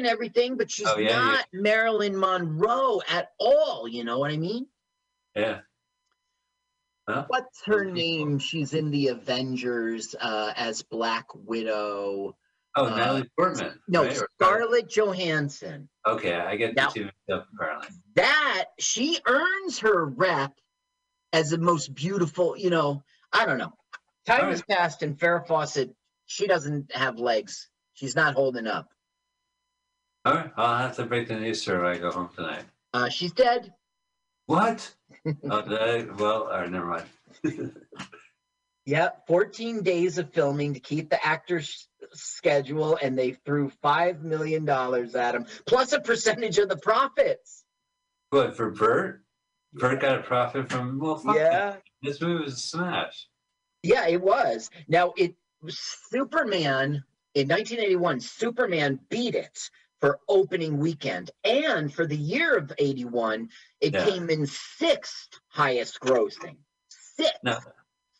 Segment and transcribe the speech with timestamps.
[0.00, 1.16] and everything, but she's Oh, yeah, yeah.
[1.24, 3.86] not Marilyn Monroe at all.
[3.88, 4.66] You know what I mean?
[5.36, 5.60] Yeah.
[7.08, 7.24] Huh?
[7.28, 8.38] What's her name?
[8.38, 12.36] She's in the Avengers uh, as Black Widow.
[12.76, 13.80] Oh, Uh, Natalie Portman.
[13.88, 14.16] No, right?
[14.40, 15.88] Scarlett Johansson.
[16.06, 17.88] Okay, I get Now- the two mixed up apparently.
[18.14, 20.52] That she earns her rep
[21.32, 22.56] as the most beautiful.
[22.56, 23.72] You know, I don't know.
[24.26, 25.90] Time has passed, and Farrah Fawcett,
[26.26, 27.68] she doesn't have legs.
[27.94, 28.88] She's not holding up.
[30.24, 32.64] All right, I'll have to break the news to her when I go home tonight.
[32.92, 33.72] Uh, she's dead.
[34.46, 34.94] What?
[35.50, 36.02] oh, did I?
[36.14, 37.72] Well, all right, never mind.
[38.86, 44.68] Yep, 14 days of filming to keep the actor's schedule, and they threw $5 million
[44.68, 47.62] at him, plus a percentage of the profits.
[48.30, 49.22] what for Burt?
[49.74, 51.74] Burt got a profit from well, fuck Yeah.
[51.74, 51.82] it.
[52.02, 53.28] This movie was a smash.
[53.84, 54.70] Yeah, it was.
[54.88, 55.34] Now, it
[55.68, 59.70] Superman in 1981, Superman beat it
[60.00, 61.30] for opening weekend.
[61.44, 63.48] And for the year of 81,
[63.80, 64.04] it Yeah.
[64.08, 66.56] came in sixth highest grossing.
[66.88, 67.34] Sixth.
[67.44, 67.58] No.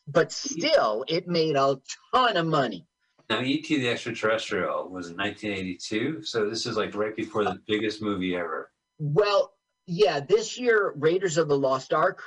[0.07, 1.81] But still, it made a
[2.15, 2.87] ton of money.
[3.29, 3.79] Now, E.T.
[3.81, 8.73] the Extraterrestrial was in 1982, so this is like right before the biggest movie ever.
[8.99, 9.55] Well,
[9.87, 12.23] yeah, this year Raiders of the Lost Ark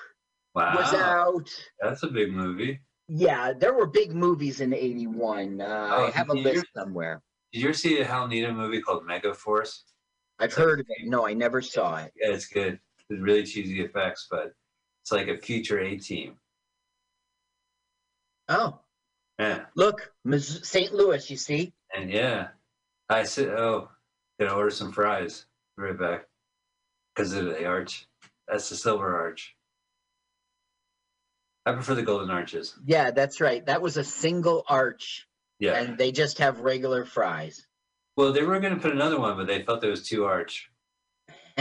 [0.55, 1.49] Wow, was out.
[1.81, 2.79] that's a big movie.
[3.09, 5.59] Yeah, there were big movies in 81.
[5.59, 7.21] Uh, Oh, I have a list somewhere.
[7.53, 9.83] Did you ever see a Hal Needham movie called Mega Force?
[10.39, 11.07] I've heard of it.
[11.07, 12.11] No, I never saw it.
[12.15, 12.79] Yeah, it's good.
[13.09, 14.53] It's really cheesy effects, but
[15.03, 16.37] it's like a future A team.
[18.49, 18.79] Oh,
[19.39, 20.93] Yeah, look, St.
[20.93, 21.73] Louis, you see?
[21.95, 22.47] and yeah,
[23.09, 23.89] I said, oh,
[24.39, 25.45] gonna order some fries.
[25.77, 26.25] Be Right back,
[27.15, 28.07] because of the arch.
[28.47, 29.55] That's the silver arch.
[31.65, 32.77] I prefer the golden arches.
[32.85, 33.65] Yeah, that's right.
[33.65, 35.27] That was a single arch,
[35.63, 35.81] Yeah.
[35.81, 37.65] and they just have regular fries.
[38.17, 40.69] well, they were gonna put another one, but they felt it was too arch,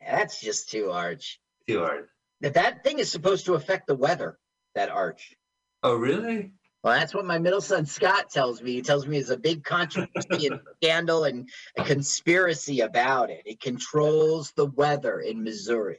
[0.00, 1.40] that's just too arch.
[1.68, 2.08] too hard.
[2.40, 4.38] That that thing is supposed to affect the weather.
[4.74, 5.34] That arch.
[5.82, 6.52] Oh, really?
[6.82, 8.72] Well, that's what my middle son Scott tells me.
[8.72, 11.48] He tells me there's a big controversy and scandal and
[11.78, 13.42] a conspiracy about it.
[13.46, 15.98] It controls the weather in Missouri.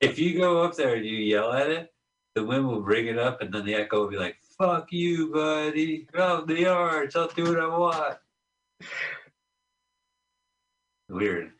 [0.00, 1.92] If you go up there and you yell at it,
[2.34, 5.32] the wind will bring it up, and then the echo will be like, "Fuck you,
[5.32, 6.06] buddy!
[6.16, 7.16] Out the arch!
[7.16, 8.18] I'll do what I want."
[11.08, 11.52] Weird.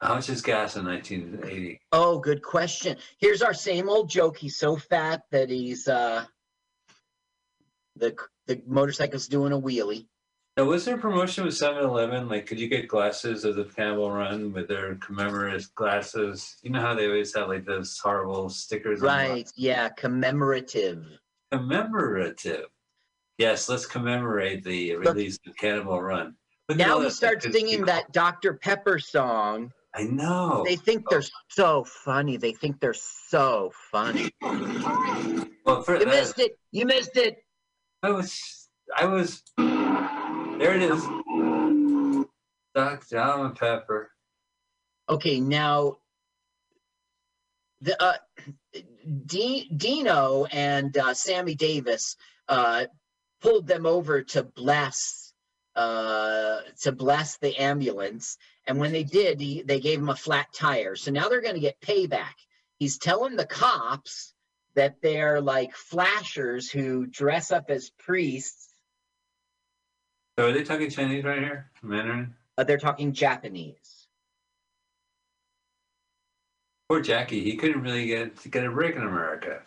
[0.00, 1.80] How much is gas in 1980?
[1.92, 2.98] Oh, good question.
[3.18, 4.36] Here's our same old joke.
[4.36, 6.26] He's so fat that he's uh
[7.96, 8.14] the
[8.46, 10.06] the motorcycle's doing a wheelie.
[10.56, 12.30] Now, was there a promotion with 7-Eleven?
[12.30, 16.56] Like, could you get glasses of the Cannonball Run with their commemorative glasses?
[16.62, 19.02] You know how they always have like those horrible stickers.
[19.02, 19.50] on Right.
[19.54, 21.04] Yeah, commemorative.
[21.56, 22.66] Commemorative.
[23.38, 26.34] Yes, let's commemorate the release of Cannonball Run.
[26.68, 27.86] At Now that starts singing people.
[27.86, 28.54] that Dr.
[28.54, 29.72] Pepper song.
[29.94, 30.64] I know.
[30.66, 32.36] They think they're so funny.
[32.36, 34.30] They think they're so funny.
[34.42, 36.58] well, for You missed it.
[36.72, 37.38] You missed it.
[38.02, 39.42] I was, I was.
[39.56, 41.02] There it is.
[42.74, 43.18] Dr.
[43.18, 44.10] Almond Pepper.
[45.08, 45.96] Okay, now
[47.80, 48.16] the uh,
[49.26, 52.16] D- Dino and uh, Sammy Davis
[52.48, 52.86] uh,
[53.40, 55.32] pulled them over to bless
[55.76, 60.46] uh, to bless the ambulance, and when they did, he, they gave him a flat
[60.54, 60.96] tire.
[60.96, 62.32] So now they're going to get payback.
[62.78, 64.32] He's telling the cops
[64.74, 68.72] that they're like flashers who dress up as priests.
[70.38, 71.70] So are they talking Chinese right here?
[71.82, 72.34] Mandarin?
[72.56, 74.05] Uh, they're talking Japanese.
[76.88, 77.42] Poor Jackie.
[77.42, 79.62] He couldn't really get get a break in America.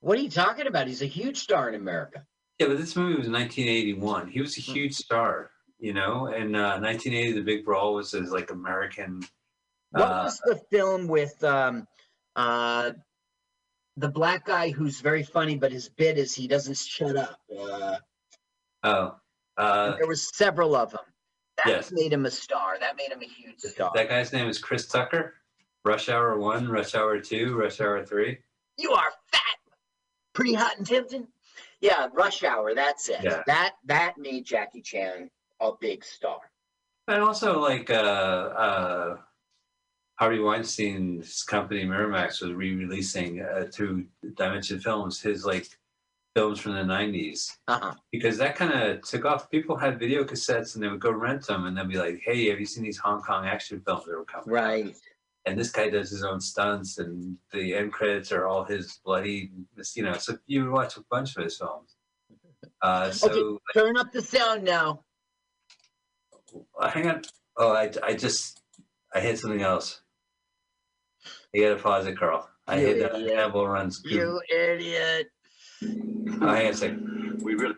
[0.00, 0.86] What are you talking about?
[0.86, 2.24] He's a huge star in America.
[2.58, 4.28] Yeah, but this movie was 1981.
[4.28, 4.72] He was a Hmm.
[4.72, 6.26] huge star, you know.
[6.26, 9.22] And uh, 1980, The Big Brawl was his like American.
[9.92, 11.86] What uh, was the film with um,
[12.36, 12.92] uh,
[13.96, 17.40] the black guy who's very funny, but his bit is he doesn't shut up?
[17.58, 17.96] Uh,
[18.86, 19.16] Oh,
[19.56, 21.00] uh, there was several of them.
[21.64, 21.90] That Yes.
[21.92, 22.78] made him a star.
[22.78, 23.92] That made him a huge star.
[23.94, 25.36] that guy's name is Chris Tucker.
[25.84, 28.38] Rush Hour One, Rush Hour Two, Rush Hour Three.
[28.78, 29.42] you are fat,
[30.32, 31.28] pretty hot and tempting.
[31.80, 32.74] Yeah, Rush Hour.
[32.74, 33.20] That's it.
[33.22, 33.42] Yeah.
[33.46, 36.40] That that made Jackie Chan a big star.
[37.08, 39.16] And also, like uh, uh,
[40.18, 44.06] Harvey Weinstein's company Miramax was re-releasing uh, through
[44.36, 45.66] Dimension Films his like
[46.34, 47.94] films from the '90s Uh huh.
[48.10, 49.50] because that kind of took off.
[49.50, 52.48] People had video cassettes and they would go rent them and they'd be like, "Hey,
[52.48, 54.96] have you seen these Hong Kong action films that were coming?" out?" Right.
[55.46, 59.50] And this guy does his own stunts, and the end credits are all his bloody,
[59.94, 60.14] you know.
[60.14, 61.96] So you watch a bunch of his films.
[62.80, 63.58] Uh, so Okay.
[63.74, 65.04] Turn up the sound now.
[66.80, 67.22] hang on.
[67.56, 68.62] Oh, I, I just
[69.14, 70.00] I hit something else.
[71.52, 72.48] You gotta pause it, Carl.
[72.66, 73.36] I You hit that idiot.
[73.36, 74.02] Hannibal runs.
[74.04, 75.28] You idiot.
[75.82, 77.42] Oh, hang on a second.
[77.42, 77.76] We really.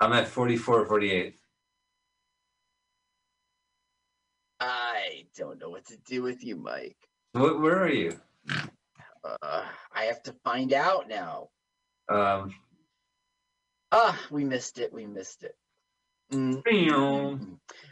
[0.00, 1.36] I'm at 44, 48.
[4.60, 6.96] I don't know what to do with you, Mike.
[7.32, 8.18] What, where are you?
[9.24, 11.48] Uh, I have to find out now.
[12.08, 12.54] Um,
[13.92, 14.92] Ah, we missed it.
[14.92, 15.56] We missed it.
[16.32, 17.38] Mm, meow.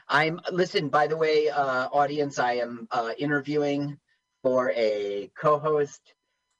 [0.08, 0.88] I'm listen.
[0.88, 3.98] By the way, uh, audience, I am uh, interviewing
[4.42, 6.00] for a co-host.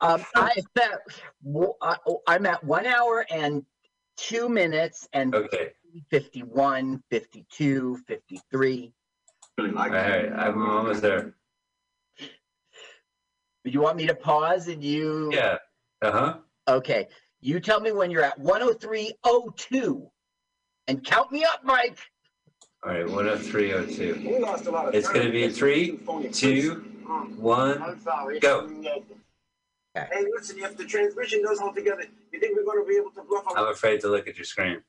[0.01, 1.01] Um, I'm at
[1.45, 1.97] w- I-
[2.29, 3.65] I'm at one hour and
[4.17, 5.73] two minutes and okay.
[6.11, 8.93] 51, 52, 53.
[9.59, 10.33] Really All like right.
[10.33, 11.35] I'm almost there.
[13.65, 15.31] You want me to pause and you?
[15.33, 15.59] Yeah.
[16.01, 16.37] Uh huh.
[16.69, 17.09] Okay.
[17.41, 20.09] You tell me when you're at 103.02
[20.89, 21.99] and count me up, Mike.
[22.85, 23.07] All right.
[23.39, 24.29] 10302.
[24.29, 26.73] We lost a lot of It's gonna be three, two, one, because three, you phony
[26.73, 26.75] Two,
[27.05, 27.39] pricks.
[27.39, 27.83] one.
[27.83, 28.41] I'm sorry.
[28.41, 28.69] go.
[29.95, 33.23] Hey, listen, if the transmission goes all together, you think we're gonna be able to
[33.23, 34.83] bluff I'm afraid to look at your screen.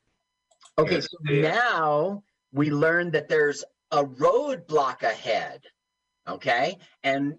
[0.78, 2.22] Okay, Yes, so now
[2.52, 5.60] we learned that there's a roadblock ahead.
[6.26, 7.34] Okay, and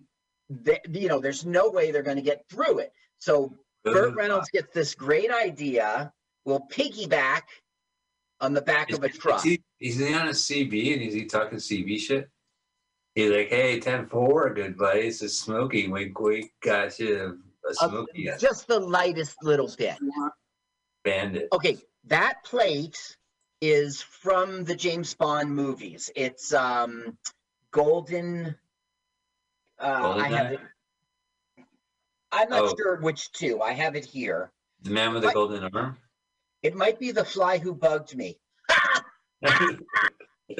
[0.65, 2.91] th- you know there's no way they're going to get through it.
[3.17, 3.53] So
[3.83, 6.11] Burt Reynolds gets this great idea.
[6.45, 7.41] We'll piggyback
[8.41, 9.37] on the back Is, of a truck.
[9.37, 12.29] is he, is he on a CB and is he talking CB shit?
[13.15, 14.99] He's like, hey, 10 4, good buddy.
[15.07, 15.87] It's a smoky.
[15.87, 16.51] Wink, wink.
[16.61, 17.39] Got you
[17.81, 18.05] a Uh,
[18.37, 19.95] Just the lightest little bit.
[21.03, 21.47] bandit.
[21.53, 23.15] Okay, that plate
[23.69, 26.09] is from the James Bond movies.
[26.15, 27.17] It's um
[27.71, 28.55] golden.
[29.79, 30.59] Uh, I have it.
[32.31, 32.75] I'm not Oh.
[32.77, 33.61] sure which two.
[33.61, 34.51] I have it here.
[34.81, 35.97] The man with the golden arm?
[36.63, 38.39] It might be the fly who bugged me.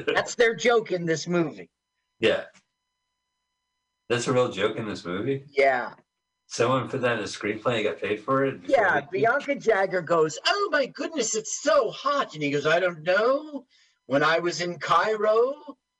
[0.07, 1.69] That's their joke in this movie.
[2.19, 2.45] yeah.
[4.07, 5.45] That's a real joke in this movie.
[5.49, 5.93] Yeah.
[6.47, 8.61] Someone put that in a screenplay and got paid for it?
[8.67, 9.01] Yeah.
[9.01, 12.33] they- Bianca Jagger goes, Oh my goodness, it's so hot.
[12.33, 13.65] And he goes, I don't know.
[14.07, 15.55] When I was in Cairo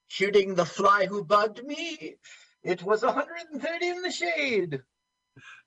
[0.08, 2.18] shooting the fly who bugged me,
[2.64, 4.82] it was 130 in the shade.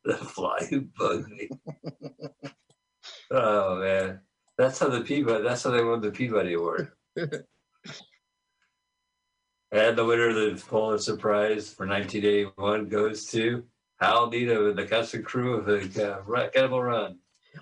[0.05, 1.51] The fly who bugged me.
[3.33, 4.21] oh man,
[4.57, 5.43] that's how the Peabody.
[5.43, 6.93] That's how they won the Peabody Award.
[7.17, 7.43] and
[9.99, 13.65] the winner of the Pulitzer Prize for 1981 goes to
[14.01, 17.19] Hal Needham and the cast and crew of the uh, Cannonball Run.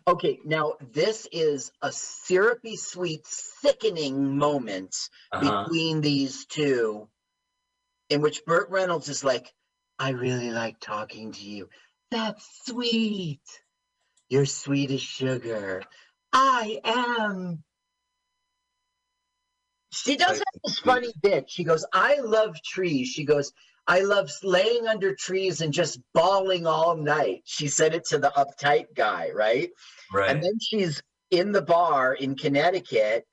[0.06, 4.94] Okay, now this is a syrupy sweet, sickening moment
[5.32, 5.64] Uh-huh.
[5.64, 7.08] between these two,
[8.10, 9.52] in which Burt Reynolds is like,
[9.98, 11.68] I really like talking to you.
[12.10, 13.40] That's sweet.
[14.28, 15.82] You're sweet as sugar.
[16.32, 17.62] I am.
[19.92, 21.48] She does have this funny bit.
[21.48, 23.08] She goes, I love trees.
[23.08, 23.52] She goes,
[23.88, 27.42] I love laying under trees and just bawling all night.
[27.44, 29.70] She said it to the uptight guy, right?
[30.12, 30.30] Right.
[30.30, 33.26] And then she's in the bar in Connecticut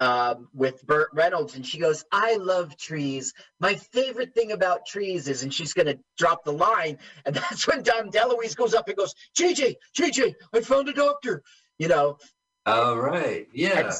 [0.00, 3.34] um, with Burt Reynolds, and she goes, "I love trees.
[3.60, 7.82] My favorite thing about trees is," and she's gonna drop the line, and that's when
[7.82, 11.42] Dom DeLuise goes up and goes, "JJ, JJ, I found a doctor,"
[11.78, 12.16] you know.
[12.64, 13.46] All right.
[13.52, 13.80] Yeah.
[13.80, 13.92] And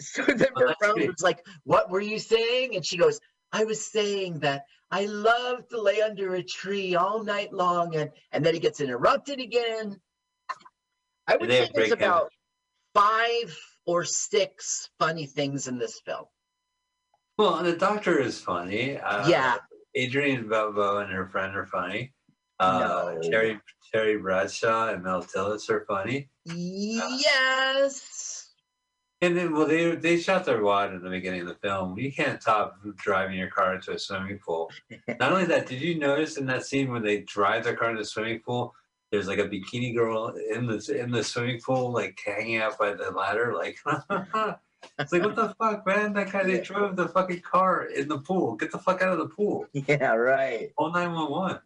[0.00, 3.20] so then Burt Reynolds was like, "What were you saying?" And she goes,
[3.52, 8.12] "I was saying that." I love to lay under a tree all night long, and
[8.30, 10.00] and then he gets interrupted again.
[11.26, 12.30] I would say there's about
[12.94, 16.26] five or six funny things in this film.
[17.36, 18.96] Well, the doctor is funny.
[18.98, 19.56] Uh, yeah,
[19.98, 22.14] Adrienne Barbeau and her friend are funny.
[22.60, 23.28] Uh, No.
[23.28, 23.60] Terry
[23.92, 26.30] Terry Bradshaw and Mel Tillis are funny.
[26.44, 28.45] yes.
[29.22, 31.98] And then, well, they they shot their wad in the beginning of the film.
[31.98, 34.70] You can't top driving your car into a swimming pool.
[35.08, 38.02] Not only that, did you notice in that scene when they drive their car into
[38.02, 38.74] the swimming pool,
[39.10, 42.92] there's like a bikini girl in the in the swimming pool, like hanging out by
[42.92, 43.78] the ladder, like.
[44.98, 46.12] it's like what the fuck, man?
[46.12, 48.54] That guy they drove the fucking car in the pool.
[48.56, 49.66] Get the fuck out of the pool.
[49.72, 50.74] Yeah, right.
[50.76, 51.60] Call nine one one.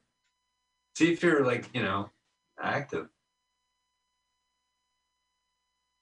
[0.95, 2.11] See if you're like you know
[2.63, 3.09] active.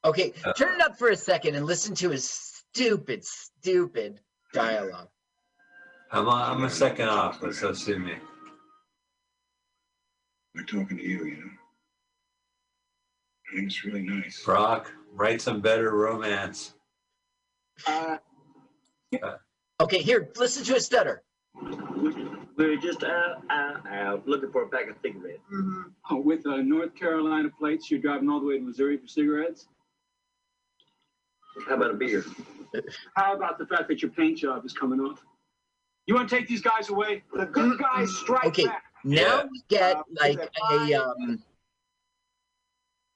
[0.09, 4.21] Okay, Uh, turn it up for a second and listen to his stupid, stupid
[4.55, 5.09] dialogue.
[6.11, 8.15] I'm a, I'm a second off, but so sue me.
[10.55, 11.51] We're talking to you, you know.
[13.53, 14.43] I think it's really nice.
[14.43, 16.73] Brock, write some better romance.
[17.87, 18.17] Uh,
[19.81, 21.23] Okay, here, listen to his stutter.
[22.57, 25.41] We're just out, out, out looking for a pack of cigarettes.
[26.11, 29.69] Uh, with uh, North Carolina plates, you're driving all the way to Missouri for cigarettes?
[31.67, 32.25] How about a beer?
[33.17, 35.23] How about the fact that your paint job is coming off?
[36.07, 37.23] You want to take these guys away?
[37.35, 38.65] The good guys strike Okay.
[38.67, 38.85] back.
[39.05, 39.45] Now Yeah.
[39.51, 41.43] we get Uh, like is a um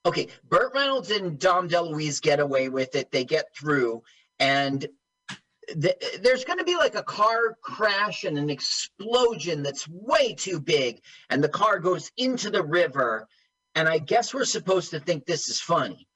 [0.04, 3.10] Okay, Burt Reynolds and Dom DeLuise get away with it.
[3.12, 4.02] They get through
[4.40, 4.84] and
[5.80, 10.60] th- there's going to be like a car crash and an explosion that's way too
[10.60, 13.28] big and the car goes into the river
[13.76, 16.08] and I guess we're supposed to think this is funny.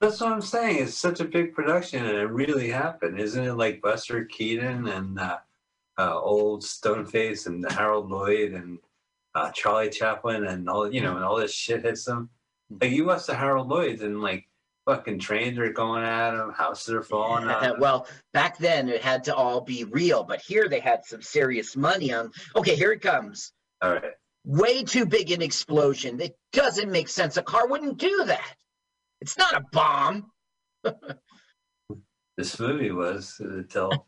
[0.00, 0.82] That's what I'm saying.
[0.82, 3.52] It's such a big production, and it really happened, isn't it?
[3.54, 5.38] Like Buster Keaton and uh,
[5.98, 8.78] uh, old Stoneface and Harold Lloyd and
[9.34, 12.30] uh, Charlie Chaplin and all you know, and all this shit hits them.
[12.80, 14.48] Like you watch the Harold Lloyds and like
[14.86, 17.78] fucking trains are going at them, houses are falling 'em.
[17.78, 21.76] well, back then it had to all be real, but here they had some serious
[21.76, 22.32] money on.
[22.56, 23.52] Okay, here it comes.
[23.82, 24.12] All right.
[24.44, 26.18] way too big an explosion.
[26.20, 27.36] It doesn't make sense.
[27.36, 28.54] A car wouldn't do that.
[29.20, 30.30] It's not a bomb.
[32.36, 34.06] This movie was uh, until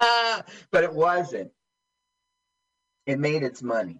[0.00, 1.50] Ah, but it wasn't.
[3.06, 3.98] It made its money.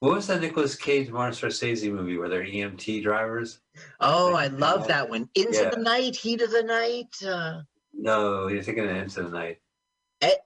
[0.00, 3.60] what was that Nicolas Cage Martin Scorsese movie where they're EMT drivers?
[4.00, 5.28] Oh, I love that one.
[5.36, 5.70] Into Yeah.
[5.70, 9.60] the night, heat of the night, uh, No, you're thinking of Into the Night.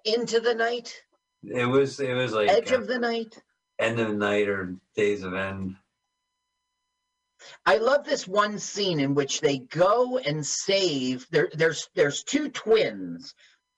[0.05, 1.03] into the night,
[1.43, 3.41] It was it was like edge uh, of the night.
[3.79, 5.77] End of the Night or Days of End.
[7.67, 11.27] I love this one scene in which they go and save.
[11.31, 13.35] There, there's there's two twins.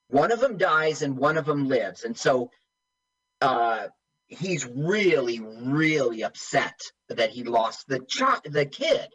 [0.09, 2.51] One of them dies and one of them lives, and so
[3.41, 3.89] uh,
[4.27, 9.09] he's really, really upset that he lost the child, the kid.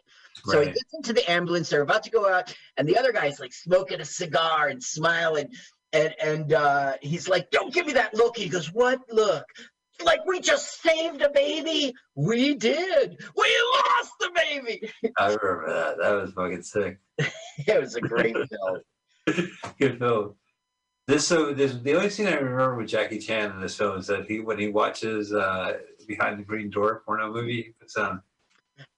[0.44, 1.68] So he gets into the ambulance.
[1.68, 5.48] They're about to go out, and the other guy's like smoking a cigar and smiling,
[5.92, 9.44] and and uh, he's like, "Don't give me that look." He goes, "What look?"
[10.04, 11.94] Like we just saved a baby.
[12.14, 13.20] We did.
[13.36, 14.90] We lost the baby.
[15.18, 15.98] I remember that.
[15.98, 16.98] That was fucking sick.
[17.66, 19.48] It was a great film.
[19.78, 20.34] Good film.
[21.06, 24.06] This so this the only scene I remember with Jackie Chan in this film is
[24.06, 25.74] that he when he watches uh
[26.06, 28.22] Behind the Green Door porno movie, puts on.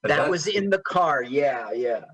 [0.03, 1.23] That was in the car.
[1.23, 2.05] Yeah, yeah.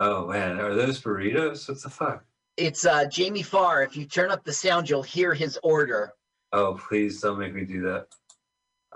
[0.00, 1.68] Oh man, are those burritos?
[1.68, 2.24] What the fuck?
[2.56, 3.82] It's uh, Jamie Farr.
[3.82, 6.12] If you turn up the sound, you'll hear his order.
[6.54, 8.06] Oh please don't make me do that.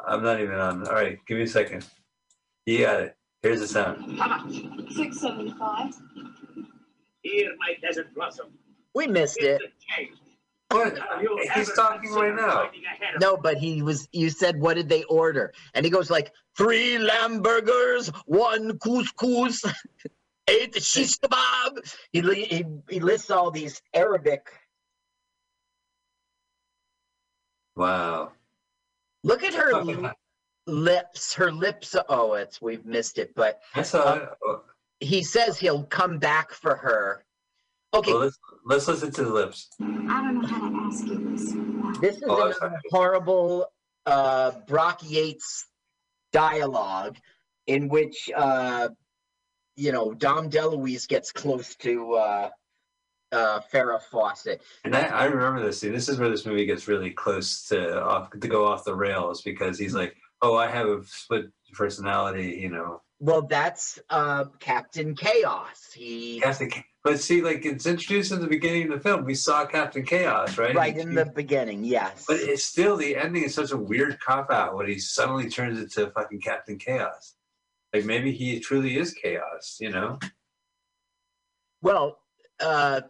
[0.06, 0.86] I'm not even on.
[0.86, 1.84] All right, give me a second.
[2.66, 3.16] You got it.
[3.42, 4.18] Here's the sound.
[4.18, 4.48] How?
[4.90, 5.92] Six seventy-five.
[7.22, 8.46] Here, my desert blossom.
[8.94, 9.60] We missed it.
[9.96, 10.28] Here's the.
[10.70, 10.94] What?
[10.94, 11.20] Now,
[11.54, 12.66] He's talking right now.
[12.66, 14.06] joining ahead of No, but he was.
[14.12, 15.52] You said, what did they order?
[15.74, 19.64] And he goes like, three lamb burgers, one couscous,
[20.48, 21.92] eight shish kebab.
[22.12, 24.46] He, he he lists all these Arabic.
[27.78, 28.32] Wow.
[29.22, 30.10] Look at her li-
[30.66, 31.32] lips.
[31.34, 31.94] Her lips.
[32.08, 33.32] Oh, it's we've missed it.
[33.36, 34.28] But I saw it.
[34.44, 34.62] Oh,
[34.98, 37.24] he says he'll come back for her.
[37.94, 39.68] Okay, Well, let's let's listen to the lips.
[39.80, 42.00] I don't know how to ask you this.
[42.00, 43.66] This is Oh, another horrible
[44.06, 45.66] uh, Brock Yates
[46.32, 47.16] dialogue
[47.68, 48.88] in which, uh,
[49.76, 52.50] you know, Dom DeLuise gets close to uh,
[53.32, 54.62] uh, Farrah Fawcett.
[54.84, 55.92] And I, I remember this scene.
[55.92, 59.42] This is where this movie gets really close to off to go off the rails
[59.42, 63.02] because he's like, "Oh, I have a split personality," you know.
[63.20, 65.90] Well, that's uh, Captain Chaos.
[65.92, 66.70] He Captain,
[67.02, 69.24] but see, like it's introduced in the beginning of the film.
[69.24, 70.74] We saw Captain Chaos, right?
[70.74, 72.24] right in the beginning, yes.
[72.28, 75.80] But it's still the ending is such a weird cop out when he suddenly turns
[75.80, 77.34] into fucking Captain Chaos.
[77.92, 80.18] Like maybe he truly is chaos, you know?
[81.80, 82.18] Well,
[82.60, 83.02] uh,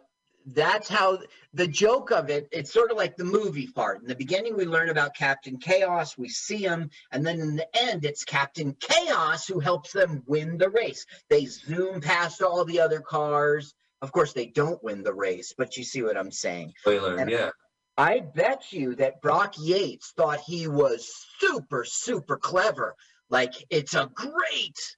[0.47, 1.19] that's how
[1.53, 2.47] the joke of it.
[2.51, 4.01] It's sort of like the movie part.
[4.01, 6.17] In the beginning, we learn about Captain Chaos.
[6.17, 10.57] We see him, and then in the end, it's Captain Chaos who helps them win
[10.57, 11.05] the race.
[11.29, 13.73] They zoom past all the other cars.
[14.01, 16.73] Of course, they don't win the race, but you see what I'm saying.
[16.79, 17.49] Spoiler, And- yeah.
[17.97, 22.95] I bet you that Brock Yates thought he was super, super clever.
[23.29, 24.95] Like it's a great,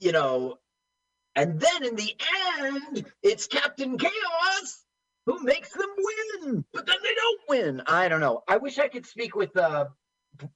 [0.00, 0.56] you know.
[1.34, 2.14] And then in the
[2.60, 4.84] end, it's Captain Chaos
[5.26, 7.82] who makes them win, but then they don't win.
[7.86, 8.42] I don't know.
[8.48, 9.56] I wish I could speak with.
[9.56, 9.86] uh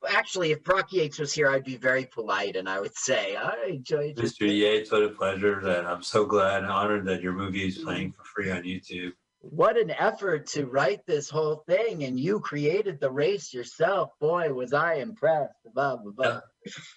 [0.09, 3.66] Actually, if Brock Yates was here, I'd be very polite and I would say I
[3.68, 4.16] enjoyed.
[4.16, 4.49] Mr.
[4.49, 5.61] Yates, what a pleasure.
[5.62, 9.12] That I'm so glad and honored that your movie is playing for free on YouTube.
[9.50, 14.52] What an effort to write this whole thing and you created the race yourself boy
[14.52, 16.40] was i impressed blah blah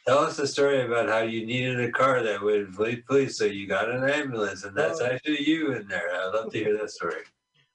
[0.08, 3.46] Tell us a story about how you needed a car that would fleet police, so
[3.46, 5.06] you got an ambulance, and that's Oh.
[5.06, 6.10] actually you in there.
[6.12, 7.22] I'd love to hear that story.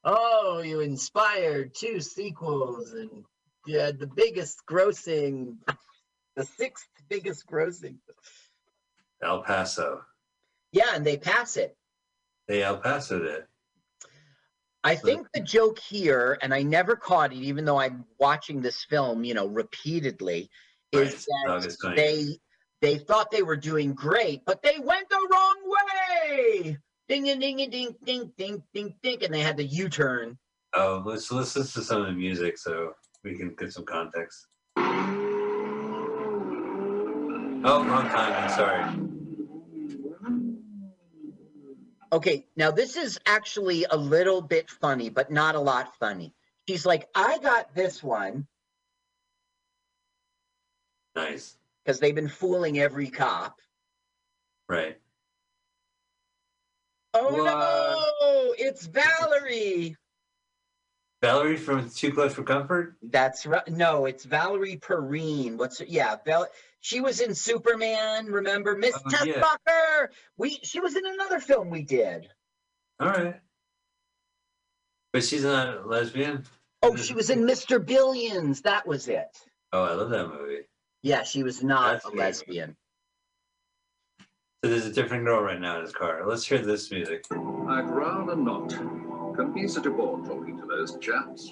[0.04, 3.24] oh you inspired two sequels and
[3.66, 5.56] you had the biggest grossing
[6.36, 7.96] the sixth biggest grossing
[9.22, 10.02] El Paso.
[10.72, 11.76] yeah and they pass it
[12.48, 13.46] They El Paso it.
[14.84, 18.84] I think the joke here, and I never caught it, even though I'm watching this
[18.84, 20.50] film, you know, repeatedly,
[20.94, 21.96] Right, is that 20th.
[21.96, 22.26] they
[22.82, 26.76] they thought they were doing great, but they went the wrong way.
[27.08, 30.38] Ding a ding a ding ding ding ding ding, and they had the U-turn.
[30.74, 32.92] Oh, let's listen to some of the music so
[33.24, 34.46] we can get some context.
[37.66, 38.50] Oh, wrong timing.
[38.54, 39.13] Sorry.
[42.14, 46.32] Okay, now this is actually a little bit funny, but not a lot funny.
[46.68, 48.46] She's like, I got this one
[51.16, 51.56] Nice.
[51.84, 53.58] because they've been fooling every cop.
[54.68, 54.96] Right.
[57.14, 57.44] Oh What?
[57.46, 59.96] no, it's Valerie.
[61.20, 62.94] Valerie from Too Close for Comfort.
[63.02, 63.66] That's right.
[63.66, 65.56] No, it's Valerie Perrine.
[65.56, 65.84] What's her?
[65.88, 66.46] Yeah, Val-
[66.84, 68.26] she was in Superman.
[68.26, 69.40] Remember, Miss Oh, yeah.
[69.40, 70.08] Tessmacher?
[70.36, 72.28] We she was in another film we did.
[73.00, 73.36] All right.
[75.14, 76.44] But she's not a lesbian.
[76.82, 77.84] Oh, she was in Mr.
[77.84, 78.60] Billions.
[78.62, 79.34] That was it.
[79.72, 80.64] Oh, I love that movie.
[81.02, 82.18] Yeah, she was not That's a weird.
[82.18, 82.76] lesbian.
[84.62, 86.26] So there's a different girl right now in his car.
[86.26, 87.24] Let's hear this music.
[87.32, 88.68] I'd rather not.
[89.36, 91.50] Can be such a bore talking to those chaps.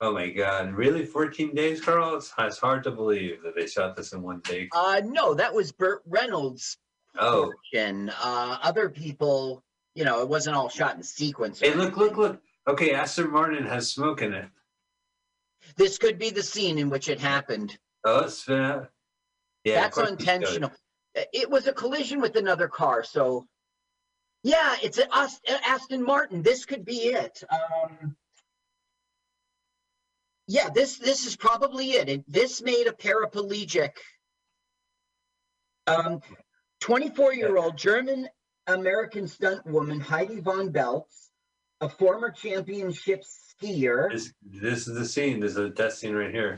[0.00, 0.72] Oh my God!
[0.74, 2.16] Really, 14 days, Carl?
[2.16, 4.68] It's, it's hard to believe that they shot this in one take.
[4.74, 6.76] Uh, no, that was Burt Reynolds'
[7.18, 8.10] Oh, portion.
[8.10, 9.62] Uh, other people,
[9.94, 11.60] you know, it wasn't all shot in sequence.
[11.60, 12.40] hey, look, look, look.
[12.66, 14.46] Okay, Aston Martin has smoke in it.
[15.76, 17.76] This could be the scene in which it happened.
[18.04, 18.86] Oh, it's uh,
[19.64, 19.80] yeah.
[19.82, 20.12] That's course it.
[20.14, 20.72] unintentional.
[21.32, 23.46] It was a collision with another car, so
[24.42, 25.06] yeah, it's an
[25.64, 26.42] Aston Martin.
[26.42, 27.42] This could be it.
[27.50, 28.16] Um,
[30.46, 32.08] yeah, this this is probably it.
[32.08, 32.24] it.
[32.28, 33.92] This made a paraplegic,
[35.86, 36.20] um,
[36.82, 38.28] 24-year-old German
[38.66, 41.28] American stunt woman Heidi von Beltz,
[41.80, 44.12] a former championship skier.
[44.12, 45.40] This, this is the scene.
[45.40, 46.56] This is a death scene right here.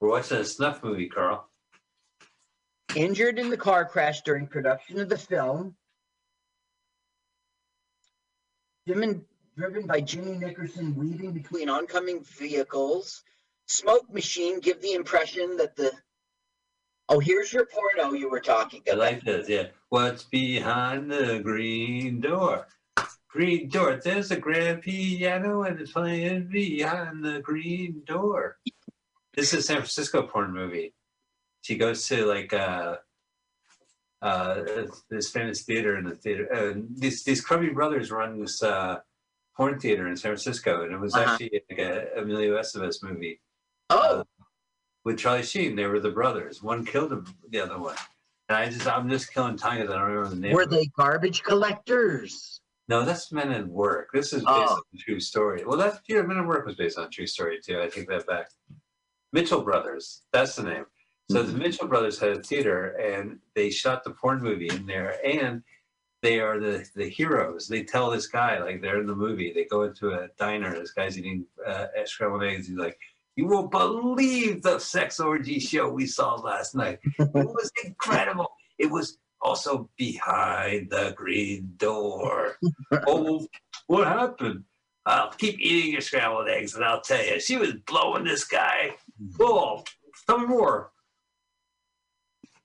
[0.00, 1.48] We're watching a snuff movie, Carl.
[2.96, 5.76] injured in the car crash during production of the film.
[9.56, 13.22] Driven by Jimmy Nickerson weaving between oncoming vehicles.
[13.66, 15.92] Smoke machine give the impression that the.
[17.08, 19.00] Oh, here's your porno you were talking I about.
[19.00, 19.48] like this.
[19.48, 19.66] Yeah.
[19.90, 22.66] What's behind the green door?
[23.28, 24.00] Green door.
[24.02, 28.58] There's a grand piano and it's playing behind the green door.
[29.34, 30.94] This is a San Francisco porn movie.
[31.62, 32.96] She goes to like uh
[34.22, 34.62] uh
[35.10, 36.48] this famous theater in the theater.
[36.54, 39.00] Uh, these these Crummy brothers run this uh
[39.56, 41.32] porn theater in San Francisco, and it was Uh-huh.
[41.32, 43.40] actually like a Emilio Estevez movie
[43.90, 44.24] Oh,
[45.04, 45.76] with Charlie Sheen.
[45.76, 46.62] They were the brothers.
[46.62, 47.96] One killed him, the other one.
[48.48, 50.52] And I just I'm just killing time because I don't remember the name.
[50.52, 52.60] were they garbage collectors?
[52.88, 54.10] No, that's Men at Work.
[54.12, 54.74] This is based Oh.
[54.74, 55.64] on a true story.
[55.64, 57.80] Well, that yeah, Men at Work was based on a true story too.
[57.80, 58.50] I take that back.
[59.32, 60.22] Mitchell Brothers.
[60.32, 60.84] That's the name.
[61.30, 65.18] So the Mitchell Brothers had a theater, and they shot the porn movie in there,
[65.26, 65.62] and
[66.24, 67.68] they are the the heroes.
[67.68, 69.52] They tell this guy like they're in the movie.
[69.52, 70.72] They go into a diner.
[70.74, 72.66] This guy's eating uh, scrambled eggs.
[72.66, 72.98] He's like,
[73.36, 76.98] "You won't believe the sex orgy show we saw last night.
[77.18, 78.50] It was incredible.
[78.78, 82.56] It was also behind the green door."
[83.06, 83.46] oh,
[83.86, 84.64] what happened?
[85.04, 88.96] I'll keep eating your scrambled eggs, and I'll tell you, she was blowing this guy.
[89.38, 89.84] Oh,
[90.26, 90.90] tell me more.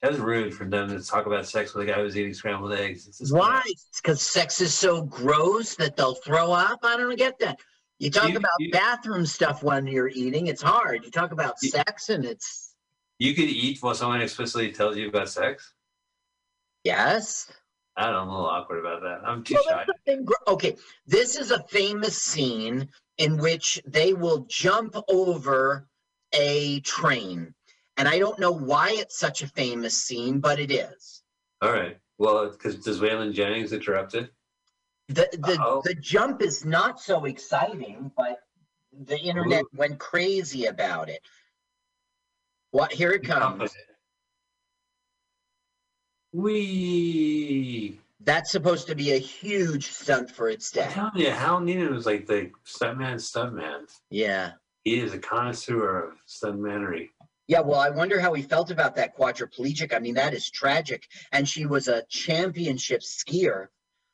[0.02, 2.34] That was rude for them to talk about sex with a guy who was eating
[2.34, 3.06] scrambled eggs.
[3.08, 3.62] It's Why?
[3.98, 6.80] Because sex is so gross that they'll throw up.
[6.84, 7.60] I don't get that.
[7.98, 11.04] You talk You- about you- bathroom stuff when you're eating, it's hard.
[11.04, 12.76] You talk about You- sex and it's
[13.18, 15.74] You could eat while someone explicitly tells you about sex.
[16.86, 17.52] yes.
[17.98, 18.20] I don't know.
[18.22, 19.28] I'm a little awkward about that.
[19.28, 19.84] I'm too Well, shy.
[19.86, 24.96] that's the thing, gr- Okay, this is a famous scene in which they will jump
[25.10, 25.90] over
[26.32, 27.54] a train.
[28.00, 31.22] And I don't know why it's such a famous scene, but it is.
[31.62, 31.98] All right.
[32.18, 34.32] Well, because does Waylon Jennings interrupt it?
[35.10, 35.82] The the, Uh-oh.
[35.84, 38.40] the jump is not so exciting, but
[39.06, 41.20] the internet went crazy about it.
[42.72, 43.76] What here it comes.
[46.32, 48.00] We.
[48.22, 50.84] That's supposed to be a huge stunt for its day.
[50.84, 53.90] I'm telling you, Hal Needham was like the stuntman, stuntman.
[54.10, 54.52] Yeah.
[54.86, 57.10] He is a connoisseur of stuntmanery.
[57.50, 59.92] Yeah, well, I wonder how he felt about that quadriplegic.
[59.92, 61.08] I mean, that is tragic.
[61.32, 63.70] And she was a championship skier.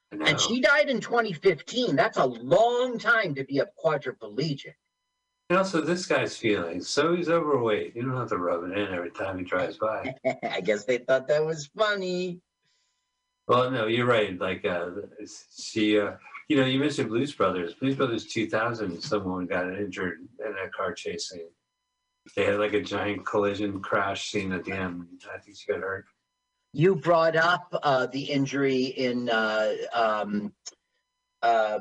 [0.09, 1.97] And she died in 2015.
[1.97, 4.75] That's a long time to be a quadriplegic.
[5.49, 6.87] And also, this guy's feelings.
[6.87, 7.93] So he's overweight.
[7.93, 10.15] You don't have to rub it in every time he drives by.
[10.49, 12.39] I guess they thought that was funny.
[13.49, 14.39] Well, no, you're right.
[14.39, 14.91] Like uh,
[15.59, 16.13] she, uh,
[16.47, 17.73] you know, you mentioned Blues Brothers.
[17.73, 19.01] Blues Brothers 2000.
[19.01, 21.49] Someone got injured in a car chase scene.
[22.35, 25.05] They had like a giant collision crash scene at the end.
[25.33, 26.05] I think she got hurt.
[26.73, 30.51] You brought up uh, the injury in uh, um,
[31.41, 31.79] uh,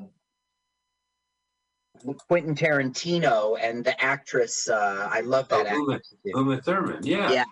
[2.28, 4.68] Quentin Tarantino and the actress.
[4.68, 6.18] Uh, I love that Oh, Uma, actress.
[6.26, 7.00] Uma Thurman.
[7.02, 7.32] Yeah.
[7.32, 7.44] Yeah.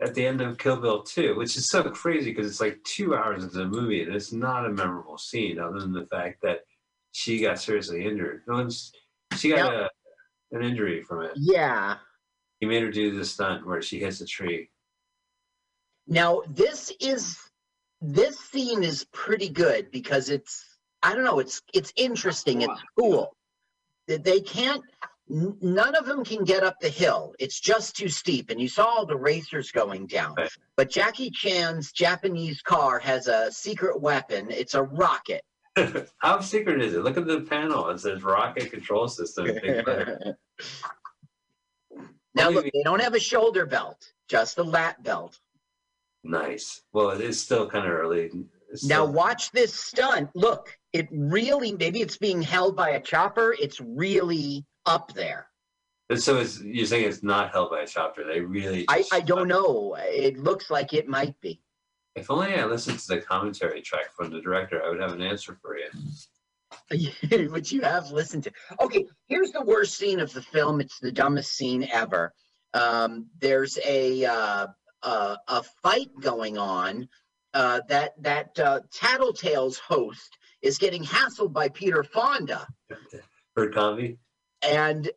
[0.00, 3.16] At the end of Kill Bill 2, which is so crazy because it's like two
[3.16, 6.60] hours into the movie and it's not a memorable scene other than the fact that
[7.12, 8.42] she got seriously injured.
[8.46, 8.92] No one's,
[9.36, 9.90] she got a,
[10.52, 11.32] an injury from it.
[11.34, 11.96] Yeah.
[12.60, 14.70] He made her do the stunt where she hits a tree.
[16.06, 17.38] Now this is
[18.00, 23.34] this scene is pretty good because it's I don't know it's it's interesting it's cool.
[24.08, 24.82] That They can't
[25.28, 27.34] none of them can get up the hill.
[27.38, 30.34] It's just too steep and you saw all the racers going down.
[30.76, 34.50] But Jackie Chan's Japanese car has a secret weapon.
[34.50, 35.42] It's a rocket.
[36.18, 37.04] How secret is it?
[37.04, 37.88] Look at the panel.
[37.90, 39.46] It says rocket control system.
[42.34, 45.38] Now look, they don't have a shoulder belt, just a lat belt.
[46.24, 46.82] nice.
[46.92, 48.30] Well, it is still kind of early.
[48.70, 50.30] It's Now still- watch this stunt.
[50.34, 53.56] Look, it really maybe it's being held by a chopper.
[53.58, 55.48] It's really up there.
[56.16, 58.24] so it's, you're saying it's not held by a chopper.
[58.24, 58.84] They really.
[58.88, 59.96] I, I don't know.
[59.98, 61.60] It looks like it might be.
[62.14, 65.22] If only I listened to the commentary track from the director, I would have an
[65.22, 65.88] answer for you.
[67.50, 68.52] Which you have listened to.
[68.80, 70.80] Okay, here's the worst scene of the film.
[70.80, 72.32] It's the dumbest scene ever.
[72.74, 74.66] Um, there's a uh,
[75.02, 77.08] uh, a fight going on.
[77.54, 82.66] Uh, that that uh, Tattletales host is getting hassled by Peter Fonda.
[83.54, 84.18] For comedy?
[84.62, 85.10] and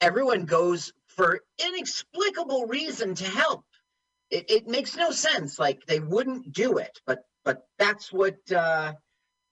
[0.00, 3.64] everyone goes for inexplicable reason to help.
[4.30, 5.58] It, it makes no sense.
[5.58, 8.92] Like they wouldn't do it, but but that's what uh,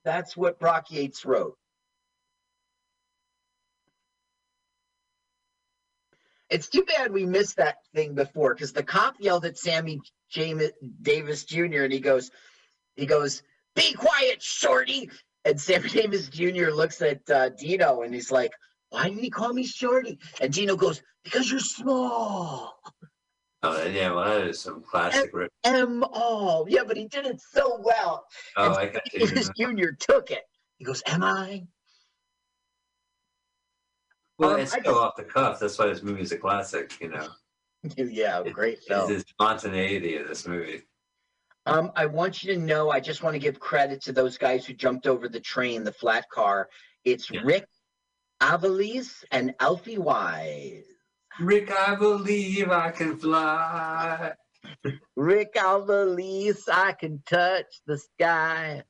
[0.09, 1.57] that's what Brock Yates wrote.
[6.49, 10.71] It's too bad we missed that thing before because the cop yelled at Sammy James
[11.03, 11.83] Davis Jr.
[11.83, 12.31] and he goes,
[12.97, 13.43] he goes,
[13.77, 15.11] "Be quiet, shorty."
[15.45, 16.71] And Sammy Davis Jr.
[16.71, 18.53] looks at uh, Dino and he's like,
[18.91, 20.19] why did he call me shorty?
[20.41, 22.81] And Gino goes, because you're small.
[23.65, 25.51] Oh, yeah, well, that is some classic rip.
[25.65, 26.67] M all.
[26.69, 28.25] Yeah, but he did it so well.
[28.57, 29.27] Oh, and I got you.
[29.27, 29.91] Davis Jr.
[29.99, 30.45] took it.
[30.77, 31.67] He goes, Am I?
[34.39, 35.59] Well, Um, it's I so off the cuff.
[35.59, 37.29] That's why this movie is a classic, you know.
[37.97, 39.13] yeah, great It's film.
[39.13, 40.83] the spontaneity of this movie.
[41.67, 44.65] Um, I want you to know, I just want to give credit to those guys
[44.65, 46.69] who jumped over the train, the flat car.
[47.05, 47.41] It's Yeah.
[47.45, 47.67] Rick
[48.41, 50.85] Avalise and Alfie Wise.
[51.41, 54.33] Rick, I believe I can fly.
[55.17, 58.83] Rick Avalise, I can touch the sky.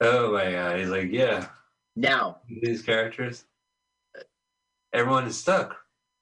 [0.00, 1.48] Oh my god, he's like, yeah,
[1.96, 3.44] Now, these characters.
[4.92, 5.76] Everyone is stuck.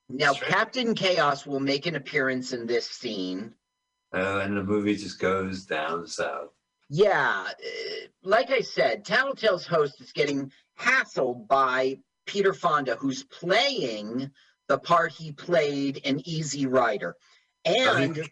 [0.09, 0.35] Now.
[0.35, 3.55] Captain Chaos will make an appearance in this scene.
[4.13, 6.51] Oh, and the movie just goes down south.
[6.91, 14.31] Yeah, uh, like I said, Tattletale's host is getting hassled by Peter Fonda, who's playing
[14.69, 17.17] the part he played in Easy Rider.
[17.67, 18.29] Oh, he- And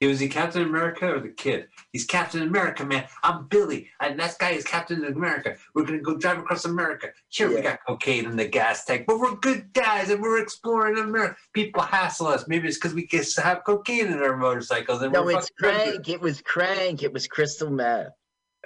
[0.00, 1.68] he was he Captain America or the kid?
[1.92, 3.06] He's Captain America, man.
[3.22, 5.56] I'm Billy, and that guy is Captain America.
[5.76, 7.10] We're gonna go drive across America.
[7.28, 10.98] Sure, we got cocaine in the gas tank, but we're good guys and we're exploring
[10.98, 11.36] America.
[11.52, 12.48] People hassle us.
[12.48, 15.02] Maybe it's because we get to have cocaine in our motorcycles.
[15.02, 15.48] And no, it's.
[15.50, 16.08] Crank.
[16.08, 17.04] It was Crank.
[17.04, 18.08] It was Crystal Meth.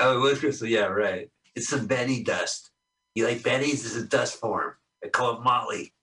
[0.01, 0.67] Oh, it was Crystal.
[0.67, 1.29] Yeah, right.
[1.55, 2.71] It's some Betty dust.
[3.16, 3.83] You like Betty's?
[3.83, 4.74] This is a dust form.
[5.02, 5.94] They call it Molly.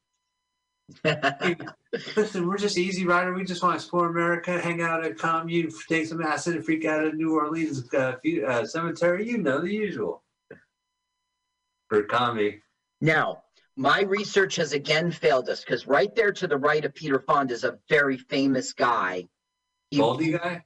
[2.17, 3.32] Listen, we're just easy rider.
[3.36, 6.65] We just want to explore America, hang out at a commune, take some acid, and
[6.65, 9.30] freak out at New Orleans uh, fu- uh, cemetery.
[9.30, 10.23] You know the usual.
[11.89, 12.62] For comedy.
[12.99, 13.43] now,
[13.76, 17.54] my research has again failed us because right there to the right of Peter Fonda
[17.54, 19.28] is a very famous guy.
[19.91, 20.65] He- Baldy guy?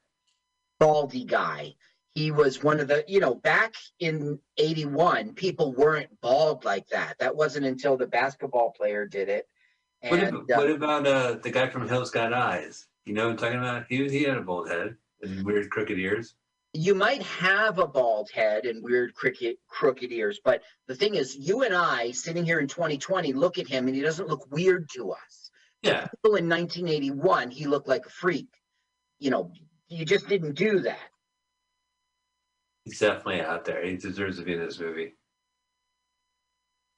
[0.80, 1.74] baldy guy.
[2.18, 7.14] He was one of the, you know, back in 81, people weren't bald like that.
[7.20, 9.48] That wasn't until the basketball player did it.
[10.00, 12.88] What, And ab- uh, what about uh, the guy from Hills Got Eyes?
[13.04, 13.84] You know what I'm talking about?
[13.88, 16.34] He, was- he had a bald head and weird crooked ears.
[16.72, 21.36] you might have a bald head and weird crooked, crooked ears, but the thing is,
[21.36, 24.88] you and I sitting here in 2020 look at him and he doesn't look weird
[24.96, 25.50] to us.
[25.82, 26.08] Yeah.
[26.08, 28.48] People in 1981, he looked like a freak.
[29.20, 29.52] You know,
[29.88, 30.98] you just didn't do that.
[32.88, 33.84] He's definitely out there.
[33.84, 35.12] He deserves to be in this movie.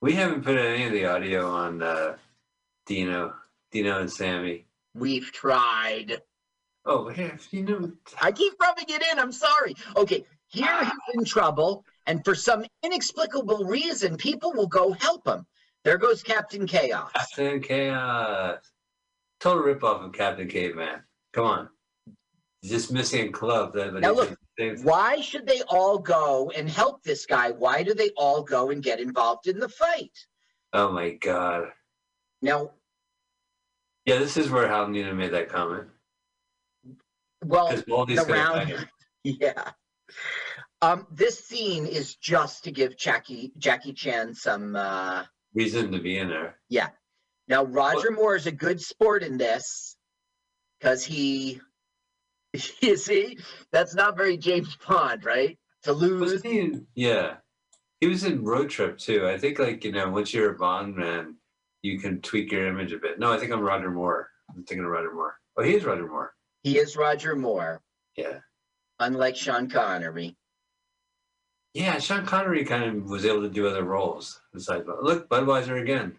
[0.01, 2.17] We haven't put any of the audio on uh,
[2.87, 3.35] Dino,
[3.73, 4.67] Dino and Sammy.
[4.95, 6.23] We've tried.
[6.87, 9.19] Oh, here, you know, I keep rubbing it in.
[9.19, 9.75] I'm sorry.
[9.97, 15.45] Okay, here he's in trouble, and for some inexplicable reason, people will go help him.
[15.83, 17.11] There goes Captain Chaos.
[17.13, 18.61] Captain Chaos.
[19.41, 21.03] Total ripoff of Captain Caveman.
[21.33, 21.69] Come on.
[22.63, 23.75] He's just missing a club.
[23.75, 24.37] That, Now look,
[24.83, 27.51] Why should they all go and help this guy?
[27.51, 30.13] Why do they all go and get involved in the fight?
[30.73, 31.69] Oh my god.
[32.43, 32.71] Now,
[34.05, 35.89] Yeah, this is where Hal Needham made that comment.
[37.45, 38.89] well, the round,
[39.25, 39.71] yeah.
[40.83, 44.77] Um, this scene is just to give Jackie Jackie Chan some.
[44.77, 46.57] Uh, reason to be in there.
[46.69, 46.89] Yeah.
[47.49, 49.97] Now, Roger Moore is a good sport in this
[50.79, 51.61] because he,
[52.81, 53.39] you see,
[53.73, 55.59] that's not very James Bond, right?
[55.85, 56.43] To lose.
[56.43, 57.35] He in, yeah.
[58.01, 59.27] He was in Road Trip too.
[59.29, 61.37] I think like, you know, once you're a Bond man,
[61.83, 63.19] you can tweak your image a bit.
[63.19, 64.29] No, I think I'm Roger Moore.
[64.51, 65.37] I'm thinking of Roger Moore.
[65.57, 66.35] Oh, he is Roger Moore.
[66.63, 67.81] He is Roger Moore,
[68.17, 68.39] Yeah.
[68.99, 70.37] unlike Sean Connery.
[71.73, 74.41] Yeah, Sean Connery kind of was able to do other roles.
[74.53, 76.17] Besides, look, Budweiser again.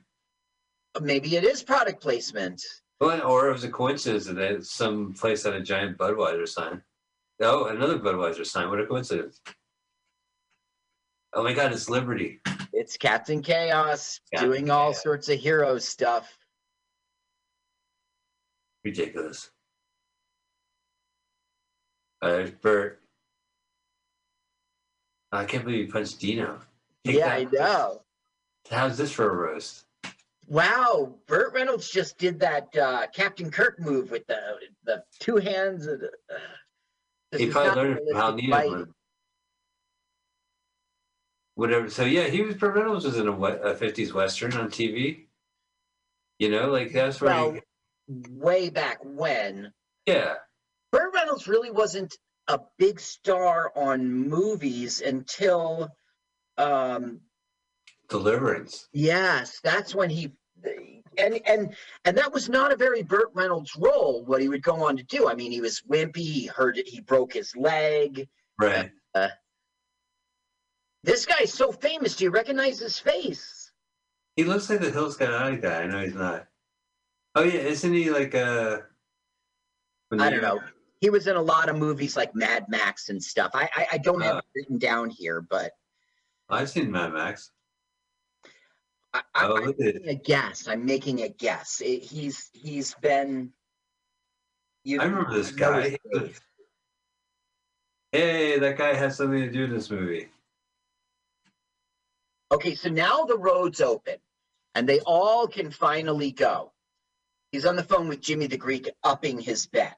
[0.99, 2.63] Maybe it is product placement.
[3.01, 6.83] Well, or it was a coincidence that some place had a giant Budweiser sign.
[7.41, 8.69] Oh, another Budweiser sign.
[8.69, 9.41] What a coincidence.
[11.33, 12.41] Oh my God, it's Liberty.
[12.71, 16.37] It's Captain Chaos Captain doing all sorts of hero stuff.
[18.85, 19.49] Ridiculous.
[22.21, 23.01] Uh, there's Burt.
[25.31, 26.59] I can't believe you punched Dino.
[27.03, 28.03] Take yeah, I know.
[28.69, 29.85] How's this for a roast?
[30.47, 34.39] Wow, Burt Reynolds just did that uh, Captain Kirk move with the
[34.83, 35.87] the two hands.
[35.87, 38.95] Of the, uh, he probably learned from Hal Needham.
[41.55, 41.89] Whatever.
[41.89, 42.55] So yeah, he was.
[42.55, 45.25] Burt Reynolds was in a, a '50s western on TV.
[46.39, 47.31] You know, like that's where.
[47.31, 47.61] Well, he,
[48.29, 49.71] way back when,
[50.05, 50.35] yeah.
[50.91, 52.13] Burt Reynolds really wasn't
[52.47, 55.89] a big star on movies until,
[56.57, 57.21] um,
[58.11, 58.87] Deliverance.
[58.93, 60.31] yes, that's when he.
[61.17, 64.23] And and and that was not a very Burt Reynolds role.
[64.25, 65.27] What he would go on to do.
[65.27, 66.17] I mean, he was wimpy.
[66.17, 66.87] He hurt it.
[66.87, 68.27] He broke his leg.
[68.59, 68.91] Right.
[71.03, 72.15] This guy's so famous.
[72.15, 73.71] Do you recognize his face?
[74.35, 75.81] He looks like the Hills Got Eye guy.
[75.83, 76.45] I know he's not.
[77.35, 78.77] Oh yeah, isn't he like uh?
[80.09, 80.59] when I don't know.
[80.99, 83.51] He was in a lot of movies like Mad Max and stuff.
[83.53, 84.39] I I, I don't have Uh.
[84.39, 85.71] it written down here, but
[86.49, 87.51] I've seen Mad Max.
[89.13, 89.95] I, I, Oh, I'm look at it.
[89.95, 90.67] making a guess.
[90.67, 91.81] I'm making a guess.
[91.81, 93.51] It, he's he's been.
[94.83, 95.97] You I remember this guy.
[98.11, 100.27] Hey, that guy has something to do in this movie.
[102.51, 104.17] Okay, so now the road's open,
[104.75, 106.71] and they all can finally go.
[107.53, 109.97] He's on the phone with Jimmy the Greek, upping his bet.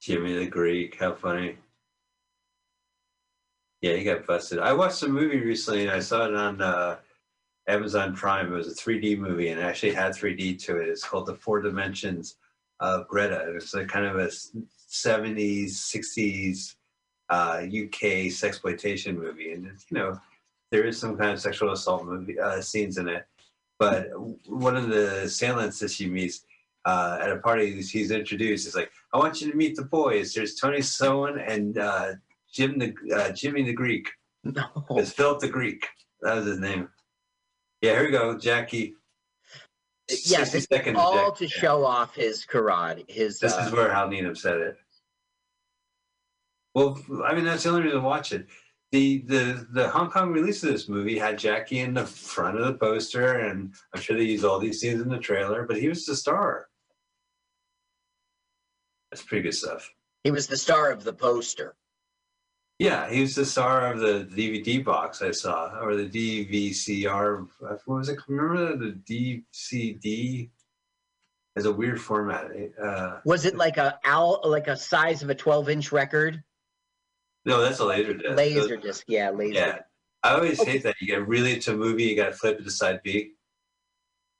[0.00, 1.56] Jimmy the Greek, how funny.
[3.80, 4.58] Yeah, he got busted.
[4.58, 6.98] I watched a movie recently and I saw it on uh,
[7.68, 8.52] Amazon Prime.
[8.52, 10.88] It was a 3D movie and it actually had 3D to it.
[10.88, 12.36] It's called The Four Dimensions
[12.80, 13.52] of Greta.
[13.54, 16.74] It's a kind of a 70s, 60s
[17.30, 19.52] uh, UK sexploitation movie.
[19.52, 20.20] And, you know,
[20.70, 23.26] there is some kind of sexual assault movie uh, scenes in it.
[23.78, 24.10] But
[24.48, 26.44] one of the assailants that she meets
[26.84, 28.64] uh, at a party, he's introduced.
[28.64, 30.34] He's like, I want you to meet the boys.
[30.34, 32.12] There's Tony Sowen and uh,
[32.52, 34.08] Jim the uh, Jimmy the Greek.
[34.44, 34.64] No.
[34.90, 35.88] It's Philip the Greek.
[36.20, 36.88] That was his name.
[37.82, 38.94] Yeah, here we go, Jackie.
[40.08, 41.38] Yeah, 60 this seconds, all Jack.
[41.38, 43.10] to show off his karate.
[43.10, 44.76] His This uh, is where Hal Needham said it.
[46.74, 48.46] Well, I mean, that's the only reason to watch it.
[48.92, 52.66] The, the the Hong Kong release of this movie had Jackie in the front of
[52.66, 55.88] the poster, and I'm sure they used all these scenes in the trailer, but he
[55.88, 56.68] was the star.
[59.10, 59.90] That's pretty good stuff.
[60.24, 61.74] he was the star of the poster.
[62.82, 67.46] Yeah, he was the star of the DVD box I saw, or the DVCR.
[67.60, 68.18] What was it?
[68.26, 68.98] Remember the
[69.54, 70.50] DCD?
[71.54, 72.50] It's a weird format.
[72.82, 76.42] Uh, Was it like a owl, like a size of a 12 inch record?
[77.44, 78.36] no, that's a laser disc.
[78.36, 79.60] Laser disc, yeah, laser.
[79.60, 79.78] Yeah,
[80.24, 80.72] I always Okay.
[80.72, 80.96] hate that.
[81.00, 83.34] You get really into a movie, you got to flip it to side B.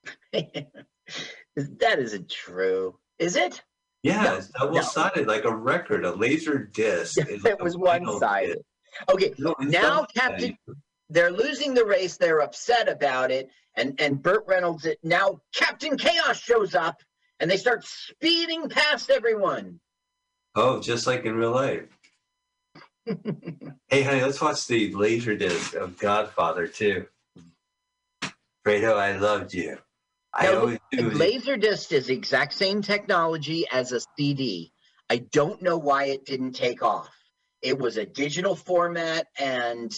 [0.32, 3.62] that isn't true, is it?
[4.02, 6.04] Yeah, No, it's double sided, like a record.
[6.04, 7.16] A laser disc.
[7.18, 8.58] like it was one sided.
[9.10, 10.06] Okay, No, now.
[10.14, 10.56] Captain,
[11.08, 12.16] they're losing the race.
[12.16, 14.86] They're upset about it, and and Burt Reynolds.
[14.86, 17.00] It, Now Captain Chaos shows up,
[17.40, 19.78] and they start speeding past everyone.
[20.54, 21.84] Oh, just like in real life.
[23.06, 27.06] hey, honey, let's watch the laser disc of Godfather too.
[28.66, 29.78] Fredo, I loved you.
[30.34, 31.10] I Now, always do.
[31.10, 34.72] Laserdisc is the exact same technology as a CD.
[35.10, 37.10] I don't know why it didn't take off.
[37.60, 39.92] It was a digital format, and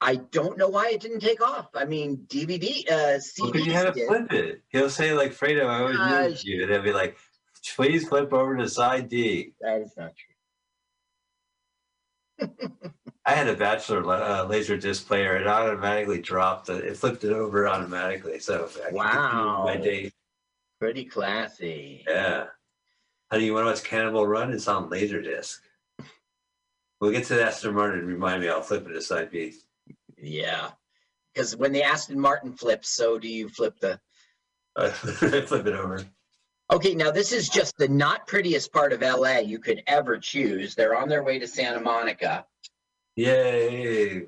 [0.00, 1.68] I don't know why it didn't take off.
[1.74, 4.62] I mean, DVD, uh, Well, 'cause you had to flip it.
[4.68, 6.62] He'll say like Fredo, I always knew you.
[6.62, 7.18] And he'll be like,
[7.76, 9.54] please flip over to side D.
[9.60, 10.34] That is not true.
[13.26, 15.36] I had a bachelor la- uh, laser disc player.
[15.36, 16.66] It automatically dropped.
[16.66, 18.38] The, it flipped it over automatically.
[18.38, 19.76] So I continue my Wow.
[19.76, 20.12] day.
[20.80, 22.04] Pretty classy.
[22.08, 22.46] Yeah.
[23.30, 24.52] How do you want to watch Cannonball Run?
[24.52, 25.58] It's on Laserdisc.
[27.00, 28.06] We'll get to the Aston Martin.
[28.06, 29.54] Remind me, I'll flip it to side B.
[30.18, 30.70] Yeah.
[31.34, 34.00] Because when the Aston Martin flips, so do you flip the.
[34.76, 36.00] Uh, flip it over.
[36.72, 40.76] Okay, now this is just the not prettiest part of LA you could ever choose.
[40.76, 42.46] They're on their way to Santa Monica.
[43.20, 44.22] Yay.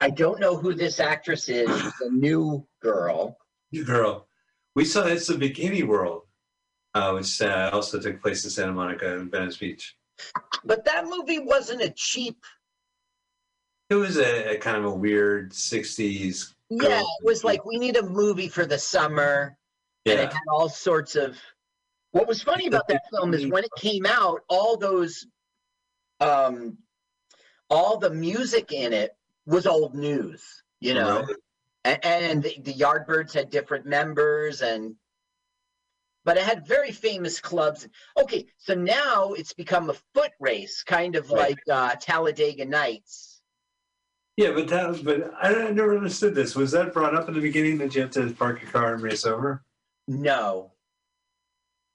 [0.00, 1.68] I don't know who this actress is.
[1.68, 3.36] She's a new girl.
[3.70, 4.26] You girl.
[4.74, 6.22] We saw it's the Bikini World,
[6.94, 9.96] uh, which uh, also took place in Santa Monica and Venice Beach.
[10.64, 12.38] But that movie wasn't a cheap.
[13.90, 16.54] It was a, a kind of a weird 60s.
[16.70, 19.58] Yeah, it was like we need a movie for the summer,
[20.06, 21.36] and it had all sorts of.
[22.12, 25.26] What was funny about that film is when it came out, all those,
[26.20, 26.78] um,
[27.70, 30.62] all the music in it was old news.
[30.80, 31.36] You know, Right.
[32.02, 34.94] A- and the, the Yardbirds had different members and
[36.24, 41.14] but it had very famous clubs okay so now it's become a foot race kind
[41.14, 41.50] of Right.
[41.50, 43.40] like uh, talladega nights
[44.36, 46.56] Yeah, but that, but I, I never understood this.
[46.56, 49.02] Was that brought up in the beginning that you have to park your car and
[49.02, 49.62] race over?
[50.08, 50.72] no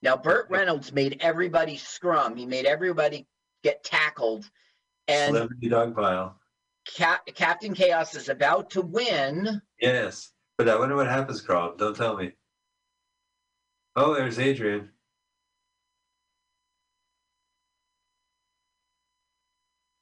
[0.02, 3.28] now burt reynolds made everybody scrum he made everybody
[3.64, 4.50] get tackled
[5.12, 6.38] and Celebrity dog pile.
[6.96, 11.76] Cap- captain chaos is about to win Yes, but I wonder what happens, Carl.
[11.76, 12.32] Don't tell me.
[13.96, 14.90] Oh, there's Adrienne.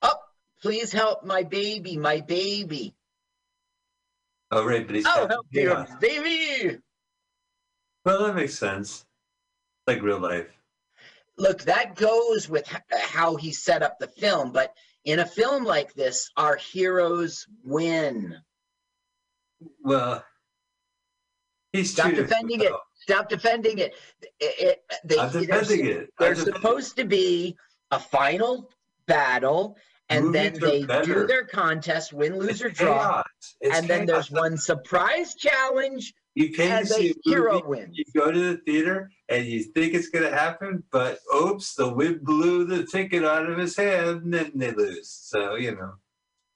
[0.02, 0.16] oh
[0.62, 2.96] please help my baby my baby
[4.52, 6.80] Oh, right, but he's oh Captain help your baby
[8.04, 9.06] Well, that makes sense.
[9.86, 10.48] Like real life.
[11.38, 14.74] look that goes with how he set up the film but
[15.06, 18.36] in a film like this our heroes win
[19.84, 20.24] Well,
[21.74, 22.72] he's Stop defending it.
[22.96, 26.10] stop defending it, it, it they, I'm they're, defending it.
[26.20, 27.56] I'm defending supposed to be
[27.92, 28.70] a final
[29.08, 29.78] battle
[30.10, 32.40] and then Movies are they do their contest win it.
[32.40, 33.26] lose or It's draw chaos.
[33.62, 37.54] It's and then there's one surprise challenge You came and to see the a hero
[37.56, 41.20] movie, wins you go to the theater and you think it's going to happen, but
[41.36, 45.10] oops, the wind blew the ticket out of his hand and then they lose.
[45.10, 45.96] So, you know,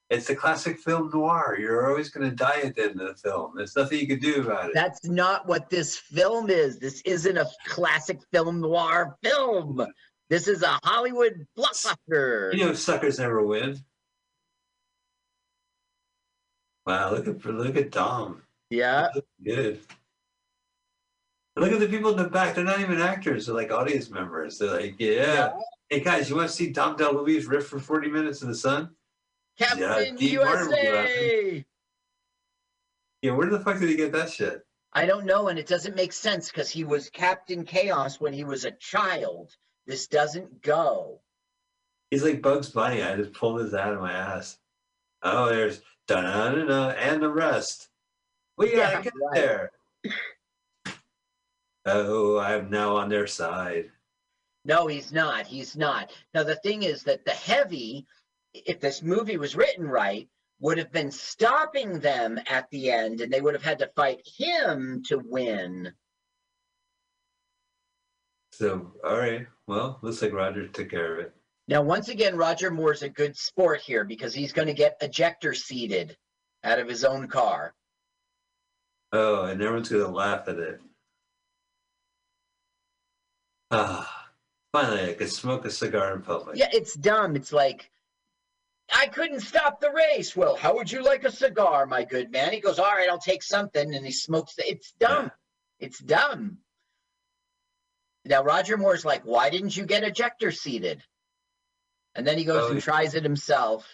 [0.09, 1.57] it's a classic film noir.
[1.59, 3.55] You're always going to die at the end of the film.
[3.57, 4.71] There's nothing you can do about it.
[4.73, 6.79] That's not what this film is.
[6.79, 9.85] This isn't a classic film noir film.
[10.29, 12.53] This is a Hollywood blockbuster.
[12.53, 13.79] You know, suckers never win.
[16.85, 18.43] Wow, look at look at Dom.
[18.73, 19.09] Yeah.
[19.43, 19.81] Good.
[21.55, 22.55] Look at the people in the back.
[22.55, 23.45] They're not even actors.
[23.45, 24.57] They're like audience members.
[24.57, 25.53] They're like, yeah.
[25.89, 28.89] Hey guys, you want to see Dom DeLuise riff for 40 minutes in the sun?
[29.59, 31.63] Captain Martin USA.
[33.21, 34.65] Yeah, where the fuck did he get that shit?
[34.91, 38.43] I don't know, and it doesn't make sense because he was Captain Chaos when he
[38.43, 39.55] was a child.
[39.85, 41.21] This doesn't go.
[42.09, 43.03] He's like Bugs Bunny.
[43.03, 44.57] I just pulled his out of my ass.
[45.21, 47.89] Oh, there's da da da and the rest.
[48.57, 49.33] We gotta Yeah, get right.
[49.35, 49.71] there.
[51.85, 53.91] Oh, I'm now on their side.
[54.65, 55.45] No, he's not.
[55.45, 56.11] He's not.
[56.33, 58.05] Now, the thing is that the heavy,
[58.53, 60.29] if this movie was written right,
[60.61, 64.25] would have been stopping them at the end, and they would have had to fight
[64.25, 65.93] him to win.
[68.53, 69.45] So, all right.
[69.67, 71.33] Well, looks like Roger took care of it.
[71.67, 75.53] Now, once again, Roger Moore's a good sport here because he's going to get ejector
[75.53, 76.15] seated
[76.63, 77.73] out of his own car.
[79.15, 80.81] Oh, and everyone's gonna laugh at it.
[83.69, 84.27] Ah,
[84.71, 86.57] finally, I could smoke a cigar in public.
[86.57, 87.35] Yeah, it's dumb.
[87.35, 87.91] It's like,
[88.93, 90.35] I couldn't stop the race.
[90.35, 92.51] Well, how would you like a cigar, my good man?
[92.53, 93.93] He goes, All right, I'll take something.
[93.93, 94.55] And he smokes.
[94.55, 95.31] The, it's dumb.
[95.79, 96.57] It's dumb.
[98.25, 101.03] Now, Roger Moore's like, Why didn't you get ejector seated?
[102.15, 102.81] And then he goes Oh, and yeah.
[102.81, 103.87] tries it himself.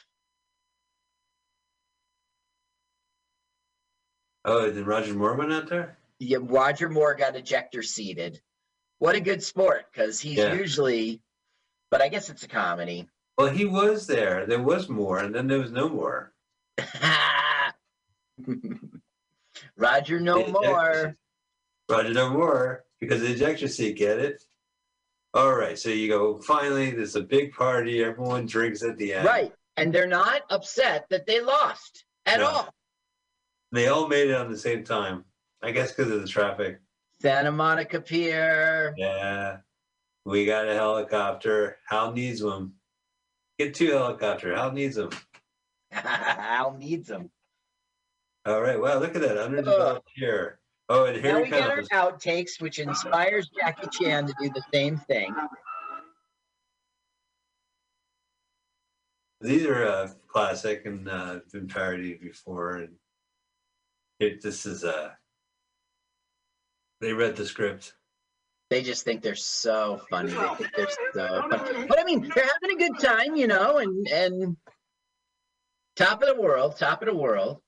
[4.50, 5.95] Oh, did Roger Moore went out there?
[6.18, 8.41] Yeah, Roger Moore got ejector seated.
[8.97, 10.56] What a good sport because he's Yeah.
[10.56, 11.22] usually,
[11.91, 13.08] but I guess it's a comedy.
[13.38, 14.47] Well, he was there.
[14.47, 16.34] There was more, and then there was no more.
[19.78, 21.16] Roger, no Yeah, more.
[21.89, 23.97] Roger no more because the ejection seat.
[23.97, 24.41] Get it?
[25.36, 25.78] All right.
[25.78, 26.39] So you go.
[26.39, 28.04] Finally, there's a big party.
[28.04, 29.26] Everyone drinks at the end.
[29.26, 29.54] Right.
[29.78, 32.47] And they're not upset that they lost at No.
[32.47, 32.74] all.
[33.72, 35.26] They all made it on the same time.
[35.61, 36.80] I guess because of the traffic.
[37.22, 38.93] Santa Monica Pier.
[38.97, 39.57] Yeah.
[40.26, 41.78] We got a helicopter.
[41.88, 42.74] Hal needs one.
[43.57, 44.55] Get two helicopter.
[44.55, 45.09] Hal needs them.
[45.91, 47.30] Hal needs them.
[48.45, 48.80] All right.
[48.80, 48.99] Wow.
[48.99, 49.38] Look at that.
[49.38, 50.59] Underdeveloped here.
[50.88, 54.49] Oh, and Now here we he get our outtakes, which inspires Jackie Chan to do
[54.49, 55.36] the same thing.
[59.41, 62.78] These are uh, classic and uh, been parodied before.
[62.78, 62.95] And
[64.20, 65.09] it, this is uh,
[67.01, 67.93] they read the script.
[68.70, 70.32] They just think they're so funny.
[70.32, 71.88] They think they're so funny.
[71.88, 74.57] But I mean, they're having a good time, you know, and and
[75.95, 77.61] top of the world, top of the world.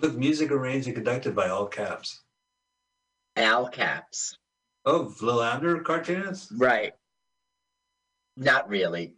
[0.00, 2.22] With music arranged and conducted by all caps.
[3.36, 4.38] Al Capps.
[4.86, 6.52] Oh, Lil Abner cartoonist?
[6.56, 6.94] Right.
[8.36, 9.14] Not really.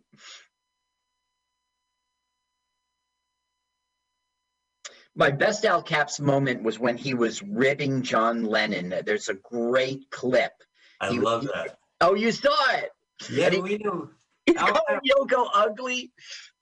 [5.18, 8.94] My best Al Capp's moment was when he was ribbing John Lennon.
[9.04, 10.52] There's a great clip.
[11.00, 11.76] I You- love that.
[12.00, 12.90] Oh, you saw it?
[13.28, 14.10] Yeah, he- we know.
[14.46, 16.12] He's Al calling Yoko ugly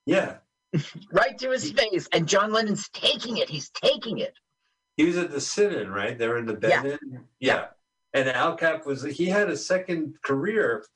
[0.06, 0.38] Yeah,
[1.12, 3.48] right to his face, and John Lennon's taking it.
[3.50, 4.34] He's taking it.
[4.96, 6.16] he was at the sit-in, right?
[6.18, 6.82] They were in the Yeah.
[6.82, 7.24] bed in.
[7.38, 7.66] Yeah.
[8.14, 10.86] And Al Capp was he had a second career.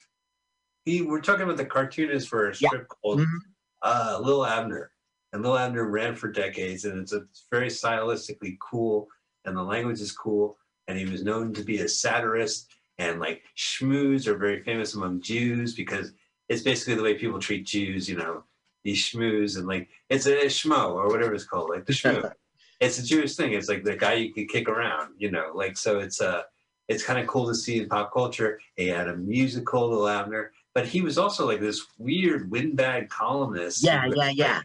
[0.87, 2.69] He we're talking about the cartoonist for a Yeah.
[2.69, 3.39] strip called Mhm.
[3.83, 4.91] uh, Lil Abner,
[5.33, 9.09] and Lil Abner ran for decades, and it's a it's very stylistically cool,
[9.45, 10.57] and the language is cool,
[10.89, 12.67] and he was known to be a satirist,
[12.99, 16.13] and like shmoos are very famous among Jews because
[16.49, 18.45] it's basically the way people treat Jews, you know,
[18.85, 22.31] these shmoos and like it's a schmo or whatever it's called, like the schmoo.
[22.81, 23.53] it's a Jewish thing.
[23.53, 26.43] It's like the guy you could kick around, you know, like so it's uh
[26.89, 28.59] it's kind of cool to see in pop culture.
[28.75, 33.85] He had a musical, Lil Abner, but he was also like this weird windbag columnist.
[33.85, 34.61] Yeah, yeah, yeah.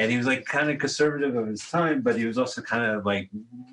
[0.00, 2.96] And he was like kind of conservative of his time, but he was also kind
[2.96, 3.28] of like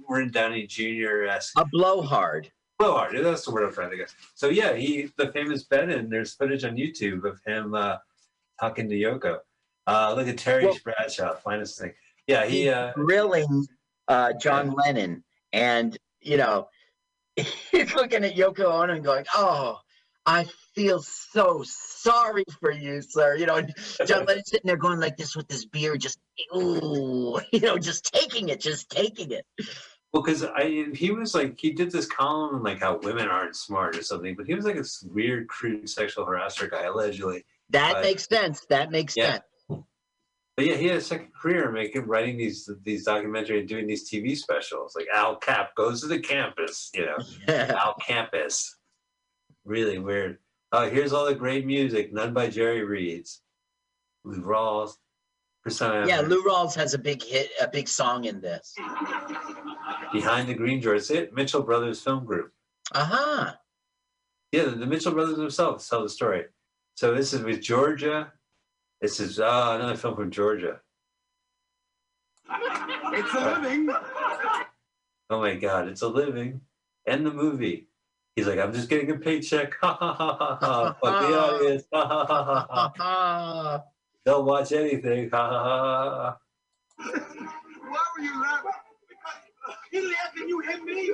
[0.06, 1.24] Morton Downey Jr.
[1.24, 1.58] esque.
[1.58, 2.52] A blowhard.
[2.78, 4.14] Blowhard, that's the word I'm trying to get.
[4.36, 7.96] So yeah, he the famous Ben, and there's footage on YouTube of him uh,
[8.60, 9.38] talking to Yoko.
[9.88, 11.94] Uh, look at Terry Well- Bradshaw, finest thing.
[12.28, 12.68] Yeah, he.
[12.68, 13.66] Uh, grilling
[14.10, 15.24] uh, John Lennon,
[15.54, 16.68] and you know,
[17.38, 19.80] he's looking at Yoko Ono and going, "Oh,
[20.26, 20.46] I
[20.78, 23.62] feel so sorry for you, sir." You know,
[24.06, 26.20] John Lennon's sitting there going like this with his beer, just
[26.56, 29.46] ooh, you know, just taking it, just taking it.
[30.14, 33.56] Well, because I he was like he did this column on like how women aren't
[33.56, 37.44] smart or something, but he was like this weird, crude sexual harasser guy allegedly.
[37.72, 38.66] That makes sense.
[38.70, 39.32] That makes Yeah.
[39.34, 39.44] sense.
[40.56, 44.10] But yeah, he had a second career making writing these these documentary and doing these
[44.10, 44.96] TV specials.
[44.96, 47.18] Like Al Capp goes to the campus, you know,
[47.76, 48.76] Al Campus.
[49.66, 50.40] Really weird.
[50.72, 53.42] Oh, here's all the great music, none by Jerry Reeds.
[54.26, 54.98] Lou Rawls.
[55.64, 58.74] Persona yeah, Lou Rawls has a big hit, a big song in this.
[60.14, 60.96] Behind the Green Door.
[60.96, 62.54] It's it, Mitchell Brothers Film Group.
[62.94, 63.54] Uh-huh.
[64.52, 66.46] Yeah, the, the Mitchell brothers themselves tell the story.
[66.96, 68.32] So this is with Georgia.
[69.02, 70.80] This is uh, another film from Georgia.
[72.50, 73.90] It's a living.
[75.30, 76.62] Oh my God, it's a living.
[77.06, 77.90] And the movie.
[78.38, 79.74] He's like, I'm just getting a paycheck.
[79.82, 80.94] Ha ha ha ha ha.
[80.94, 81.84] Fuck the audience.
[81.92, 83.84] Ha ha ha ha ha.
[84.28, 85.32] Don't watch anything.
[85.32, 86.38] Ha ha ha
[87.00, 87.14] ha.
[87.90, 88.72] Why were you laughing?
[89.92, 91.12] He laughing, you hit me.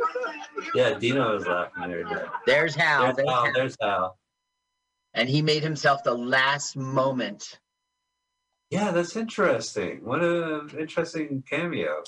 [0.76, 2.04] Yeah, Dino was laughing there.
[2.04, 2.30] There.
[2.46, 3.04] There's Hal.
[3.04, 3.44] There's There's Al.
[3.46, 3.54] Hal.
[3.54, 4.18] There's Al.
[5.14, 7.58] And he made himself the last moment.
[8.70, 10.04] Yeah, that's interesting.
[10.04, 12.04] What a interesting cameo.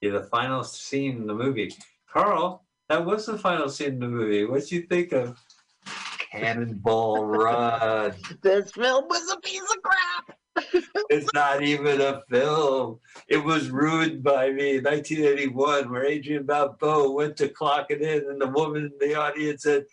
[0.00, 1.74] Yeah, the final scene in the movie.
[2.10, 4.44] Carl, that was the final scene in the movie.
[4.44, 5.38] What'd you think of
[6.30, 8.14] Cannonball Run?
[8.42, 10.38] This film was a piece of crap.
[11.10, 12.98] it's not even a film.
[13.28, 18.30] It was ruined by me in 1981, where Adrian Balboa went to clock it in,
[18.30, 19.84] and the woman in the audience said,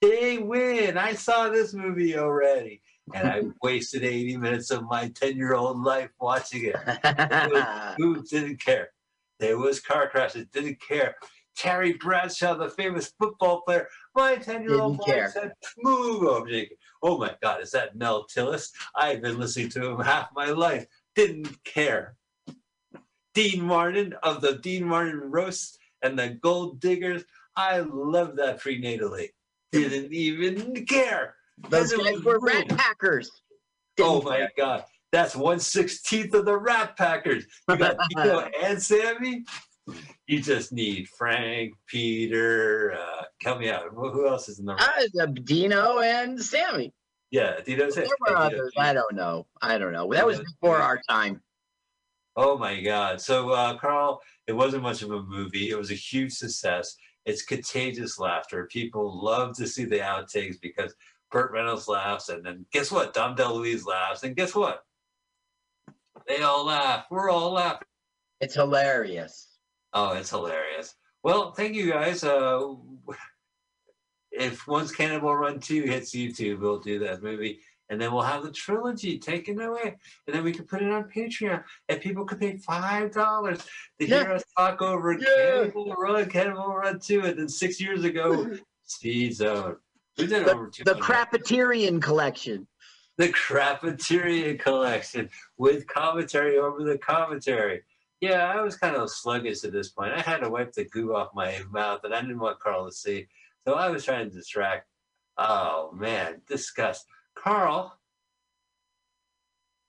[0.00, 0.96] They win.
[0.96, 2.82] I saw this movie already.
[3.14, 7.96] And I wasted 80 minutes of my 10 year old life watching it.
[7.98, 8.90] Who didn't care?
[9.40, 11.16] There was car crashes, didn't care.
[11.56, 16.76] Terry Bradshaw, the famous football player, my 10 year old boy said, Move, oh, Jake.
[17.02, 18.70] Oh my God, is that Mel Tillis?
[18.96, 20.86] I've been listening to him half my life.
[21.14, 22.16] Didn't care.
[23.34, 27.24] Dean Martin of the Dean Martin roasts and the Gold Diggers.
[27.56, 29.28] I love that prenatally.
[29.72, 31.36] Didn't even care.
[31.68, 33.30] Those guys were rat packers.
[34.00, 34.52] Oh Didn't my care.
[34.56, 34.84] God.
[35.12, 37.44] That's one sixteenth of the Rat Packers.
[37.68, 39.44] You got Tito and Sammy.
[40.26, 43.82] You just need Frank, Peter, uh, Help me out.
[43.92, 44.74] Who who else is in the?
[44.74, 46.92] Uh, Dino and Sammy.
[47.30, 48.10] yeah, Dino's There it.
[48.20, 48.62] were Yeah, Dino.
[48.62, 48.72] others.
[48.78, 49.46] I don't know.
[49.60, 50.12] I don't know.
[50.12, 51.42] That was before our time.
[52.36, 53.20] Oh my God.
[53.20, 55.70] So, uh, Carl, it wasn't much of a movie.
[55.70, 56.96] It was a huge success.
[57.26, 58.66] It's contagious laughter.
[58.70, 60.94] People love to see the outtakes because
[61.30, 63.12] Burt Reynolds laughs, and then guess what?
[63.12, 64.82] Dom DeLuise laughs, and guess what?
[66.28, 67.06] They all laugh.
[67.10, 67.86] We're all laughing.
[68.40, 69.48] It's hilarious.
[69.94, 70.94] Oh, it's hilarious.
[71.22, 72.24] Well, thank you guys.
[72.24, 72.74] Uh,
[74.30, 77.60] if once Cannonball Run 2 hits YouTube, we'll do that movie.
[77.90, 79.96] And then we'll have the trilogy taken away.
[80.26, 81.62] And then we can put it on Patreon.
[81.90, 83.12] And people could pay $5
[84.00, 84.22] to Yeah.
[84.22, 85.18] hear us talk over Yeah.
[85.68, 87.20] Cannonball Run, Cannonball Run 2.
[87.20, 89.76] And then six years ago, Speed Zone.
[90.18, 90.84] We did over two.
[90.84, 91.02] The 200.
[91.04, 92.66] Crapaterian collection.
[93.18, 95.28] the Crapateria collection
[95.58, 97.82] with commentary over the commentary.
[98.22, 100.12] Yeah, I was kind of sluggish at this point.
[100.12, 102.92] I had to wipe the goo off my mouth, and I didn't want Carl to
[102.92, 103.26] see.
[103.66, 104.86] So I was trying to distract.
[105.38, 107.04] Oh man, disgust.
[107.34, 107.98] Carl.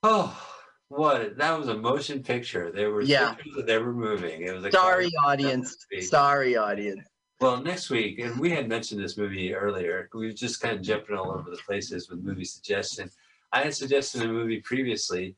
[0.02, 0.36] Oh,
[0.88, 1.38] what?
[1.38, 2.72] That was a motion picture.
[2.72, 3.36] There were Yeah.
[3.68, 4.42] they were moving.
[4.42, 5.78] It was a Sorry, audience.
[6.02, 7.08] Sorry, audience.
[7.40, 10.10] Well, next week, and we had mentioned this movie earlier.
[10.12, 13.12] We were just kind of jumping all over the places with movie suggestion.
[13.52, 15.36] I had suggested a movie previously,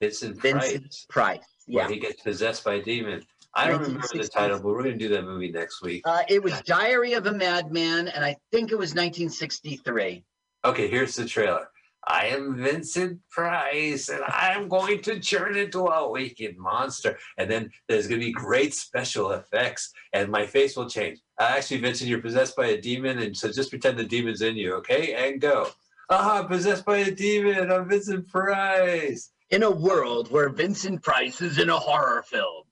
[0.00, 1.46] Vincent Vincent Price, Price.
[1.66, 1.90] Where Yeah.
[1.94, 3.22] he gets possessed by a demon.
[3.54, 6.02] I don't remember the title, but we're going to do that movie next week.
[6.06, 10.24] Uh, it was Diary of a Madman, and I think it was 1963.
[10.64, 11.68] Okay, here's the trailer.
[12.04, 17.16] I am Vincent Price, and I'm going to turn into a wicked monster.
[17.38, 21.20] And then there's going to be great special effects, and my face will change.
[21.38, 24.56] Uh, actually, Vincent, you're possessed by a demon, and so just pretend the demon's in
[24.56, 25.14] you, okay?
[25.14, 25.68] And go.
[26.10, 27.70] Ah, possessed by a demon.
[27.70, 29.30] I'm Vincent Price.
[29.52, 32.64] In a world where Vincent Price is in a horror film.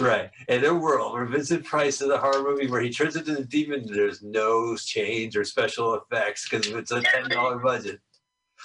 [0.00, 0.30] Right.
[0.46, 3.44] In a world where Vincent Price is a horror movie where he turns into the
[3.44, 7.98] demon, there's no change or special effects because it's a $10 budget.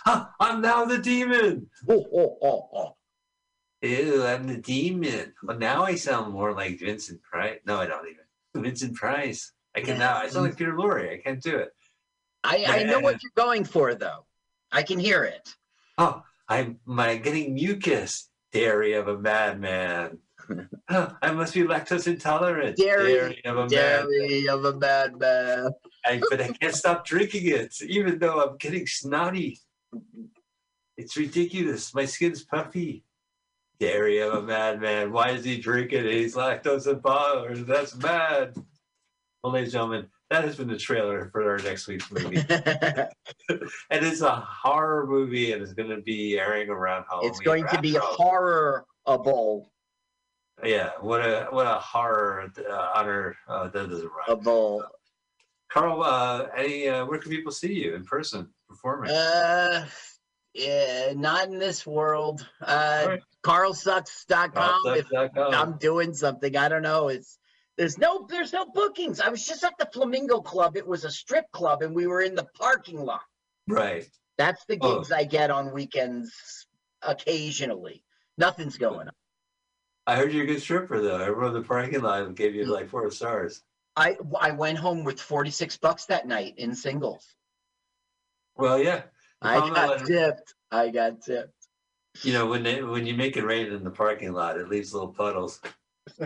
[0.06, 1.68] Ah, I'm now the demon.
[1.90, 2.96] Oh, oh, oh, oh.
[3.82, 5.34] Ew, I'm the demon.
[5.42, 7.60] Well, now I sound more like Vincent Price.
[7.66, 8.64] No, I don't even.
[8.64, 9.52] Vincent Price.
[9.76, 10.18] I can now.
[10.18, 11.12] I sound like Peter Lorre.
[11.12, 11.74] I can't do it.
[12.44, 14.26] I, I know what you're going for, though.
[14.72, 15.56] I can hear it.
[15.98, 18.30] Oh, I'm my getting mucus.
[18.52, 20.20] Dairy of a madman.
[20.90, 22.78] I must be lactose intolerant.
[22.78, 23.70] Dairy, of a madman.
[23.70, 25.72] Diary of a Madman.
[26.06, 29.60] I, but I can't stop drinking it, even though I'm getting snotty.
[30.98, 31.94] It's ridiculous.
[31.96, 33.04] My skin's puffy.
[33.80, 35.12] Dairy of a madman.
[35.12, 36.14] Why is he drinking it?
[36.14, 37.66] He's lactose intolerant.
[37.66, 38.56] That's mad.
[39.44, 42.38] Well, ladies and gentlemen, that has been the trailer for our next week's movie.
[42.50, 43.10] and
[43.90, 47.30] it's a horror movie, and it's going to be airing around Halloween.
[47.30, 49.72] it's going to be horrible.
[50.64, 54.44] Yeah, what a what a horror uh, honor uh, that is A around.
[54.44, 54.84] bowl.
[55.70, 59.12] Carl, uh, any uh, where can people see you in person performing?
[59.12, 59.88] Uh,
[60.54, 62.48] yeah, not in this world.
[62.62, 63.20] Uh, right.
[63.44, 64.82] CarlSucks.com.
[64.96, 65.54] If Carlsucks.com.
[65.54, 67.08] I'm doing something, I don't know.
[67.10, 67.40] It's
[67.78, 69.20] there's no there's no bookings.
[69.20, 70.78] I was just at the Flamingo Club.
[70.78, 73.22] It was a strip club, and we were in the parking lot.
[73.68, 74.08] Right.
[74.38, 74.98] That's the Oh.
[74.98, 76.68] gigs I get on weekends
[77.02, 78.04] occasionally.
[78.38, 79.14] Nothing's going on.
[80.06, 81.18] I heard you're a good stripper though.
[81.20, 83.62] Everyone in the parking lot gave you like four stars.
[83.96, 87.26] I I went home with 46 bucks that night in singles.
[88.56, 89.04] Well, yeah.
[89.42, 90.06] I got letter.
[90.06, 90.56] tipped.
[90.72, 91.54] I got tipped.
[92.22, 94.94] You know, when they, when you make it rain in the parking lot, it leaves
[94.94, 95.60] little puddles.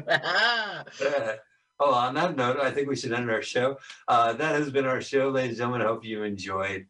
[1.80, 3.78] oh, on that note, I think we should end our show.
[4.08, 5.82] Uh, that has been our show, ladies and gentlemen.
[5.82, 6.88] I hope you enjoyed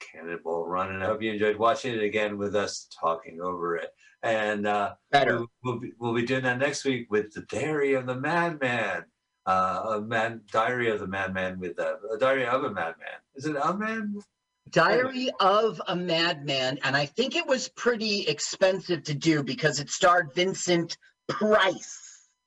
[0.00, 3.90] Cannonball Run, and I hope you enjoyed watching it again with us talking over it.
[4.22, 5.44] And uh, Better.
[5.64, 9.04] We'll, be, we'll be doing that next week with the Diary of the Madman.
[9.46, 13.08] Uh, a man, Diary of the Madman with uh, a Diary of a Madman.
[13.34, 14.20] Is it a man?
[14.68, 19.90] Diary of a Madman, and I think it was pretty expensive to do because it
[19.90, 20.96] starred Vincent
[21.28, 21.99] Price.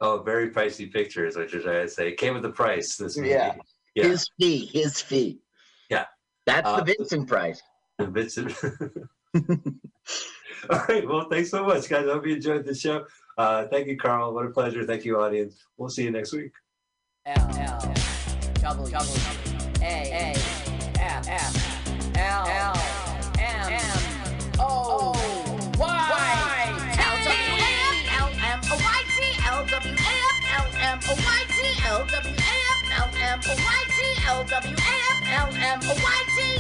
[0.04, 2.10] Oh, very pricey picture is what you're trying to say.
[2.10, 2.98] It came with the price.
[2.98, 3.30] This movie.
[3.30, 3.56] Yeah.
[3.96, 4.08] Yeah.
[4.08, 5.40] His fee, his fee.
[5.90, 6.06] Yeah.
[6.46, 7.62] That's Uh, the Vincent Price.
[8.00, 8.54] Vincent.
[10.70, 11.08] All right.
[11.08, 12.06] Well, thanks so much, guys.
[12.06, 13.06] I hope you enjoyed the show.
[13.38, 14.34] Uh, thank you, Carl.
[14.34, 14.84] What a pleasure.
[14.86, 15.56] Thank you, audience.
[15.78, 16.52] We'll see you next week.
[17.26, 17.80] L L
[18.56, 19.16] double double
[19.82, 20.36] A A
[21.00, 22.73] F F L L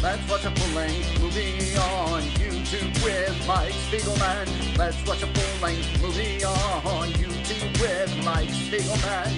[0.03, 4.77] Let's watch a full-length movie on YouTube with Mike Spiegelman.
[4.77, 9.31] Let's watch a full-length movie on YouTube with Mike Spiegelman.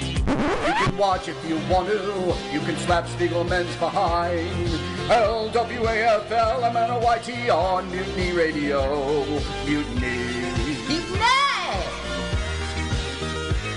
[0.67, 2.35] You can watch if you want to.
[2.51, 4.49] You can slap Spiegelman's behind.
[5.11, 9.23] L-W-A-F-L-M-N-O-Y-T on Mutiny Radio.
[9.65, 10.34] Mutiny!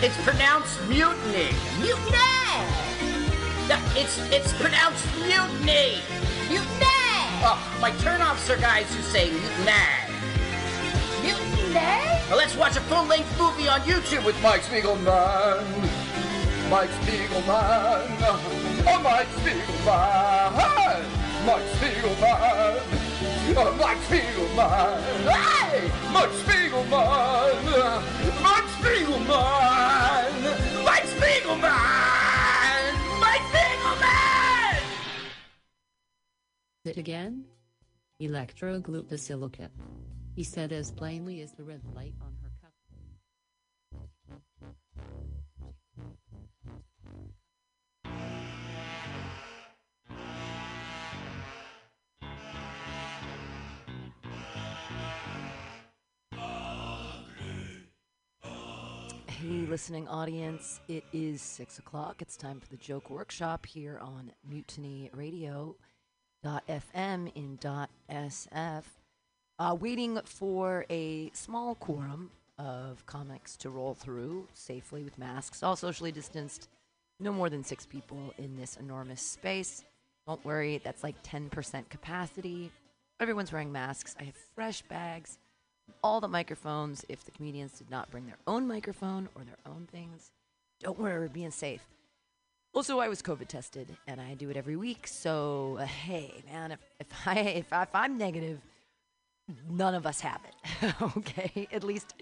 [0.00, 1.50] It's pronounced mutiny.
[1.80, 2.54] Mutiny!
[3.68, 5.98] No, it's it's pronounced mutiny.
[6.48, 6.86] Mutiny!
[7.42, 9.72] Oh, my turnoffs are guys who say mutiny.
[11.20, 11.74] Mutiny?
[12.28, 15.66] Well, let's watch a full-length movie on YouTube with Mike Spiegelman.
[16.70, 18.06] Mike Spiegelman.
[18.86, 21.04] Oh, Mike Spiegelman.
[21.44, 23.07] Mike Spiegelman.
[23.56, 25.00] Oh, Mike Spiegelman.
[25.28, 25.90] Hey!
[26.12, 27.64] Mike Spiegelman.
[28.42, 29.24] Mike Spiegelman.
[30.84, 31.60] Mike Spiegelman.
[33.20, 34.82] Mike Spiegelman.
[36.84, 37.44] It again?
[38.20, 39.70] Electroglucosilicate.
[40.34, 42.37] He said as plainly as the red light on
[59.48, 62.20] listening audience, it is six o'clock.
[62.20, 65.74] It's time for the joke workshop here on Mutiny Radio.
[66.44, 67.56] FM in
[68.10, 68.82] SF.
[69.58, 75.76] Uh, waiting for a small quorum of comics to roll through safely with masks, all
[75.76, 76.68] socially distanced.
[77.18, 79.82] No more than six people in this enormous space.
[80.26, 82.70] Don't worry, that's like 10% capacity.
[83.18, 84.14] Everyone's wearing masks.
[84.20, 85.38] I have fresh bags
[86.02, 89.86] all the microphones if the comedians did not bring their own microphone or their own
[89.90, 90.30] things.
[90.80, 91.82] Don't worry, we're being safe.
[92.74, 95.06] Also, I was COVID tested, and I do it every week.
[95.06, 98.60] So, uh, hey, man, if, if I if, I, if I'm negative,
[99.68, 100.94] none of us have it.
[101.16, 102.14] okay, at least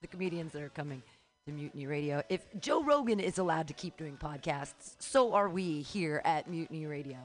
[0.00, 1.02] the comedians that are coming
[1.46, 2.22] to Mutiny Radio.
[2.28, 6.86] If Joe Rogan is allowed to keep doing podcasts, so are we here at Mutiny
[6.86, 7.18] Radio.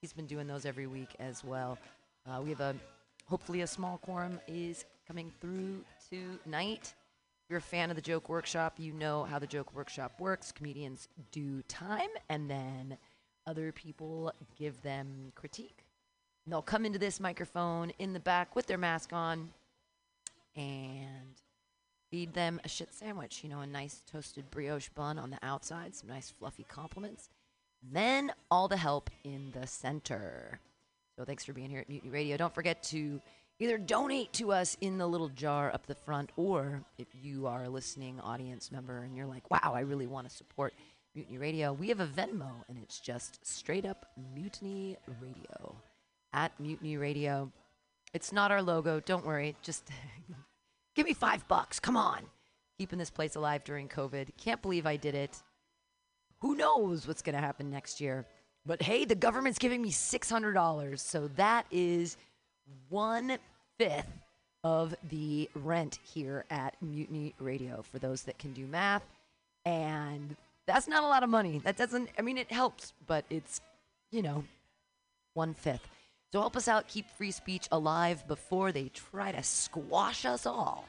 [0.00, 1.78] He's been doing those every week as well.
[2.26, 2.76] Uh, we have a
[3.28, 6.94] hopefully a small quorum is coming through tonight.
[7.44, 10.50] If you're a fan of the Joke Workshop, you know how the Joke Workshop works.
[10.50, 12.98] Comedians do time, and then
[13.46, 15.84] other people give them critique.
[16.44, 19.50] And they'll come into this microphone in the back with their mask on
[20.56, 21.40] and
[22.10, 23.44] feed them a shit sandwich.
[23.44, 27.28] You know, a nice toasted brioche bun on the outside, some nice fluffy compliments.
[27.92, 30.58] Then all the help in the center.
[31.16, 32.36] So thanks for being here at Mutiny Radio.
[32.36, 33.20] Don't forget to
[33.58, 37.64] either donate to us in the little jar up the front, or if you are
[37.64, 40.74] a listening audience member and you're like, wow, I really want to support
[41.14, 44.04] Mutiny Radio, we have a Venmo, and it's just straight up
[44.34, 45.76] Mutiny Radio.
[46.34, 47.50] At Mutiny Radio.
[48.12, 49.00] It's not our logo.
[49.00, 49.56] Don't worry.
[49.62, 49.88] Just
[50.94, 51.80] give me five bucks.
[51.80, 52.20] Come on.
[52.78, 54.28] Keeping this place alive during COVID.
[54.36, 55.42] Can't believe I did it.
[56.40, 58.26] Who knows what's going to happen next year?
[58.66, 60.98] But hey, the government's giving me $600.
[60.98, 62.18] So that is
[62.88, 63.38] one
[63.78, 64.06] fifth
[64.64, 69.04] of the rent here at Mutiny Radio for those that can do math.
[69.64, 70.36] And
[70.66, 71.58] that's not a lot of money.
[71.58, 73.60] That doesn't, I mean, it helps, but it's,
[74.10, 74.44] you know,
[75.34, 75.86] one fifth.
[76.32, 80.86] So help us out, keep free speech alive before they try to squash us all.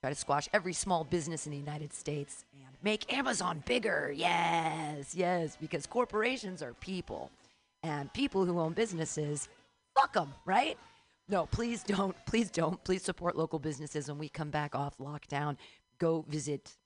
[0.00, 4.12] Try to squash every small business in the United States and make Amazon bigger.
[4.14, 7.30] Yes, yes, because corporations are people.
[7.84, 9.48] And people who own businesses,
[9.94, 10.78] fuck them, right?
[11.28, 12.14] No, please don't.
[12.26, 12.82] Please don't.
[12.84, 15.56] Please support local businesses when we come back off lockdown.
[15.98, 16.76] Go visit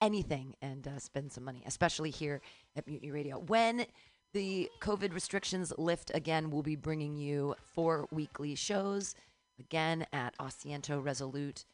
[0.00, 2.40] anything and uh, spend some money, especially here
[2.74, 3.38] at Mutiny Radio.
[3.38, 3.86] When
[4.32, 9.14] the COVID restrictions lift again, we'll be bringing you four weekly shows
[9.58, 11.64] again at Asiento Resolute,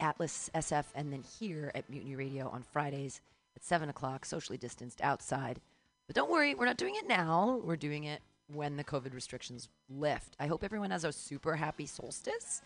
[0.00, 3.20] Atlas SF, and then here at Mutiny Radio on Fridays
[3.56, 5.60] at 7 o'clock, socially distanced outside.
[6.06, 7.60] But don't worry, we're not doing it now.
[7.64, 8.20] We're doing it
[8.52, 10.36] when the COVID restrictions lift.
[10.38, 12.62] I hope everyone has a super happy solstice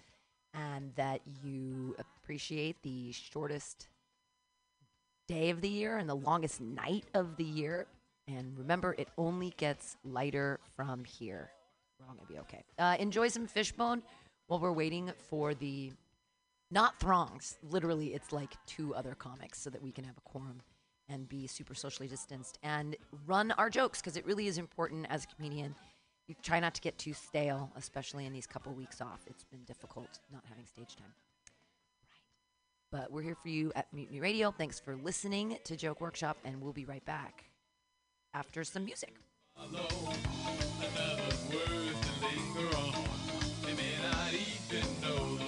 [0.55, 3.89] and that you appreciate the shortest
[5.26, 7.87] day of the year and the longest night of the year.
[8.28, 11.51] And remember, it only gets lighter from here.
[11.99, 12.64] We're all going to be okay.
[12.78, 14.03] Uh, enjoy some fishbone
[14.47, 15.93] while we're waiting for the
[16.70, 17.59] not throngs.
[17.62, 20.61] Literally, it's like two other comics so that we can have a quorum
[21.09, 22.96] and be super socially distanced and
[23.26, 25.74] run our jokes because it really is important as a comedian.
[26.26, 29.20] You try not to get too stale, especially in these couple weeks off.
[29.26, 31.12] It's been difficult not having stage time.
[32.92, 33.02] Right.
[33.02, 34.50] But we're here for you at Mutiny Radio.
[34.50, 37.44] Thanks for listening to Joke Workshop, and we'll be right back.
[38.34, 39.14] after some music.
[45.11, 45.43] The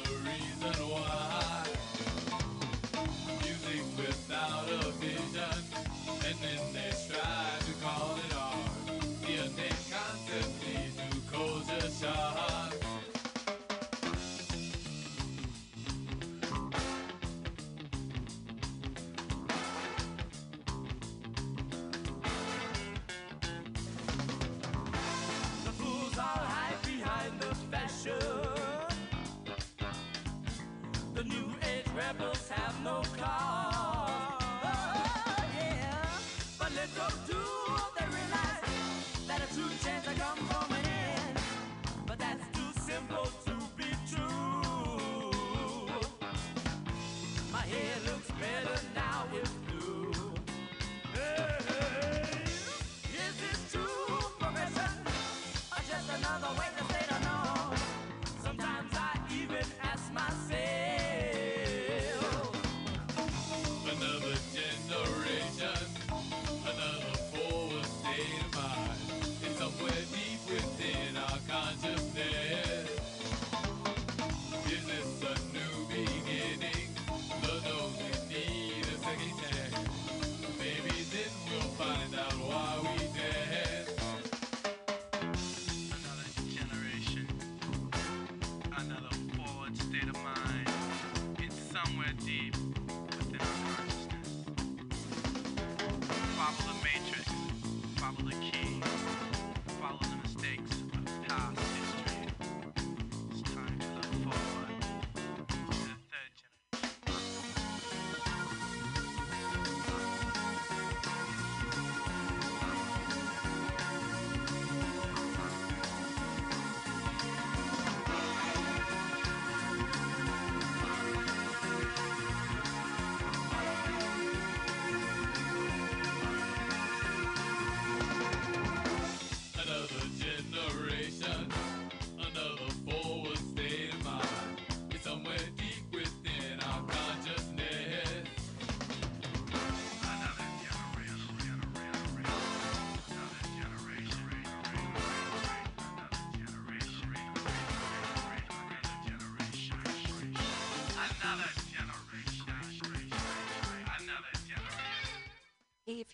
[32.06, 34.10] rebels have no cause.
[34.64, 36.04] Oh, yeah.
[36.58, 37.42] But little do
[37.98, 38.62] they realize
[39.26, 41.34] that a true chance will come from an.
[42.06, 43.28] But that's too simple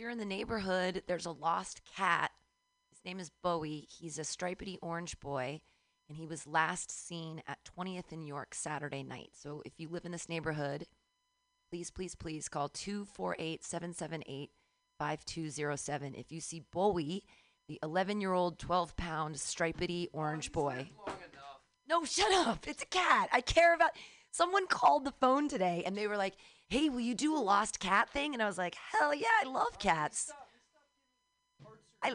[0.02, 2.32] you're in the neighborhood, there's a lost cat.
[2.90, 3.86] His name is Bowie.
[3.88, 5.60] He's a stripedy orange boy,
[6.08, 9.30] and he was last seen at 20th in York Saturday night.
[9.32, 10.86] So if you live in this neighborhood,
[11.70, 14.50] please, please, please call 248 778
[14.98, 17.22] 5207 if you see Bowie,
[17.68, 20.90] the 11 year old, 12 pound stripedy orange boy.
[21.88, 22.66] No, shut up.
[22.66, 23.28] It's a cat.
[23.32, 23.92] I care about.
[24.32, 26.34] Someone called the phone today and they were like,
[26.68, 28.32] hey, will you do a lost cat thing?
[28.32, 30.32] And I was like, hell yeah, I love cats.
[32.02, 32.14] I,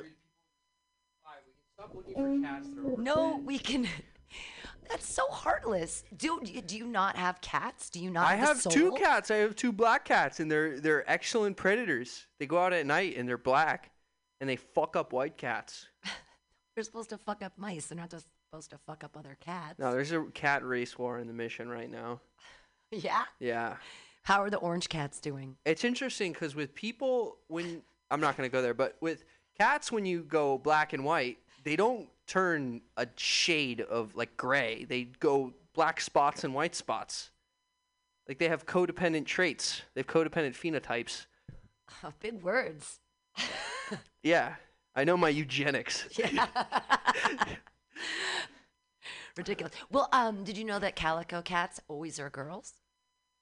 [2.97, 3.87] no, we can.
[4.89, 6.03] That's so heartless.
[6.15, 7.89] Do do you not have cats?
[7.89, 8.27] Do you not?
[8.27, 9.31] I have, the have two cats.
[9.31, 12.25] I have two black cats, and they're they're excellent predators.
[12.39, 13.91] They go out at night and they're black,
[14.41, 15.87] and they fuck up white cats.
[16.75, 17.87] They're supposed to fuck up mice.
[17.87, 19.77] They're not just supposed to fuck up other cats.
[19.77, 22.21] No, there's a cat race war in the mission right now.
[22.89, 23.23] Yeah.
[23.41, 23.75] Yeah,
[24.23, 25.57] How are the orange cats doing?
[25.65, 29.25] it's interesting because with people, when I'm not gonna go there, but with
[29.59, 34.85] cats, when you go black and white, they don't turn a shade of like gray.
[34.85, 37.31] They go black spots and white spots.
[38.29, 39.81] Like they have codependent traits.
[39.93, 41.25] They have codependent phenotypes.
[42.05, 42.99] Oh, big words.
[44.23, 44.55] Yeah,
[44.95, 46.05] I know my eugenics.
[46.17, 46.47] Yeah.
[49.37, 49.73] Ridiculous.
[49.91, 52.73] Well, um, did you know that calico cats always are girls?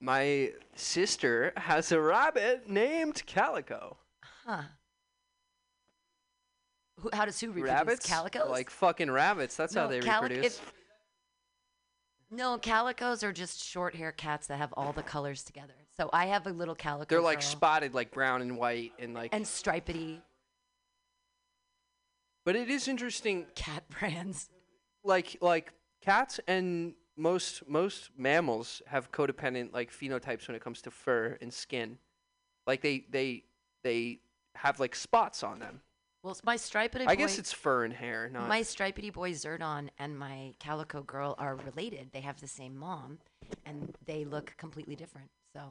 [0.01, 3.97] My sister has a rabbit named Calico.
[4.45, 4.63] Huh.
[6.99, 7.69] Who, how does who reproduce?
[7.73, 8.05] Rabbits?
[8.07, 8.49] Calicos?
[8.49, 9.55] Like fucking rabbits.
[9.55, 10.57] That's how they calic- reproduce.
[10.57, 10.73] if-
[12.31, 15.73] no, calicos are just short hair cats that have all the colors together.
[15.95, 17.07] So I have a little calico.
[17.09, 20.19] They're like girl spotted like brown and white and like and stripedy
[22.43, 24.49] But it is interesting cat brands.
[25.03, 25.71] like like
[26.05, 31.53] cats and most most mammals have codependent like phenotypes when it comes to fur and
[31.53, 31.97] skin.
[32.67, 33.43] Like they they
[33.83, 34.19] they
[34.55, 35.81] have like spots on them.
[36.23, 37.05] Well, it's my stripedy.
[37.05, 37.11] Boy.
[37.11, 41.35] I guess it's fur and hair, not My stripedy boy Zerdon and my calico girl
[41.37, 42.09] are related.
[42.13, 43.19] They have the same mom,
[43.63, 45.29] and they look completely different.
[45.55, 45.61] So,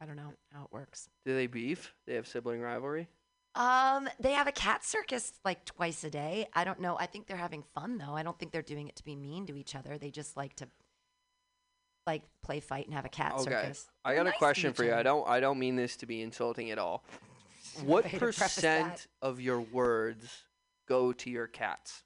[0.00, 1.08] I don't know how it works.
[1.24, 1.94] Do they beef?
[2.04, 3.06] They have sibling rivalry?
[3.54, 6.46] Um, they have a cat circus like twice a day.
[6.54, 6.96] I don't know.
[6.98, 8.14] I think they're having fun though.
[8.14, 9.98] I don't think they're doing it to be mean to each other.
[9.98, 10.68] They just like to
[12.06, 13.50] like play fight and have a cat Okay.
[13.50, 13.88] circus.
[14.04, 14.94] I got a nice to question for you.
[14.94, 17.04] I don't I don't mean this to be insulting at all.
[17.84, 20.42] What way to preface percent of your words
[20.88, 22.02] go to your cats?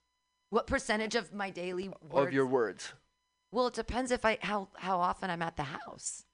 [0.50, 2.28] What percentage of my daily words?
[2.28, 2.92] Of your words.
[3.50, 6.24] Well, it depends if I how how often I'm at the house.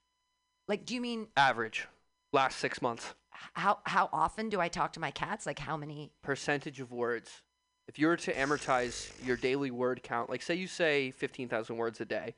[0.67, 1.87] Like, do you mean Average.
[2.33, 3.15] Last six months.
[3.55, 5.47] How how often do I talk to my cats?
[5.47, 6.13] Like how many?
[6.23, 7.43] Percentage of words.
[7.89, 11.77] If you were to amortize your daily word count, like say you say fifteen thousand
[11.77, 12.35] words a day,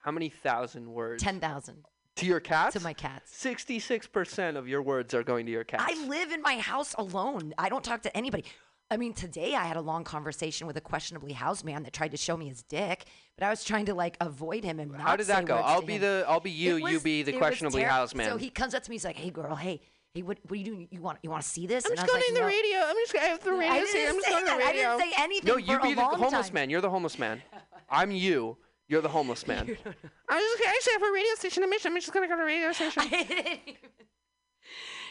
[0.00, 1.22] how many thousand words?
[1.22, 1.84] Ten thousand
[2.16, 2.72] To your cats?
[2.74, 3.34] to my cats.
[3.36, 5.84] Sixty-six percent of your words are going to your cats.
[5.86, 7.54] I live in my house alone.
[7.58, 8.44] I don't talk to anybody.
[8.92, 12.10] I mean, today I had a long conversation with a questionably housed man that tried
[12.10, 13.04] to show me his dick,
[13.38, 15.54] but I was trying to like avoid him and not How did that go?
[15.58, 16.00] I'll be him.
[16.00, 18.28] the I'll be you, It you be the questionably housed man.
[18.28, 18.96] So he comes up to me.
[18.96, 19.54] He's like, "Hey, girl.
[19.54, 19.80] Hey,
[20.14, 20.88] hey, what, what are you doing?
[20.90, 22.46] You want you want to see this?" I'm and just going like, to the "No."
[22.46, 22.78] radio.
[22.80, 23.84] I'm just going to the I radio.
[23.84, 24.08] didn't.
[24.08, 24.66] I'm just say going to the that.
[24.68, 26.54] I didn't say anything No, for you a be the homeless time.
[26.54, 26.70] man.
[26.70, 27.42] You're the homeless man.
[27.88, 28.56] I'm you.
[28.88, 29.60] You're the homeless man.
[30.28, 31.62] I'm just I just have a radio station.
[31.62, 33.02] I'm just, I'm just going to go to the radio station.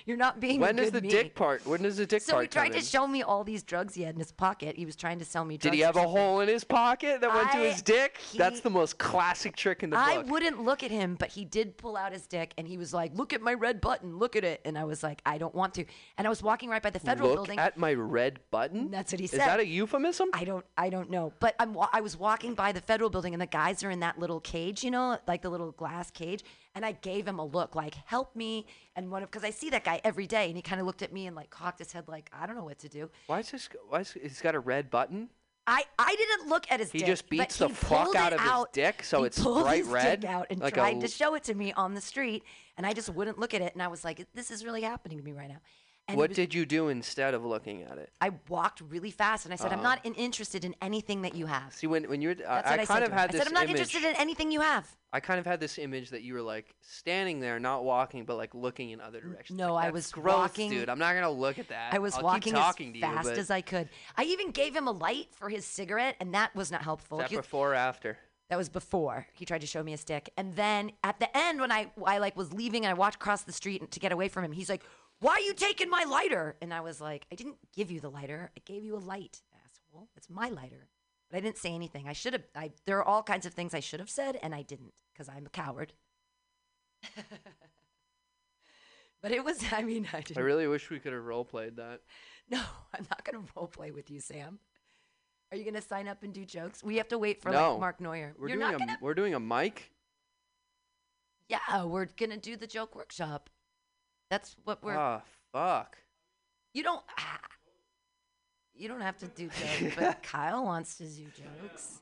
[0.09, 0.59] You're not being.
[0.59, 1.09] when good the me.
[1.09, 1.63] dick part?
[1.67, 2.83] When is the dick So part So he tried to in?
[2.83, 4.75] show me all these drugs he had in his pocket.
[4.75, 5.71] He was trying to sell me drugs.
[5.71, 8.17] Did he have a hole in his pocket that went to his dick?
[8.35, 10.31] That's the most classic trick in the I book.
[10.31, 13.15] wouldn't look at him, but he did pull out his dick and he was like,
[13.15, 14.17] "Look at my red button.
[14.17, 15.85] Look at it." And I was like, "I don't want to."
[16.17, 17.59] And I was walking right by the federal Look building.
[17.59, 18.89] at my red button.
[18.89, 19.41] That's what he said.
[19.41, 20.29] Is that a euphemism?
[20.33, 21.33] I don't I don't know.
[21.39, 24.17] But I'm I was walking by the federal building and the guys are in that
[24.17, 26.43] little cage, you know, like the little glass cage,
[26.79, 28.65] and I gave him a look like, "Help me."
[28.95, 31.01] And one of cuz I see that guy every day and he kind of looked
[31.01, 33.39] at me and like cocked his head like, "I don't know what to do." Why
[33.39, 33.67] is this?
[33.89, 35.29] Why is he's got a red button?
[35.67, 37.07] I, I didn't look at his He dick.
[37.07, 40.21] just beats the fuck out of his dick, so He it's pulled bright his red,
[40.21, 42.43] dick out and like tried to show it to me on the street,
[42.77, 43.73] and I just wouldn't look at it.
[43.73, 45.59] And I was like, "This is really happening to me right now."
[46.09, 48.11] And what was- did you do instead of looking at it?
[48.19, 49.83] I walked really fast and I said, "I'm Oh.
[49.83, 50.07] not uh-huh.
[50.09, 53.11] in- interested in anything that you have." See, when when you're, I, I kind of
[53.13, 53.77] had I said, I'm not image.
[53.81, 56.75] interested in anything you have." I kind of had this image that you were like
[56.81, 59.57] standing there, not walking, but like looking in other directions.
[59.57, 60.89] No, Like, I was gross, walking- dude.
[60.89, 61.93] I'm not gonna look at that.
[61.93, 63.89] I was I'll walking as fast you, as I could.
[64.17, 67.19] I even gave him a light for his cigarette, and that was not helpful.
[67.19, 68.17] is that He- before or after?
[68.49, 70.31] That was before he tried to show me a stick.
[70.35, 73.43] And then at the end, when I I like was leaving and I walked across
[73.43, 74.81] the street to get away from him, he's like,
[75.19, 78.11] "Why are you taking my lighter?" And I was like, "I didn't give you the
[78.11, 78.51] lighter.
[78.57, 80.09] I gave you a light, asshole.
[80.15, 80.89] It's my lighter."
[81.29, 82.07] But I didn't say anything.
[82.07, 82.43] I should have.
[82.55, 85.29] I there are all kinds of things I should have said, and I didn't because
[85.29, 85.93] I'm a coward.
[89.21, 89.63] but it was.
[89.71, 90.37] I mean, I didn't.
[90.37, 92.01] I really wish we could have role played that.
[92.51, 92.63] No,
[92.95, 94.57] I'm not gonna role play with you, Sam.
[95.51, 96.83] Are you gonna sign up and do jokes?
[96.83, 98.33] We have to wait for no, like Mark Neuer.
[98.39, 99.91] We're You're doing not a gonna we're doing a mic.
[101.47, 103.51] Yeah, we're gonna do the joke workshop.
[104.29, 104.97] That's what we're.
[104.97, 105.21] Oh
[105.51, 105.97] fuck.
[106.73, 107.01] you don't.
[107.17, 107.39] ah,
[108.75, 109.47] you don't have to do
[109.81, 111.99] jokes, but Kyle wants to do jokes.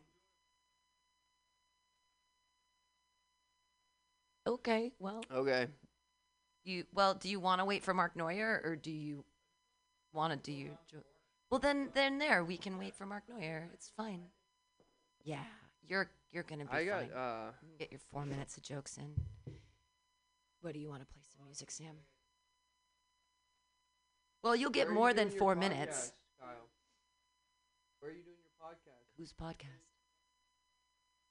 [4.45, 5.67] Okay, well, Okay.
[6.63, 9.25] you well, do you want to wait for Mark Neuer or do you
[10.13, 11.03] want to do your joke?
[11.49, 13.69] Well, then, then there we can wait for Mark Neuer.
[13.73, 14.21] It's fine.
[15.23, 15.43] Yeah,
[15.87, 17.11] you're you're gonna be I got fine.
[17.11, 19.13] uh You get your four minutes of jokes in.
[20.61, 21.95] What do you want to play some music, Sam?
[24.43, 26.13] Well, you'll get Where are you more than doing your four podcast, minutes.
[26.39, 26.47] Kyle?
[27.99, 29.17] Where are you doing your podcast?
[29.17, 29.83] Whose podcast?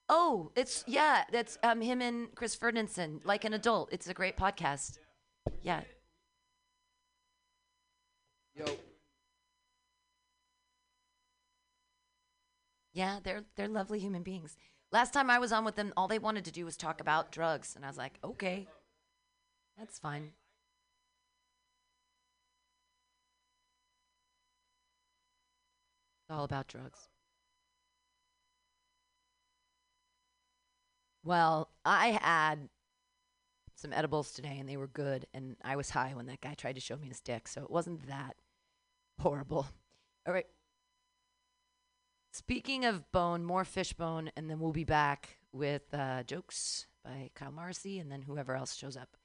[0.09, 3.89] Oh, it's yeah, that's um him and Chris Ferdinand, like an adult.
[3.93, 4.99] It's a great podcast.
[5.63, 5.83] Yeah.
[8.55, 8.65] Yo.
[12.93, 14.57] Yeah, they're they're lovely human beings.
[14.93, 17.33] Last time I was on with them, all they wanted to do was talk about
[17.33, 18.69] drugs, and I was like, okay,
[19.77, 20.33] that's fine.
[26.27, 27.09] It's all about drugs.
[31.23, 32.69] Well, I had
[33.77, 36.75] some edibles today, and they were good, and I was high when that guy tried
[36.75, 38.35] to show me his dick, so it wasn't that
[39.21, 39.69] horrible.
[40.27, 40.47] All right.
[42.33, 47.31] Speaking of bone, more fish bone, and then we'll be back with uh, jokes by
[47.35, 49.17] Kyle Marcy and then whoever else shows up.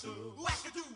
[0.00, 0.91] Pepper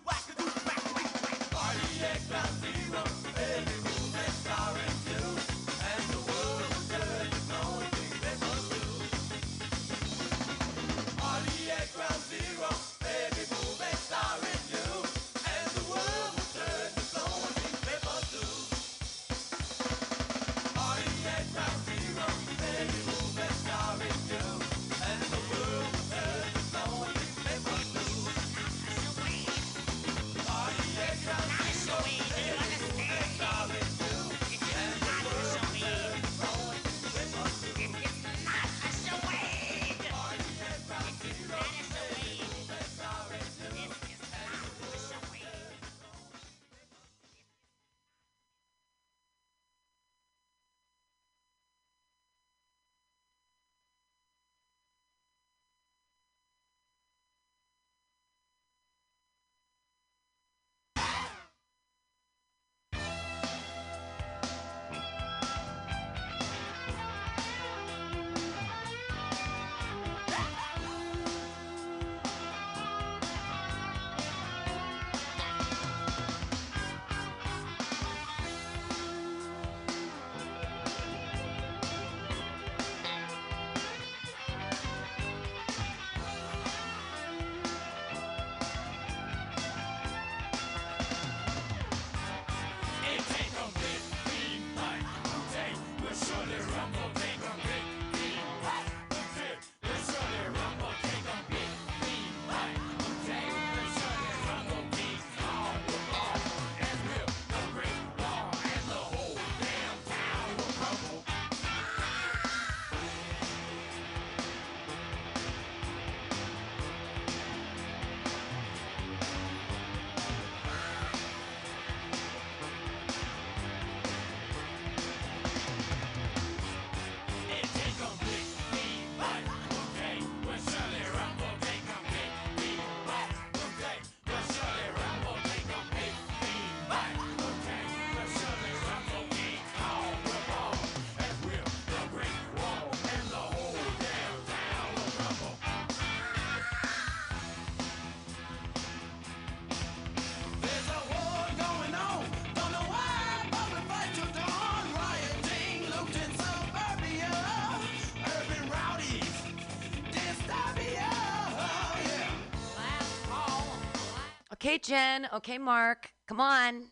[164.66, 165.28] Okay, Jen.
[165.32, 166.10] Okay, Mark.
[166.26, 166.90] Come on.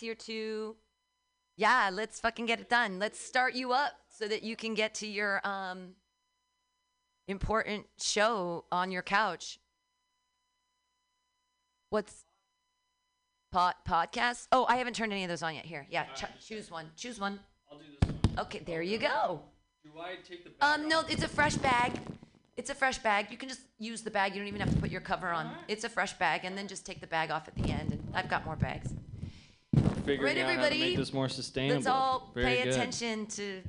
[0.00, 0.76] Here too.
[1.56, 2.98] Yeah, let's fucking get it done.
[2.98, 5.90] Let's start you up so that you can get to your um
[7.28, 9.58] important show on your couch.
[11.90, 12.24] What's
[13.52, 14.48] pod podcast?
[14.50, 15.64] Oh, I haven't turned any of those on yet.
[15.64, 16.86] Here, yeah, ch- choose one.
[16.96, 17.38] Choose one.
[17.70, 18.46] I'll do this one.
[18.46, 19.40] Okay, there you go.
[19.84, 21.92] Do I take the Um, no, it's a fresh bag.
[22.56, 23.30] It's a fresh bag.
[23.30, 24.32] You can just use the bag.
[24.34, 25.50] You don't even have to put your cover on.
[25.68, 27.92] It's a fresh bag, and then just take the bag off at the end.
[27.92, 28.92] And I've got more bags.
[30.04, 30.80] Figuring Right, out how to everybody?
[30.80, 31.76] make this more sustainable?
[31.76, 32.72] Let's all Very pay good.
[32.72, 33.62] attention to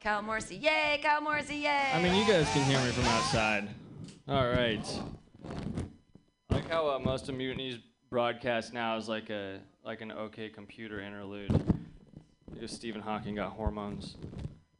[0.00, 0.56] Kyle Morrissey.
[0.56, 1.56] Yay, Kyle Morrissey!
[1.56, 1.90] Yay!
[1.94, 3.68] I mean, you guys can hear me from outside.
[4.28, 4.86] All right.
[6.50, 7.78] I like how uh, most of Mutiny's
[8.10, 11.50] broadcast now is like a like an OK Computer interlude.
[12.52, 14.16] Because Stephen Hawking got hormones.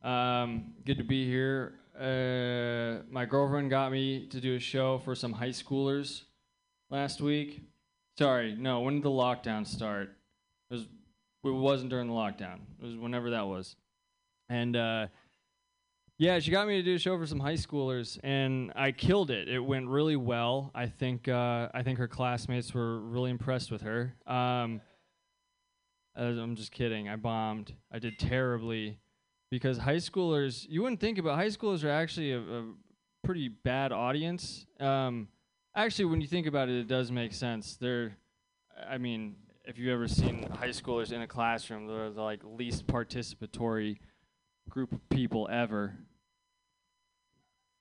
[0.02, 1.74] Um, good to be here.
[1.98, 6.22] Uh, my girlfriend got me to do a show for some high schoolers
[6.90, 7.62] last week.
[8.18, 8.80] Sorry, no.
[8.80, 10.16] When did the lockdown start?
[11.45, 11.55] It was.
[11.55, 12.61] It wasn't during the lockdown.
[12.80, 13.76] It was whenever that was.
[14.49, 15.07] And uh,
[16.18, 19.30] yeah, she got me to do a show for some high schoolers, and I killed
[19.30, 19.49] it.
[19.49, 20.70] It went really well.
[20.74, 24.14] I think uh, I think her classmates were really impressed with her.
[24.26, 24.80] Um,
[26.14, 27.08] I'm just kidding.
[27.08, 27.75] I bombed.
[27.91, 28.99] I did terribly
[29.50, 30.66] because high schoolers.
[30.68, 32.64] You wouldn't think about high schoolers are actually a, a
[33.25, 34.66] pretty bad audience.
[34.79, 35.29] Um,
[35.75, 37.76] actually, when you think about it, it does make sense.
[37.76, 38.16] They're,
[38.88, 42.87] I mean, if you've ever seen high schoolers in a classroom, they're the like least
[42.87, 43.99] participatory
[44.68, 45.95] group of people ever.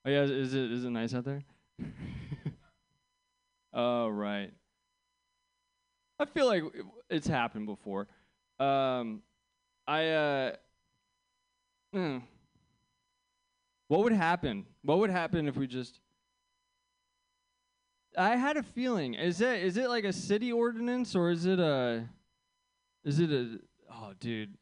[0.06, 1.44] Oh yeah, is, is it is it nice out there?
[3.74, 4.52] oh right.
[6.20, 6.64] I feel like
[7.10, 8.08] it's happened before.
[8.60, 9.24] Um,
[9.88, 10.52] I uh,
[11.94, 12.18] hmm.
[13.88, 14.66] what would happen?
[14.84, 15.99] What would happen if we just?
[18.17, 19.13] I had a feeling.
[19.13, 22.07] Is it is it like a city ordinance or is it a?
[23.03, 23.59] Is it a?
[23.91, 24.55] Oh, dude,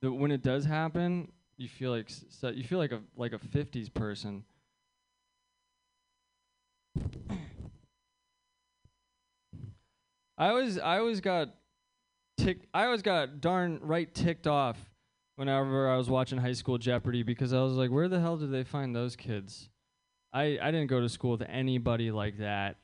[0.00, 3.38] the, when it does happen, you feel like so you feel like a like a
[3.38, 4.44] '50s person.
[10.36, 11.50] I always I always got
[12.36, 14.76] tick I always got darn right ticked off
[15.36, 18.50] whenever I was watching High School Jeopardy because I was like, where the hell did
[18.50, 19.70] they find those kids?
[20.32, 22.76] I I didn't go to school with anybody like that.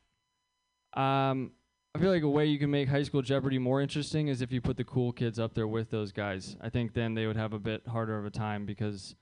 [0.95, 1.53] Um,
[1.95, 4.53] I feel like a way you can make High School Jeopardy more interesting is if
[4.53, 6.57] you put the cool kids up there with those guys.
[6.61, 9.17] I think then they would have a bit harder of a time because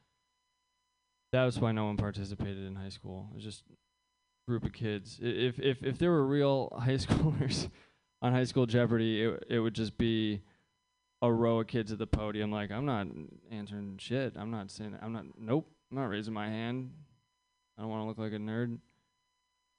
[1.32, 3.28] that was why no one participated in high school.
[3.30, 3.64] It was just
[4.48, 5.18] group of kids.
[5.22, 7.68] I- If if if there were real high schoolers
[8.22, 10.42] on High School Jeopardy, it it would just be
[11.22, 12.50] a row of kids at the podium.
[12.50, 13.06] Like I'm not
[13.50, 14.34] answering shit.
[14.36, 14.96] I'm not saying.
[15.02, 15.24] I'm not.
[15.38, 15.68] Nope.
[15.90, 16.90] I'm not raising my hand.
[17.78, 18.78] I don't want to look like a nerd.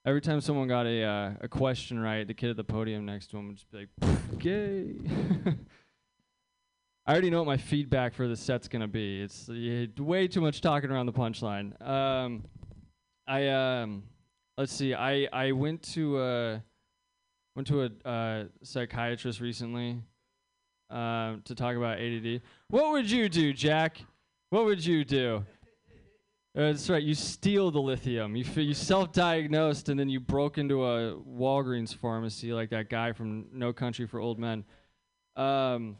[0.08, 3.28] Every time someone got a uh, a question right, the kid at the podium next
[3.32, 4.96] to him would just be like, "Gay."
[7.06, 9.22] I already know what my feedback for the set's gonna be.
[9.22, 11.74] It's uh, way too much talking around the punchline.
[11.86, 12.46] Um,
[13.28, 14.04] I um,
[14.58, 14.94] let's see.
[14.94, 16.60] I I went to uh,
[17.58, 20.02] went to a uh, psychiatrist recently
[20.90, 22.42] um, to talk about ADD.
[22.70, 23.98] What would you do, Jack?
[24.52, 25.44] What would you do?
[26.58, 27.04] Uh, that's right.
[27.04, 28.36] You steal the lithium.
[28.36, 33.12] You f- you self-diagnosed and then you broke into a Walgreens pharmacy like that guy
[33.12, 34.66] from No Country for Old Men.
[35.36, 35.98] Um,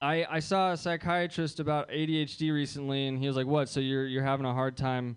[0.00, 3.68] I I saw a psychiatrist about ADHD recently, and he was like, "What?
[3.68, 5.16] So you're you're having a hard time?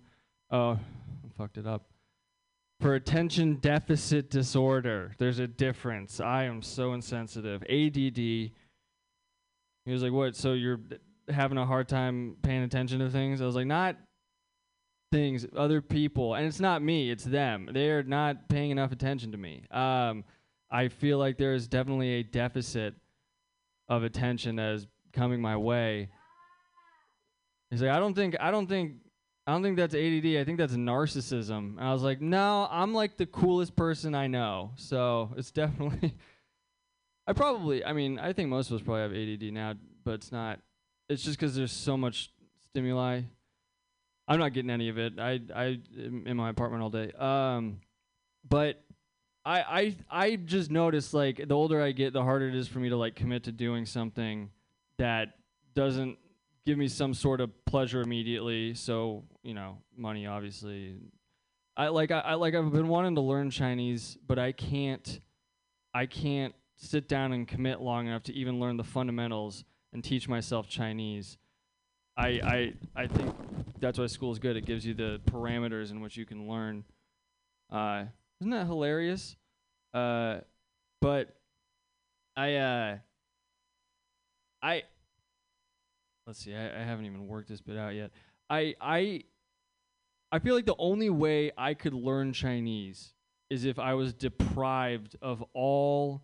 [0.52, 0.78] Oh, I
[1.36, 1.86] fucked it up.
[2.80, 6.20] For attention deficit disorder, there's a difference.
[6.20, 7.64] I am so insensitive.
[7.64, 8.16] ADD.
[8.16, 8.52] He
[9.86, 10.36] was like, "What?
[10.36, 10.80] So you're
[11.28, 13.96] having a hard time paying attention to things?" I was like, "Not
[15.12, 17.68] things, other people, and it's not me, it's them.
[17.72, 19.62] They are not paying enough attention to me.
[19.70, 20.24] Um,
[20.68, 22.94] I feel like there is definitely a deficit
[23.88, 26.08] of attention that is coming my way.
[27.70, 28.94] He's like, I don't think, I don't think,
[29.46, 30.36] I don't think that's ADD.
[30.40, 31.76] I think that's narcissism.
[31.76, 34.72] And I was like, no, I'm like the coolest person I know.
[34.76, 36.14] So it's definitely.
[37.26, 39.74] I probably, I mean, I think most of us probably have ADD now,
[40.04, 40.58] but it's not.
[41.08, 42.32] It's just because there's so much
[42.70, 43.22] stimuli.
[44.28, 45.14] I'm not getting any of it.
[45.18, 47.12] I I am in my apartment all day.
[47.12, 47.80] Um,
[48.48, 48.82] but
[49.44, 49.60] I
[50.10, 52.88] I I just noticed like the older I get, the harder it is for me
[52.88, 54.50] to like commit to doing something
[54.98, 55.34] that
[55.74, 56.18] doesn't
[56.64, 58.74] give me some sort of pleasure immediately.
[58.74, 60.96] So you know, money obviously.
[61.76, 65.20] I like I, I like I've been wanting to learn Chinese, but I can't
[65.94, 70.28] I can't sit down and commit long enough to even learn the fundamentals and teach
[70.28, 71.38] myself Chinese.
[72.16, 73.34] I I I think
[73.82, 74.56] that's why school is good.
[74.56, 76.84] It gives you the parameters in which you can learn.
[77.70, 78.04] Uh,
[78.40, 79.36] isn't that hilarious?
[79.92, 80.38] Uh,
[81.00, 81.36] but
[82.36, 82.96] I uh
[84.62, 84.84] I
[86.26, 86.54] let's see.
[86.54, 88.12] I, I haven't even worked this bit out yet.
[88.48, 89.24] I I
[90.30, 93.12] I feel like the only way I could learn Chinese
[93.50, 96.22] is if I was deprived of all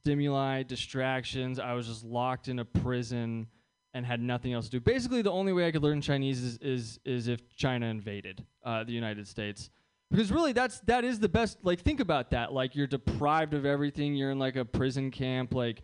[0.00, 1.58] stimuli, distractions.
[1.58, 3.46] I was just locked in a prison
[3.94, 4.80] and had nothing else to do.
[4.80, 8.84] Basically, the only way I could learn Chinese is is, is if China invaded uh,
[8.84, 9.70] the United States.
[10.10, 11.58] Because really, that's that is the best.
[11.62, 12.52] Like, think about that.
[12.52, 14.14] Like, you're deprived of everything.
[14.14, 15.54] You're in like a prison camp.
[15.54, 15.82] Like,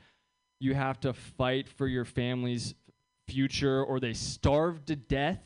[0.59, 2.74] you have to fight for your family's
[3.27, 5.41] future, or they starve to death.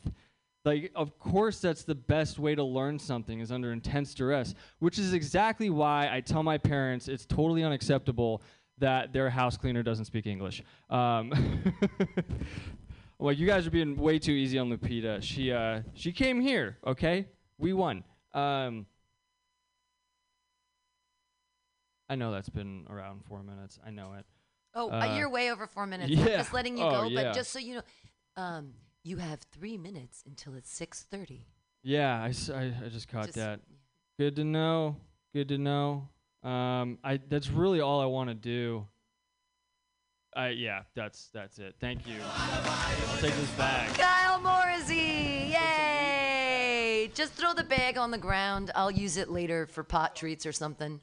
[0.65, 4.97] Like, of course, that's the best way to learn something is under intense duress, which
[4.97, 8.41] is exactly why I tell my parents it's totally unacceptable
[8.79, 10.61] that their house cleaner doesn't speak English.
[10.89, 11.31] Um,
[13.19, 15.21] well, you guys are being way too easy on Lupita.
[15.21, 17.27] She uh, she came here, okay?
[17.57, 18.03] We won.
[18.33, 18.85] Um,
[22.09, 23.79] I know that's been around four minutes.
[23.85, 24.25] I know it.
[24.75, 26.11] Oh, uh, Uh, you're way over four minutes.
[26.11, 26.21] yeah.
[26.21, 27.23] I'm just letting you Oh, go, yeah.
[27.23, 27.81] but just so you know,
[28.35, 28.73] um,
[29.03, 31.45] you have three minutes until it's six thirty.
[31.81, 33.61] Yeah, I, s- I- I just caught Just- that.
[34.19, 34.97] Good to know.
[35.33, 36.09] Good to know.
[36.45, 38.85] Um, I that's really all I want to do.
[40.35, 41.75] I yeah, that's that's it.
[41.79, 42.17] Thank you.
[42.23, 43.97] I'll take this back.
[43.97, 47.09] Kyle Morrissey, yay!
[47.15, 48.69] Just throw the bag on the ground.
[48.75, 51.01] I'll use it later for pot treats or something.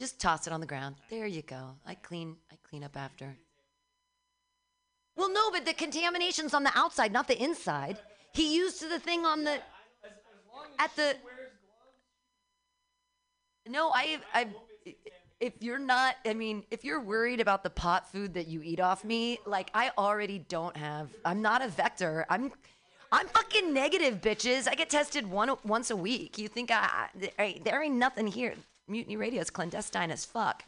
[0.00, 0.96] Just toss it on the ground.
[1.10, 1.76] There you go.
[1.84, 2.36] I clean.
[2.52, 3.36] I clean up after.
[5.16, 7.98] Well, no, but the contamination's on the outside, not the inside.
[8.34, 9.58] He used the thing on the
[10.78, 11.16] at the.
[13.68, 14.46] No, I, I,
[15.40, 18.80] if you're not, I mean, if you're worried about the pot food that you eat
[18.80, 21.10] off me, like I already don't have.
[21.24, 22.24] I'm not a vector.
[22.30, 22.52] I'm,
[23.12, 24.66] I'm fucking negative, bitches.
[24.68, 26.38] I get tested one once a week.
[26.38, 27.08] You think I,
[27.38, 28.54] I there ain't nothing here.
[28.88, 30.64] Mutiny Radio is clandestine as fuck.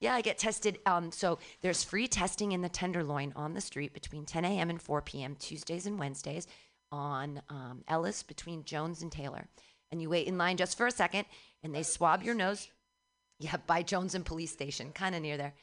[0.00, 0.78] Yeah, I get tested.
[0.86, 4.70] Um, so there's free testing in the Tenderloin on the street between 10 a.m.
[4.70, 5.36] and 4 p.m.
[5.36, 6.46] Tuesdays and Wednesdays
[6.90, 9.46] on um, Ellis between Jones and Taylor.
[9.92, 11.26] And you wait in line just for a second,
[11.62, 12.68] and they swab your nose.
[13.38, 15.54] Yeah, by Jones and Police Station, kind of near there.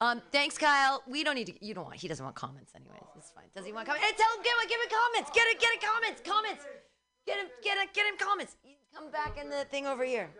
[0.00, 1.02] Um, thanks, Kyle.
[1.08, 1.64] We don't need to.
[1.64, 1.96] You don't want.
[1.96, 3.02] He doesn't want comments, anyways.
[3.16, 3.46] It's fine.
[3.54, 4.06] Does he want comments?
[4.06, 4.42] Hey, tell him.
[4.42, 4.68] Give him.
[4.68, 5.30] Give him comments.
[5.34, 5.60] Get it.
[5.60, 5.82] Get it.
[5.82, 6.22] Comments.
[6.22, 6.64] Comments.
[7.26, 7.46] Get him.
[7.64, 7.94] Get it.
[7.94, 8.56] Get him comments.
[8.94, 10.30] Come back in the thing over here.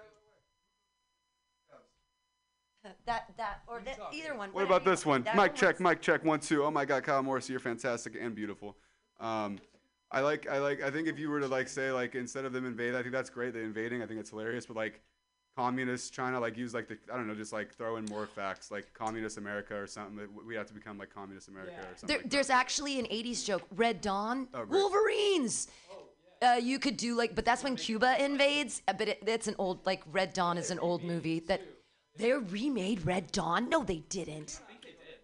[3.04, 4.50] That that or that, either one.
[4.50, 5.22] What about this one?
[5.22, 6.64] That Mic check, mic check, one, two.
[6.64, 8.76] Oh my God, Kyle Morrissey, you're fantastic and beautiful.
[9.18, 9.58] Um,
[10.12, 12.52] I like, I like, I think if you were to like say like instead of
[12.52, 13.52] them invade, I think that's great.
[13.54, 14.66] They invading, I think it's hilarious.
[14.66, 15.00] But like
[15.56, 18.70] communist China, like use like the, I don't know, just like throw in more facts,
[18.70, 20.28] like communist America or something.
[20.46, 22.06] We have to become like communist America or something.
[22.08, 24.70] There, like there's actually an 80s joke Red Dawn, Oh, great.
[24.80, 25.68] Wolverines.
[26.42, 28.82] Uh, you could do like, but that's when Cuba invades.
[28.86, 31.62] uh, But it, it's an old, like, Red Dawn is an old movie that
[32.14, 33.70] they remade Red Dawn.
[33.70, 34.60] No, they didn't.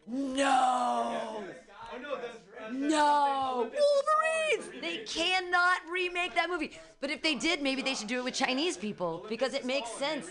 [0.07, 1.45] No.
[2.73, 3.59] No.
[3.59, 3.77] Wolverines!
[4.81, 6.73] They cannot remake that movie.
[7.01, 9.91] But if they did, maybe they should do it with Chinese people because it makes
[9.91, 10.27] sense.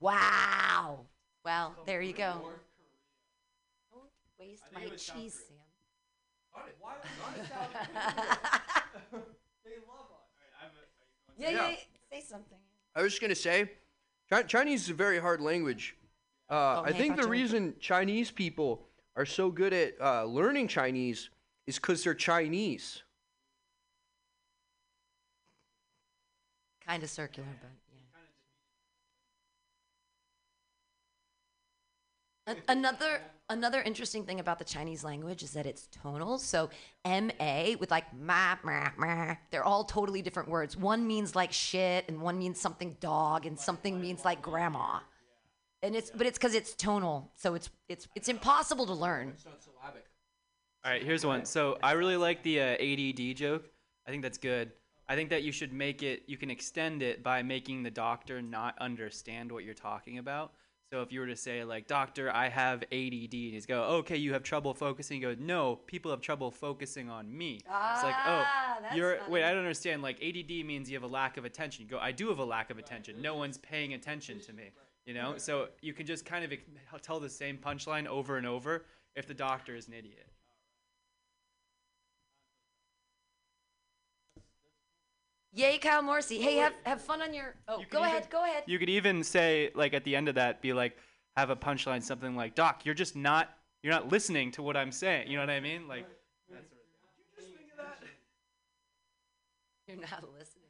[0.00, 1.06] Wow.
[1.44, 2.42] Well, there you go.
[3.92, 4.08] Don't
[4.38, 5.58] waste my cheese, Sam.
[11.38, 11.76] Yeah, yeah, yeah.
[12.12, 12.58] Say something.
[12.94, 13.70] I was just gonna say,
[14.46, 15.96] Chinese is a very hard language.
[16.50, 20.68] Uh, Oh, I hey, think the reason Chinese people are so good at uh, learning
[20.68, 21.30] Chinese
[21.68, 23.02] is because they're Chinese.
[26.86, 27.70] Kind of circular, but
[32.46, 32.54] yeah.
[32.66, 33.20] Another
[33.50, 36.38] another interesting thing about the Chinese language is that it's tonal.
[36.38, 36.70] So
[37.04, 40.74] M A with like ma ma ma, they're all totally different words.
[40.74, 45.00] One means like shit, and one means something dog, and something means like grandma.
[45.82, 49.34] And it's but it's because it's tonal, so it's it's it's impossible to learn.
[50.84, 51.44] All right, here's one.
[51.44, 53.68] So I really like the uh, ADD joke.
[54.06, 54.72] I think that's good.
[55.08, 56.22] I think that you should make it.
[56.26, 60.52] You can extend it by making the doctor not understand what you're talking about.
[60.92, 64.16] So if you were to say like, "Doctor, I have ADD," and he's go, "Okay,
[64.16, 68.14] you have trouble focusing." You go, "No, people have trouble focusing on me." it's like,
[68.16, 69.32] Ah, "Oh, you're funny.
[69.32, 71.84] wait, I don't understand." Like ADD means you have a lack of attention.
[71.84, 73.20] You go, "I do have a lack of attention.
[73.20, 74.70] No one's paying attention to me."
[75.04, 78.84] You know, so you can just kind of tell the same punchline over and over
[79.14, 80.26] if the doctor is an idiot.
[85.58, 86.40] Yay, Kyle Morrissey.
[86.40, 87.56] Hey, have have fun on your.
[87.66, 88.62] Oh, go ahead, go ahead.
[88.66, 90.96] You could even say like at the end of that, be like,
[91.36, 93.50] have a punchline, something like, "Doc, you're just not,
[93.82, 95.88] you're not listening to what I'm saying." You know what I mean?
[95.88, 96.06] Like,
[96.48, 97.52] that sort of thing.
[99.88, 100.68] You're not listening.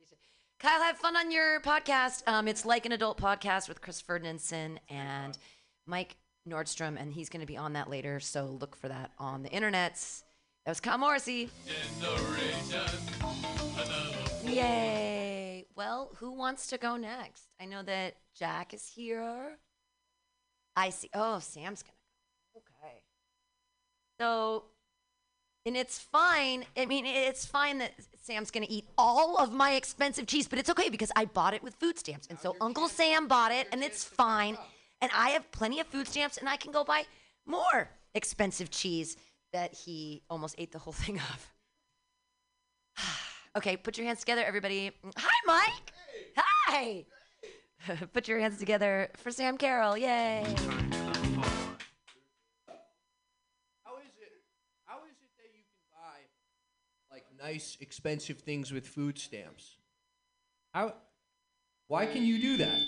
[0.00, 0.18] You should-
[0.60, 2.22] Kyle, have fun on your podcast.
[2.26, 5.36] Um, it's like an adult podcast with Chris Ferdinandson and
[5.84, 6.16] Mike
[6.48, 8.18] Nordstrom, and he's going to be on that later.
[8.20, 10.22] So look for that on the internets.
[10.64, 11.50] That was Kyle Morrissey.
[14.48, 14.96] Yay!
[15.76, 17.48] well, who wants to go next?
[17.60, 19.58] I know that Jack is here.
[20.74, 21.10] I see.
[21.14, 21.92] Oh, Sam's gonna
[22.54, 22.60] go.
[22.60, 22.94] Okay.
[24.18, 24.64] So,
[25.66, 26.64] and it's fine.
[26.76, 27.92] I mean, it's fine that
[28.22, 31.62] Sam's gonna eat all of my expensive cheese, but it's okay because I bought it
[31.62, 34.56] with food stamps, and so Uncle Sam bought it, and it's fine.
[35.02, 37.04] And I have plenty of food stamps, and I can go buy
[37.44, 39.16] more expensive cheese
[39.52, 41.52] that he almost ate the whole thing of.
[43.56, 44.92] Okay, put your hands together, everybody.
[45.16, 45.92] Hi, Mike.
[46.36, 47.04] Hi.
[48.12, 49.96] put your hands together for Sam Carroll.
[49.96, 50.44] Yay.
[50.44, 50.50] How
[53.98, 54.32] is it?
[54.84, 56.18] How is it that you can buy
[57.10, 59.78] like nice, expensive things with food stamps?
[60.74, 60.94] How?
[61.88, 62.80] Why can you do that?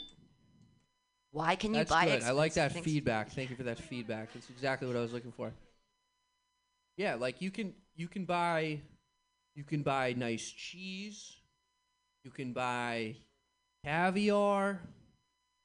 [1.30, 2.22] Why can you That's buy good.
[2.22, 2.84] I like that things?
[2.84, 3.30] feedback.
[3.30, 4.32] Thank you for that feedback.
[4.32, 5.52] That's exactly what I was looking for.
[6.96, 8.80] Yeah, like you can you can buy
[9.58, 11.34] you can buy nice cheese.
[12.22, 13.16] You can buy
[13.84, 14.80] caviar.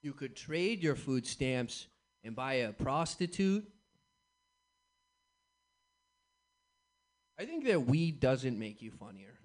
[0.02, 1.86] You could trade your food stamps
[2.24, 3.64] and buy a prostitute.
[7.40, 9.36] I think that weed doesn't make you funnier.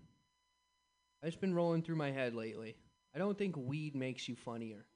[1.23, 2.75] That's been rolling through my head lately.
[3.15, 4.87] I don't think weed makes you funnier.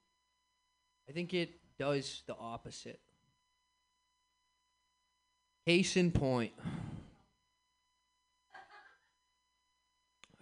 [1.11, 3.01] I think it does the opposite.
[5.67, 6.53] Case in point.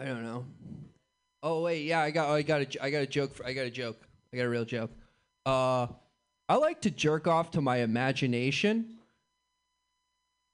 [0.00, 0.46] I don't know.
[1.42, 3.34] Oh wait, yeah, I got, I got a, I got a joke.
[3.34, 4.00] For, I got a joke.
[4.32, 4.90] I got a real joke.
[5.44, 5.88] Uh,
[6.48, 8.94] I like to jerk off to my imagination.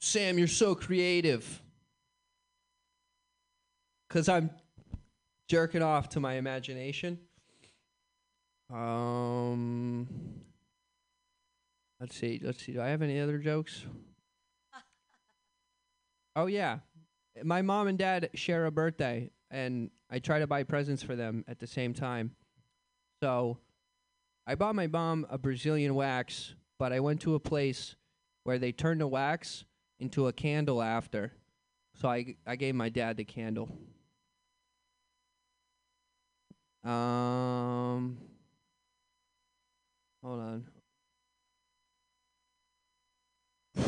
[0.01, 1.62] Sam, you're so creative.
[4.10, 4.51] Cause I'm
[5.48, 7.18] jerking off to my imagination.
[8.73, 10.09] Um,
[12.01, 12.40] let's see.
[12.43, 12.73] Let's see.
[12.73, 13.85] Do I have any other jokes?
[16.39, 16.81] Oh yeah,
[17.44, 21.44] my mom and dad share a birthday, and I try to buy presents for them
[21.48, 22.32] at the same time.
[23.23, 23.59] So,
[24.47, 27.97] I bought my mom a Brazilian wax, but I went to a place
[28.44, 29.64] where they turned the wax
[29.98, 31.32] into a candle after.
[32.01, 33.70] So I I gave my dad the candle.
[36.85, 38.18] Um,
[40.23, 40.64] hold on.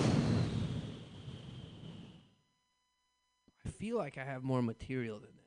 [3.64, 5.37] I feel like I have more material than.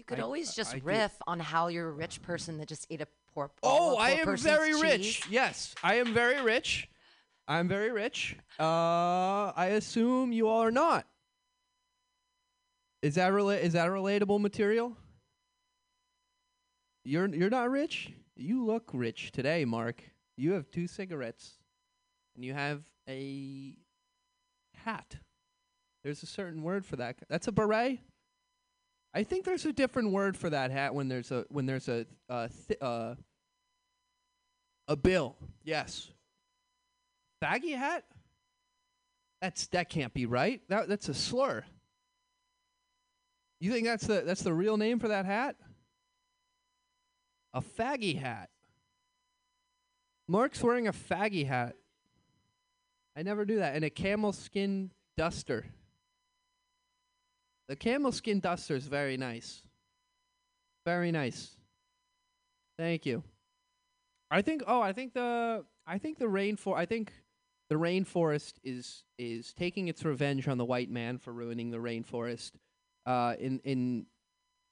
[0.00, 2.68] You could I- always just I do- riff on how you're a rich person that
[2.68, 3.50] just ate a poor.
[3.62, 4.82] Oh, I am very cheese.
[4.82, 5.28] rich.
[5.28, 6.88] Yes, I am very rich.
[7.46, 8.34] I'm very rich.
[8.58, 11.06] Uh, I assume you all are not.
[13.02, 14.96] Is that rela- Is that relatable material?
[17.04, 18.10] You're you're not rich.
[18.36, 20.02] You look rich today, Mark.
[20.38, 21.58] You have two cigarettes,
[22.34, 23.76] and you have a
[24.76, 25.16] hat.
[26.02, 27.16] There's a certain word for that.
[27.28, 28.00] That's a beret.
[29.12, 32.06] I think there's a different word for that hat when there's a when there's a
[32.28, 33.14] th- uh
[34.86, 35.36] a bill.
[35.64, 36.10] Yes.
[37.42, 38.04] Faggy hat?
[39.40, 40.60] That's that can't be right.
[40.68, 41.64] That that's a slur.
[43.60, 45.56] You think that's the that's the real name for that hat?
[47.52, 48.50] A faggy hat.
[50.28, 51.74] Mark's wearing a faggy hat.
[53.16, 53.74] I never do that.
[53.74, 55.66] And a camel skin duster.
[57.70, 59.62] The camel skin duster is very nice.
[60.84, 61.52] Very nice.
[62.76, 63.22] Thank you.
[64.28, 64.64] I think.
[64.66, 65.64] Oh, I think the.
[65.86, 66.76] I think the rainforest.
[66.76, 67.12] I think
[67.68, 72.50] the rainforest is is taking its revenge on the white man for ruining the rainforest.
[73.06, 74.06] Uh, in in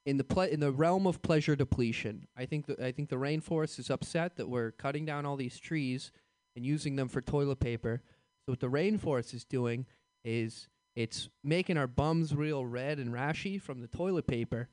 [0.05, 2.27] in the ple- in the realm of pleasure depletion.
[2.37, 5.61] I think the I think the rainforest is upset that we're cutting down all these
[5.61, 6.11] trees
[6.57, 8.03] and using them for toilet paper.
[8.45, 9.87] So what the rainforest is doing
[10.25, 10.69] is
[10.99, 14.69] it's making our bums real red and rashy from the toilet paper,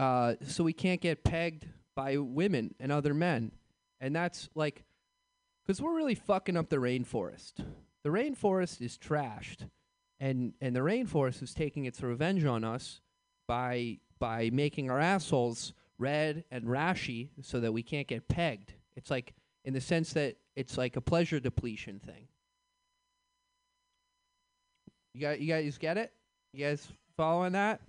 [0.00, 3.52] uh, so we can't get pegged by women and other men.
[4.00, 4.82] And that's like,
[5.64, 7.64] because we're really fucking up the rainforest.
[8.02, 9.68] The rainforest is trashed,
[10.18, 13.00] and and the rainforest is taking its revenge on us
[13.46, 18.72] by by making our assholes red and rashy so that we can't get pegged.
[18.96, 22.26] It's like in the sense that it's like a pleasure depletion thing.
[25.14, 26.12] You got you guys get it?
[26.52, 26.86] You guys
[27.16, 27.80] following that?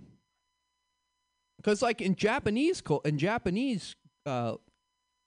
[1.58, 3.96] Because like in Japanese in Japanese
[4.26, 4.56] uh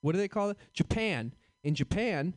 [0.01, 0.57] what do they call it?
[0.73, 1.35] Japan.
[1.65, 2.35] In Japan,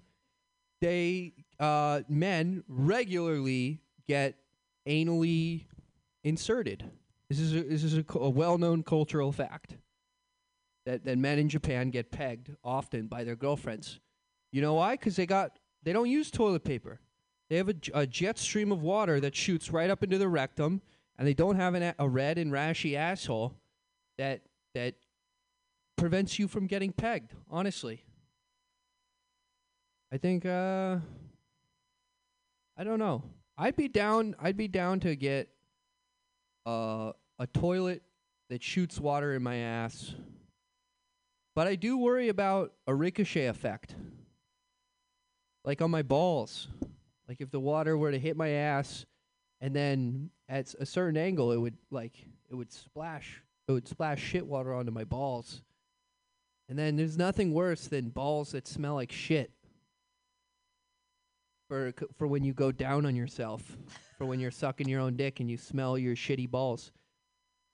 [0.81, 4.35] they uh men regularly get
[4.87, 5.65] anally
[6.23, 6.89] inserted.
[7.29, 9.77] This is a, this is a, a well-known cultural fact
[10.87, 13.99] that that men in Japan get pegged often by their girlfriends.
[14.51, 14.93] You know why?
[14.93, 16.99] Because they got they don't use toilet paper.
[17.51, 20.81] They have a jet stream of water that shoots right up into the rectum,
[21.17, 23.53] and they don't have an, a a red and rashy asshole
[24.17, 24.95] that that
[25.97, 27.33] prevents you from getting pegged.
[27.49, 28.05] Honestly,
[30.13, 30.45] I think.
[30.45, 30.99] Uh,
[32.77, 33.21] I don't know.
[33.57, 34.33] I'd be down.
[34.39, 35.49] I'd be down to get
[36.65, 38.01] uh, a toilet
[38.49, 40.15] that shoots water in my ass.
[41.53, 43.93] But I do worry about a ricochet effect.
[45.65, 46.69] Like on my balls.
[47.31, 49.05] Like if the water were to hit my ass
[49.61, 52.11] and then at a certain angle it would like
[52.49, 55.61] it would splash it would splash shit water onto my balls.
[56.67, 59.53] And then there's nothing worse than balls that smell like shit.
[61.69, 63.77] For for when you go down on yourself,
[64.17, 66.91] for when you're sucking your own dick and you smell your shitty balls.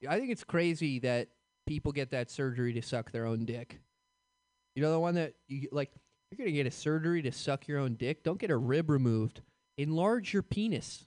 [0.08, 1.30] I think it's crazy that
[1.66, 3.80] people get that surgery to suck their own dick.
[4.76, 5.90] You know the one that you like
[6.30, 8.24] you're going to get a surgery to suck your own dick?
[8.24, 9.42] Don't get a rib removed.
[9.78, 11.06] Enlarge your penis.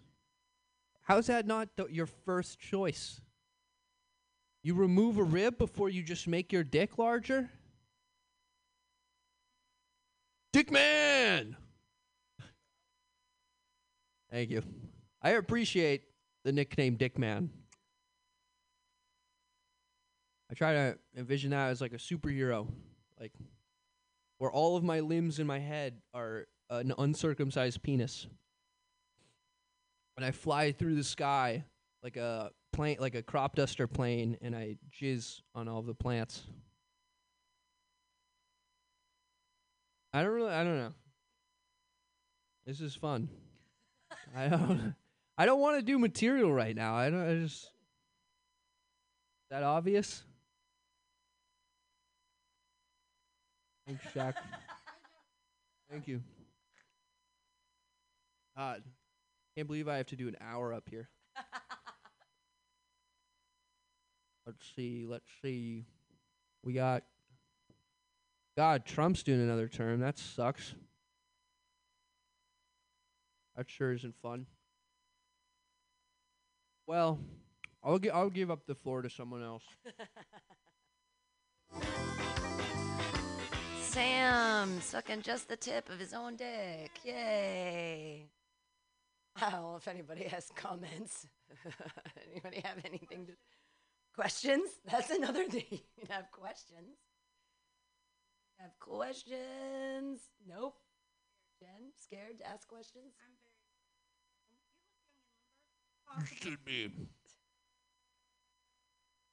[1.02, 3.20] How's that not th- your first choice?
[4.62, 7.50] You remove a rib before you just make your dick larger?
[10.52, 11.56] Dick man.
[14.30, 14.62] Thank you.
[15.22, 16.04] I appreciate
[16.44, 17.50] the nickname Dick Man.
[20.50, 22.66] I try to envision that as like a superhero,
[23.20, 23.32] like
[24.40, 28.26] where all of my limbs in my head are an uncircumcised penis,
[30.16, 31.64] and I fly through the sky
[32.02, 36.42] like a plane, like a crop duster plane, and I jizz on all the plants.
[40.14, 40.94] I don't really, I don't know.
[42.64, 43.28] This is fun.
[44.34, 44.94] I don't,
[45.36, 46.94] I don't want to do material right now.
[46.94, 47.28] I don't.
[47.28, 47.70] I just.
[49.50, 50.22] That obvious?
[53.90, 54.34] Thanks, Shaq.
[55.90, 56.22] Thank you.
[58.56, 58.84] God,
[59.56, 61.08] can't believe I have to do an hour up here.
[64.46, 65.06] let's see.
[65.08, 65.86] Let's see.
[66.62, 67.02] We got.
[68.56, 69.98] God, Trump's doing another term.
[69.98, 70.74] That sucks.
[73.56, 74.46] That sure isn't fun.
[76.86, 77.18] Well,
[77.82, 79.64] I'll gi- I'll give up the floor to someone else.
[83.90, 86.92] Sam sucking just the tip of his own dick.
[87.04, 88.26] Yay.
[89.42, 91.26] Oh, well, if anybody has comments,
[92.30, 93.32] anybody have anything to
[94.14, 94.68] questions?
[94.90, 95.64] That's another thing.
[95.70, 96.98] You can have questions.
[98.58, 100.20] Have questions?
[100.46, 100.74] Nope.
[101.60, 103.14] Jen, scared to ask questions?
[106.18, 106.90] You should be.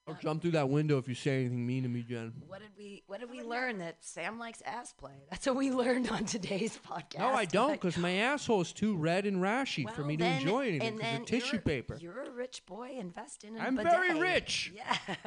[0.07, 2.33] I'll jump through that window if you say anything mean to me, Jen.
[2.47, 3.79] What did we What did we learn?
[3.79, 5.27] That Sam likes ass play.
[5.29, 7.19] That's what we learned on today's podcast.
[7.19, 10.25] No, I don't, because my asshole is too red and rashy for well, me to
[10.25, 10.87] enjoy anything.
[10.87, 11.97] and Because then of tissue you're- paper.
[11.99, 12.91] You're a rich boy.
[12.97, 13.91] Invest in a I'm bidet.
[13.91, 14.71] very rich.
[14.75, 14.95] Yeah.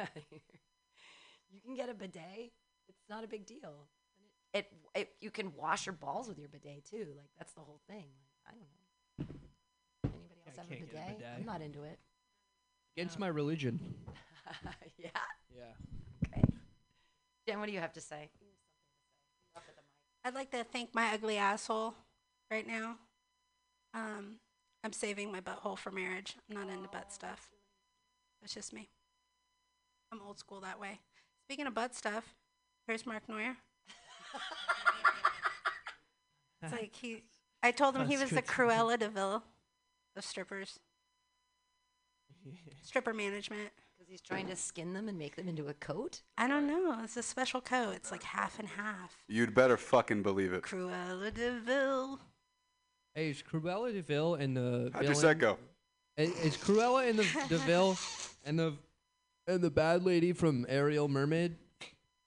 [1.51, 2.51] you can get a bidet.
[2.87, 3.87] It's not a big deal.
[4.53, 4.63] And
[4.95, 7.05] It, it you can wash your balls with your bidet too.
[7.17, 8.05] Like that's the whole thing.
[8.47, 9.35] I don't know.
[10.05, 10.93] Anybody else I have a can't bidet?
[10.93, 11.33] get a bidet.
[11.39, 11.99] I'm not into it.
[12.97, 13.79] Against my religion.
[14.97, 15.09] yeah.
[15.55, 16.27] Yeah.
[16.27, 16.43] Okay.
[17.47, 18.29] Jen, what do you have to say?
[20.23, 21.95] I'd like to thank my ugly asshole
[22.51, 22.97] right now.
[23.93, 24.35] Um,
[24.83, 26.35] I'm saving my butthole for marriage.
[26.49, 27.49] I'm not into butt stuff.
[28.41, 28.89] That's just me.
[30.11, 30.99] I'm old school that way.
[31.47, 32.35] Speaking of butt stuff,
[32.87, 33.57] here's Mark Neuer.
[36.61, 37.23] it's like he.
[37.63, 39.43] I told him he was the Cruella de Vil
[40.15, 40.79] of strippers.
[42.83, 43.71] Stripper management.
[44.11, 46.21] Because he's trying to skin them and make them into a coat.
[46.37, 46.97] I don't know.
[47.01, 47.93] It's a special coat.
[47.95, 49.15] It's like half and half.
[49.29, 50.63] You'd better fucking believe it.
[50.63, 52.19] Cruella de Vil.
[53.15, 55.57] Hey, is Cruella de Vil and the How'd your villain- set go?
[56.17, 57.97] I- Is Cruella and the de Vil
[58.45, 58.73] and the
[59.47, 61.55] and the bad lady from Ariel Mermaid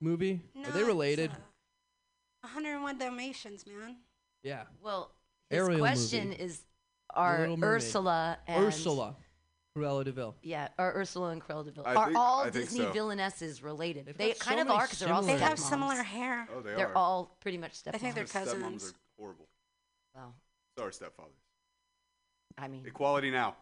[0.01, 0.40] movie?
[0.65, 1.31] Are they No, related?
[1.32, 1.35] Uh,
[2.48, 3.97] 101 Dalmatians, man.
[4.43, 4.62] Yeah.
[4.82, 5.11] Well,
[5.51, 6.43] his Ariel question movie.
[6.43, 6.62] is:
[7.11, 7.77] The Are Little Mermaid.
[7.77, 9.16] Ursula and Ursula,
[9.76, 10.34] Cruella de Vil.
[10.42, 12.92] Yeah, are Ursula and Cruella de Vil I are think- all I think Disney so.
[12.92, 14.06] villainesses related?
[14.06, 15.68] They've they got so kind of many are because they're all They have stepmoms.
[15.68, 16.48] similar hair.
[16.55, 16.96] Oh, they They're are.
[16.96, 17.94] all pretty much stepmoms.
[17.94, 18.90] I think they're Their stepmoms cousins.
[18.90, 19.48] are horrible.
[20.14, 20.34] Well,
[20.78, 21.40] Sorry, stepfathers.
[22.56, 23.56] I mean, Equality now.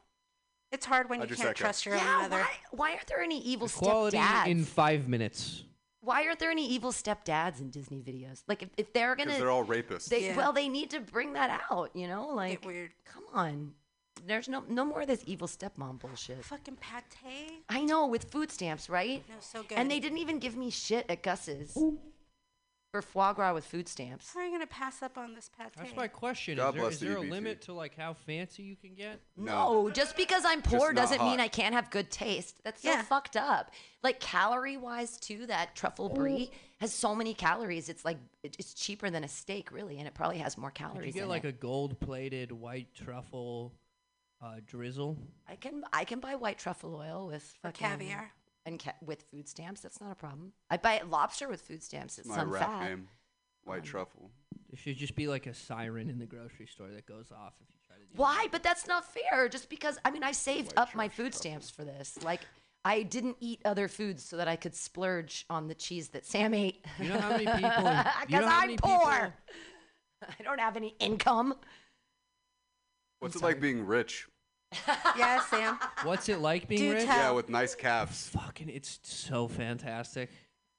[0.71, 1.61] It's hard when How'd you can't set go?
[1.65, 2.15] trust your yeah.
[2.17, 2.39] own mother.
[2.43, 3.83] Why, why aren't there any evil stepdads?
[3.87, 4.47] Equality stepdads?
[4.49, 5.65] in five minutes.
[6.01, 8.43] why aren't there any evil stepdads in Disney videos?
[8.49, 10.09] Like if, if they're gonna, Because they're all rapists.
[10.09, 10.37] they Yeah.
[10.37, 11.91] well they need to bring that out.
[11.95, 12.93] You know, like weird.
[13.07, 13.75] come on.
[14.27, 16.45] There's no no more of this evil stepmom bullshit.
[16.45, 17.63] Fucking pate.
[17.69, 19.25] I know with food stamps, right?
[19.29, 19.79] No, so good.
[19.79, 21.77] And they didn't even give me shit at Gus's.
[22.93, 24.31] for foie gras with food stamps.
[24.35, 25.69] How are you gonna pass up on this pate?
[25.77, 26.59] That's my question.
[26.59, 27.31] God is there, bless is the there a EBT.
[27.31, 29.19] limit to like how fancy you can get?
[29.37, 31.41] No, just because I'm poor not doesn't mean.
[31.41, 32.57] I can't have good taste.
[32.65, 33.03] That's so Yeah.
[33.03, 33.71] fucked up.
[34.03, 37.89] Like calorie wise, too, that truffle brie has so many calories.
[37.89, 40.81] It's like it- it's cheaper than a steak, really, and it probably has more Could
[40.83, 41.15] you calories.
[41.15, 41.49] get in like it.
[41.49, 43.73] a gold-plated white truffle
[44.43, 45.17] uh, drizzle?
[45.49, 48.33] I can I can buy white truffle oil with Or fucking- caviar.
[48.67, 49.81] and ca- with food stamps.
[49.81, 50.53] That's not a problem.
[50.71, 52.19] I buy lobster with food stamps.
[52.19, 52.89] It's My some rap fat.
[52.89, 53.09] name,
[53.65, 54.31] White Truffle.
[54.71, 57.69] There should just be like a siren in the grocery store that goes off if
[57.71, 58.47] you try to do Why?
[58.51, 59.49] But that's not fair.
[59.49, 62.19] Just because I mean I saved up my food stamps for this.
[62.25, 62.41] Like
[62.85, 66.53] I didn't eat other foods so that I could splurge on the cheese that Sam
[66.55, 66.85] ate.
[66.99, 68.99] You know how many people- you know Because how I'm many poor.
[68.99, 69.33] people-
[70.39, 71.55] I don't have any income.
[73.21, 74.27] What's it like being rich?
[75.17, 75.79] yeah, Sam.
[76.05, 77.05] What's it like being Do rich?
[77.05, 77.17] tell.
[77.17, 78.29] Yeah, with nice calves.
[78.29, 80.31] Fucking, it's so fantastic.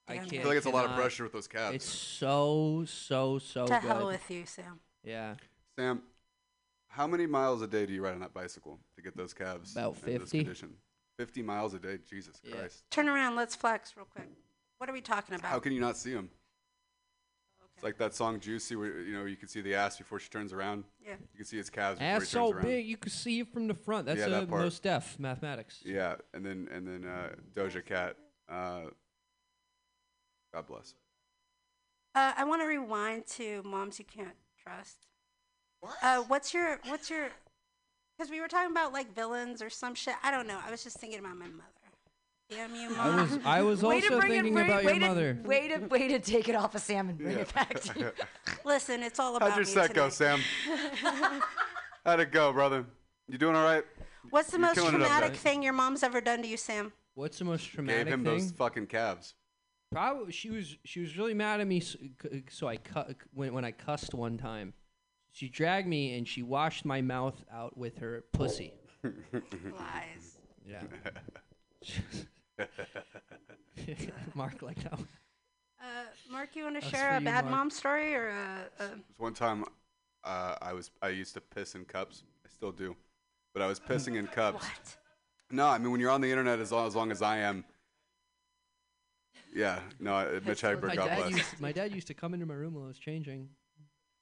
[0.08, 0.34] I Damn can't.
[0.34, 1.76] I feel like it's a lot of cannot- pressure with those calves.
[1.76, 3.82] It's so so so to good.
[3.82, 4.80] hell with you, Sam.
[5.04, 5.36] Yeah,
[5.78, 6.02] Sam,
[6.90, 9.72] how many miles a day do you ride on that bicycle to get those calves?
[9.74, 10.38] About in this 50.
[10.40, 10.70] condition?
[11.18, 12.00] Fifty miles a day.
[12.10, 12.56] Jesus Yeah.
[12.56, 12.84] Christ.
[12.90, 13.36] Turn around.
[13.36, 14.28] Let's flex real quick.
[14.80, 15.50] What are we talking about?
[15.50, 16.30] How can you not see them?
[17.84, 20.30] It's like that song "Juicy," where you know you can see the ass before she
[20.30, 20.86] turns around.
[21.06, 21.16] Yeah.
[21.34, 22.66] You can see its calves before ass he so turns around.
[22.66, 24.06] big you can see it from the front.
[24.06, 24.62] That's Yeah, a that part.
[24.64, 25.82] Mos Def mathematics.
[25.84, 28.16] Yeah, and then and then uh, Doja Cat.
[28.48, 28.84] Uh,
[30.54, 30.94] God bless.
[32.16, 35.08] Uh, I want to rewind to moms you can't trust.
[35.82, 35.96] What?
[36.02, 37.28] Uh, what's your what's your?
[38.18, 40.16] Because we were talking about like villains or some shit.
[40.24, 40.60] I don't know.
[40.66, 41.83] I was just thinking about my mother.
[42.56, 44.92] Damn you, I was I was Way to also bring it- thinking way- about way
[44.92, 45.40] your to- mother.
[45.44, 47.40] Way to way to take it off of Sam and bring Yeah.
[47.42, 48.12] it back to you.
[48.66, 50.10] Listen, it's all about How'd your me set go.
[50.10, 50.40] Sam?
[52.06, 52.86] How'd it go, brother?
[53.28, 53.84] You doing all right?
[54.30, 56.58] What's the You're most killing it up traumatic thing your mom's ever done to you,
[56.58, 56.92] Sam?
[57.16, 58.48] What's the most traumatic Gave traumatic him thing?
[58.50, 59.36] those fucking calves.
[59.92, 61.98] Probably she was she was really mad at me, so,
[62.50, 64.74] so I cut when when I cussed one time.
[65.32, 68.74] She dragged me and she washed my mouth out with her pussy.
[69.04, 70.38] Lies.
[70.66, 70.84] Yeah.
[74.36, 74.92] Mark like that.
[74.94, 75.08] one.
[75.82, 75.86] Uh,
[76.32, 77.56] Mark, you want to That's share for a you, bad Mark.
[77.56, 79.66] mom story or a, a There's one time
[80.24, 82.24] uh, I was I used to piss in cups.
[82.46, 82.96] I still do,
[83.54, 84.64] but I was pissing in cups.
[84.66, 84.98] what?
[85.52, 87.66] No, I mean when you're on the internet as long as, long as I am.
[89.54, 91.32] Yeah, no, I- Mitch Hedberg, My God dad, bless.
[91.32, 93.50] used, my dad used to come into my room while I was changing.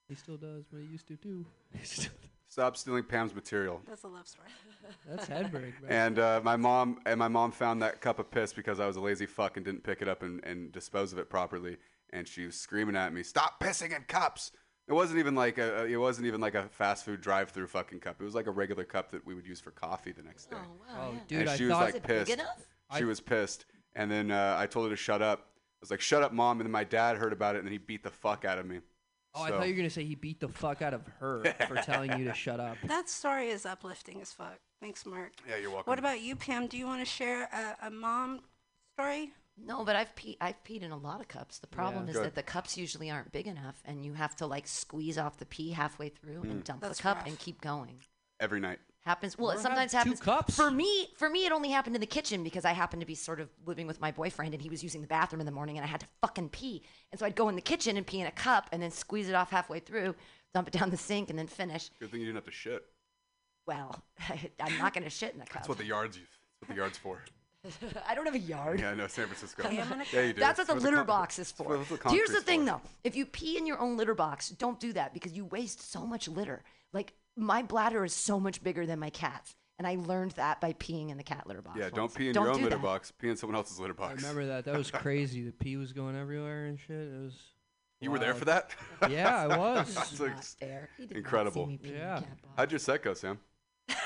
[0.09, 1.45] He still does, but he used to too.
[1.79, 2.11] He still-
[2.51, 3.81] Stop stealing Pam's material.
[3.87, 4.49] that's a love story.
[5.09, 5.89] That's Hedberg, bro.
[5.89, 8.97] And uh, my mom and my mom found that cup of piss because I was
[8.97, 11.77] a lazy fuck and didn't pick it up and, and dispose of it properly.
[12.11, 14.51] And she was screaming at me, "Stop pissing in cups!"
[14.89, 18.17] It wasn't even like a it wasn't even like a fast food drive-through fucking cup.
[18.19, 20.57] It was like a regular cup that we would use for coffee the next day.
[20.59, 22.31] Oh, wow, dude, and I she was thought like pissed.
[22.31, 23.65] She I- was pissed.
[23.95, 25.39] And then uh, I told her to shut up.
[25.39, 27.71] I was like, "Shut up, mom!" And then my dad heard about it, and then
[27.71, 28.79] he beat the fuck out of me.
[29.33, 31.75] Oh, I thought you were gonna say he beat the fuck out of her for
[31.77, 32.77] telling you to shut up.
[32.85, 34.59] That story is uplifting as fuck.
[34.81, 35.31] Thanks, Mark.
[35.47, 35.89] Yeah, you're welcome.
[35.89, 36.67] What about you, Pam?
[36.67, 38.41] Do you want to share a, a mom
[38.97, 39.31] story?
[39.63, 40.37] No, but I've peed.
[40.41, 41.59] I've peed in a lot of cups.
[41.59, 42.25] The problem is Good.
[42.25, 45.45] that the cups usually aren't big enough, and you have to like squeeze off the
[45.45, 46.65] pee halfway through and Mm.
[46.65, 47.27] dump That's the cup rough.
[47.27, 47.99] and keep going.
[48.39, 48.79] Every night.
[49.03, 49.35] Happens.
[49.37, 50.19] Well, Well, it sometimes have two happens.
[50.23, 50.55] cups.
[50.55, 53.15] For me, for me, it only happened in the kitchen because I happened to be
[53.15, 55.77] sort of living with my boyfriend, and he was using the bathroom in the morning,
[55.77, 58.19] and I had to fucking pee, and so I'd go in the kitchen and pee
[58.21, 60.13] in a cup, and then squeeze it off halfway through,
[60.53, 61.89] dump it down the sink, and then finish.
[61.99, 62.83] Good thing you didn't have to shit.
[63.65, 64.03] Well,
[64.59, 65.53] I'm not gonna shit in a cup.
[65.63, 66.17] That's what the yards.
[66.17, 66.29] That's
[66.59, 67.23] what the yards for.
[68.07, 68.79] I don't have a yard.
[68.79, 69.67] Yeah, I know San Francisco.
[69.67, 70.39] Hey, I'm gonna- yeah, you do.
[70.39, 71.77] That's what the That's litter con- box is that's for.
[71.77, 72.65] the Here's the thing, for.
[72.65, 75.91] though: if you pee in your own litter box, don't do that because you waste
[75.91, 76.63] so much litter.
[76.93, 80.73] Like my bladder is so much bigger than my cat's, and I learned that by
[80.73, 81.77] peeing in the cat litter box.
[81.77, 81.95] Yeah, once.
[81.95, 82.81] don't pee in Don't your own do litter that.
[82.83, 83.11] box.
[83.11, 84.21] Pee in someone else's litter I box.
[84.21, 84.65] remember that.
[84.65, 85.43] That was crazy.
[85.45, 86.91] The pee was going everywhere and shit.
[86.97, 87.33] It was.
[87.99, 88.71] You were there for that?
[89.09, 89.93] Yeah, I was.
[89.93, 90.89] That's Not ex- fair.
[90.97, 91.65] He did not see incredible.
[91.67, 92.15] me pee in the Yeah.
[92.19, 92.53] cat box.
[92.57, 93.39] How'd your set go, Sam?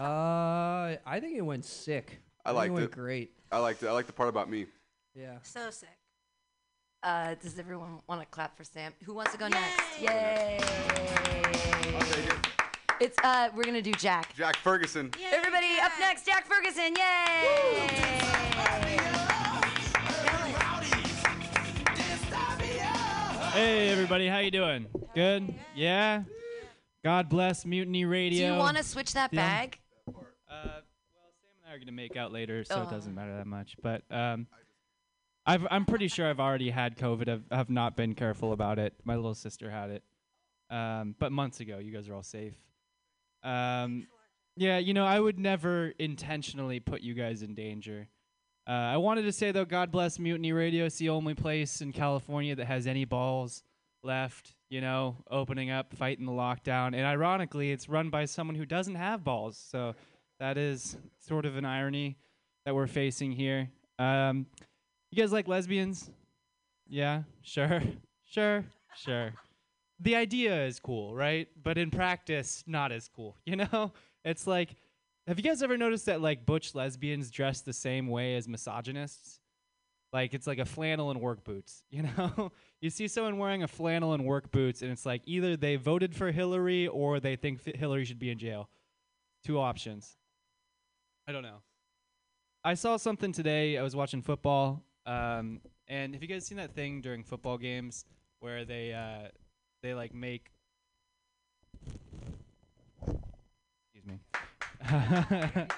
[0.00, 2.22] Uh, I think it went sick.
[2.44, 2.72] I think liked it.
[2.72, 2.90] Went it.
[2.92, 3.32] great.
[3.52, 3.88] I liked it.
[3.88, 4.64] I liked the part about me.
[5.14, 5.34] Yeah.
[5.42, 5.90] So sick.
[7.02, 8.94] Uh, does everyone want to clap for Sam?
[9.04, 10.00] Who wants to go next?
[10.00, 10.58] Yay!
[13.00, 14.34] It's uh, we're gonna do Jack.
[14.36, 15.10] Jack Ferguson.
[15.32, 16.94] Everybody up next, Jack Ferguson.
[16.94, 18.60] Yay!
[23.52, 24.86] Hey everybody, how you doing?
[25.14, 25.54] Good?
[25.74, 26.22] Yeah?
[27.02, 28.48] God bless Mutiny Radio.
[28.48, 29.40] Do you want to switch that Yeah.
[29.40, 29.78] bag?
[30.06, 32.82] Uh, well, Sam and I are gonna make out later, so Oh.
[32.82, 33.76] it doesn't matter that much.
[33.82, 34.46] But um,
[35.46, 37.28] I've, I'm pretty sure I've already had COVID.
[37.28, 38.94] I've, have not been careful about it.
[39.04, 40.04] My little sister had it,
[40.70, 41.78] um, but months ago.
[41.78, 42.54] You guys are all safe.
[43.42, 44.06] Um,
[44.56, 48.08] yeah, you know, I would never intentionally put you guys in danger.
[48.68, 50.84] Uh, I wanted to say though, God bless Mutiny Radio.
[50.84, 53.62] It's the only place in California that has any balls
[54.02, 54.54] left.
[54.68, 58.94] You know, opening up, fighting the lockdown, and ironically, it's run by someone who doesn't
[58.94, 59.60] have balls.
[59.68, 59.96] So
[60.38, 62.16] that is sort of an irony
[62.64, 63.68] that we're facing here.
[63.98, 64.46] Um,
[65.10, 66.08] you guys like lesbians?
[66.88, 67.82] Yeah, sure,
[68.30, 68.64] sure,
[68.96, 69.32] sure.
[70.00, 71.48] The idea is cool, right?
[71.62, 73.36] But in practice, not as cool.
[73.44, 73.92] You know,
[74.24, 74.74] it's like,
[75.26, 79.40] have you guys ever noticed that like butch lesbians dress the same way as misogynists?
[80.12, 81.82] Like it's like a flannel and work boots.
[81.90, 85.56] You know, you see someone wearing a flannel and work boots, and it's like either
[85.56, 88.68] they voted for Hillary or they think Hillary should be in jail.
[89.44, 90.16] Two options.
[91.28, 91.62] I don't know.
[92.64, 93.78] I saw something today.
[93.78, 98.04] I was watching football, um, and have you guys seen that thing during football games
[98.40, 99.28] where they uh,
[99.82, 100.50] they like make?
[103.02, 104.20] Excuse me.
[104.82, 105.68] have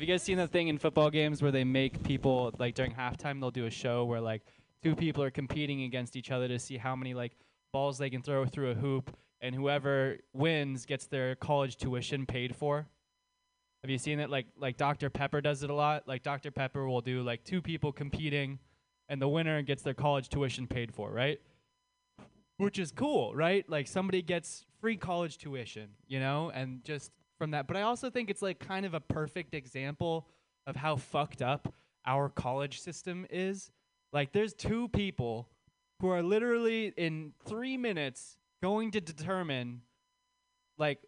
[0.00, 3.40] you guys seen that thing in football games where they make people like during halftime
[3.40, 4.42] they'll do a show where like
[4.82, 7.32] two people are competing against each other to see how many like
[7.72, 12.54] balls they can throw through a hoop, and whoever wins gets their college tuition paid
[12.54, 12.86] for.
[13.82, 14.30] Have you seen it?
[14.30, 15.10] Like like Dr.
[15.10, 16.06] Pepper does it a lot.
[16.06, 16.50] Like Dr.
[16.50, 18.58] Pepper will do like two people competing,
[19.08, 21.40] and the winner gets their college tuition paid for, right?
[22.56, 23.68] Which is cool, right?
[23.68, 27.66] Like somebody gets free college tuition, you know, and just from that.
[27.66, 30.28] But I also think it's like kind of a perfect example
[30.66, 31.74] of how fucked up
[32.06, 33.70] our college system is.
[34.12, 35.48] Like there's two people
[36.00, 39.82] who are literally in three minutes going to determine
[40.78, 40.98] like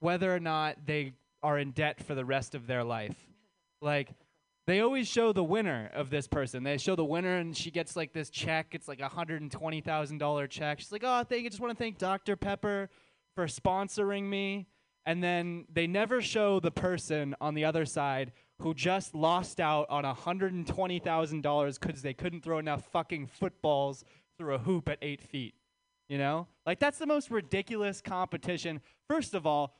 [0.00, 3.16] whether or not they are in debt for the rest of their life.
[3.80, 4.10] Like
[4.66, 6.64] they always show the winner of this person.
[6.64, 8.68] They show the winner and she gets like this check.
[8.72, 10.80] It's like a hundred and twenty thousand dollar check.
[10.80, 11.50] She's like, Oh, thank you.
[11.50, 12.36] Just want to thank Dr.
[12.36, 12.90] Pepper
[13.36, 14.66] for sponsoring me.
[15.04, 19.86] And then they never show the person on the other side who just lost out
[19.88, 24.04] on $120,000 because they couldn't throw enough fucking footballs
[24.36, 25.54] through a hoop at eight feet.
[26.08, 26.48] You know?
[26.64, 28.80] Like, that's the most ridiculous competition.
[29.08, 29.76] First of all,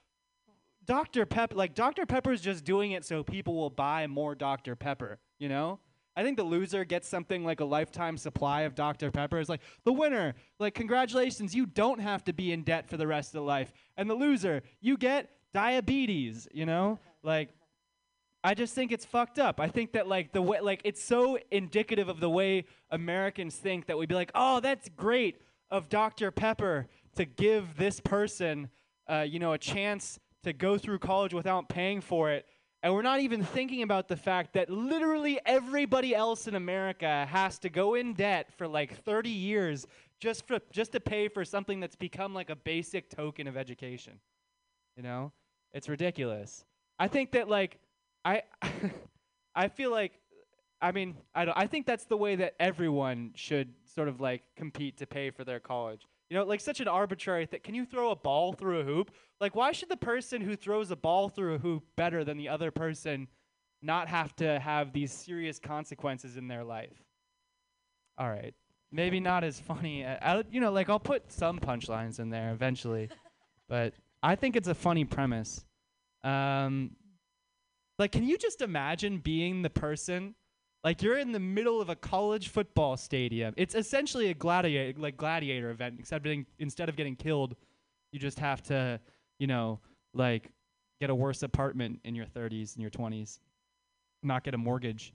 [0.86, 1.26] Dr.
[1.26, 2.06] Pepper, like, Dr.
[2.06, 4.76] Pepper's just doing it so people will buy more Dr.
[4.76, 5.80] Pepper, you know?
[6.18, 9.10] I think the loser gets something like a lifetime supply of Dr.
[9.10, 9.38] Pepper.
[9.38, 13.06] It's like, the winner, like, congratulations, you don't have to be in debt for the
[13.06, 13.72] rest of life.
[13.96, 16.98] And the loser, you get diabetes, you know?
[17.22, 17.50] Like,
[18.46, 19.58] I just think it's fucked up.
[19.58, 23.86] I think that like the way like it's so indicative of the way Americans think
[23.86, 26.30] that we'd be like, oh, that's great of Dr.
[26.30, 26.86] Pepper
[27.16, 28.68] to give this person,
[29.08, 32.46] uh, you know, a chance to go through college without paying for it.
[32.82, 37.58] And we're not even thinking about the fact that literally everybody else in America has
[37.60, 39.86] to go in debt for like 30 years
[40.20, 44.20] just for just to pay for something that's become like a basic token of education.
[44.96, 45.32] You know?
[45.72, 46.64] It's ridiculous.
[46.96, 47.80] I think that like
[48.24, 48.42] I
[49.54, 50.12] I feel like
[50.80, 54.42] I mean, I don't I think that's the way that everyone should sort of like
[54.54, 56.06] compete to pay for their college.
[56.28, 57.60] You know, like such an arbitrary thing.
[57.62, 59.12] Can you throw a ball through a hoop?
[59.40, 62.48] Like why should the person who throws a ball through a hoop better than the
[62.48, 63.28] other person
[63.82, 67.04] not have to have these serious consequences in their life?
[68.18, 68.54] All right.
[68.92, 70.04] Maybe not as funny.
[70.06, 73.08] I, you know, like I'll put some punchlines in there eventually,
[73.68, 75.64] but I think it's a funny premise.
[76.24, 76.92] Um,
[77.98, 80.34] like, can you just imagine being the person?
[80.86, 83.54] Like, you're in the middle of a college football stadium.
[83.56, 87.56] It's essentially a gladiator, like gladiator event, except being, instead of getting killed,
[88.12, 89.00] you just have to,
[89.40, 89.80] you know,
[90.14, 90.52] like
[91.00, 93.40] get a worse apartment in your 30s and your 20s,
[94.22, 95.12] not get a mortgage.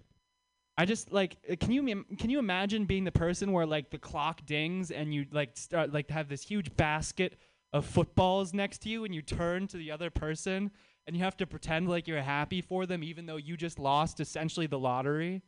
[0.78, 3.98] I just like uh, can you can you imagine being the person where like the
[3.98, 7.38] clock dings and you like start like have this huge basket
[7.72, 10.70] of footballs next to you and you turn to the other person
[11.08, 14.20] and you have to pretend like you're happy for them even though you just lost
[14.20, 15.42] essentially the lottery.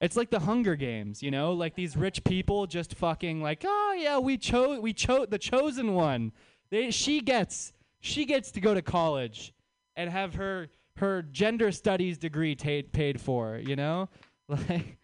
[0.00, 3.96] It's like the Hunger Games, you know, like these rich people just fucking like, oh
[3.98, 6.32] yeah, we chose we chose the chosen one.
[6.70, 9.52] They she gets she gets to go to college
[9.96, 14.08] and have her her gender studies degree ta- paid for, you know?
[14.48, 14.98] Like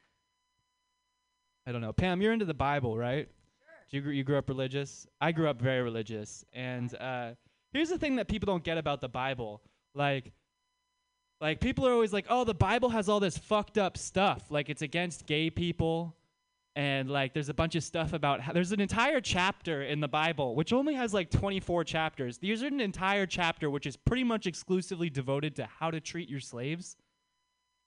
[1.66, 1.93] I don't know.
[1.93, 3.28] Pam, you're into the Bible, right?
[3.28, 3.86] Sure.
[3.90, 5.06] You grew, you grew up religious?
[5.20, 6.44] I grew up very religious.
[6.52, 7.32] And uh,
[7.73, 9.62] here's the thing that people don't get about the Bible.
[9.94, 10.32] Like
[11.41, 14.51] like people are always like, "Oh, the Bible has all this fucked up stuff.
[14.51, 16.17] Like it's against gay people."
[16.77, 20.09] And like there's a bunch of stuff about how, there's an entire chapter in the
[20.09, 22.37] Bible which only has like 24 chapters.
[22.37, 26.41] There's an entire chapter which is pretty much exclusively devoted to how to treat your
[26.41, 26.97] slaves.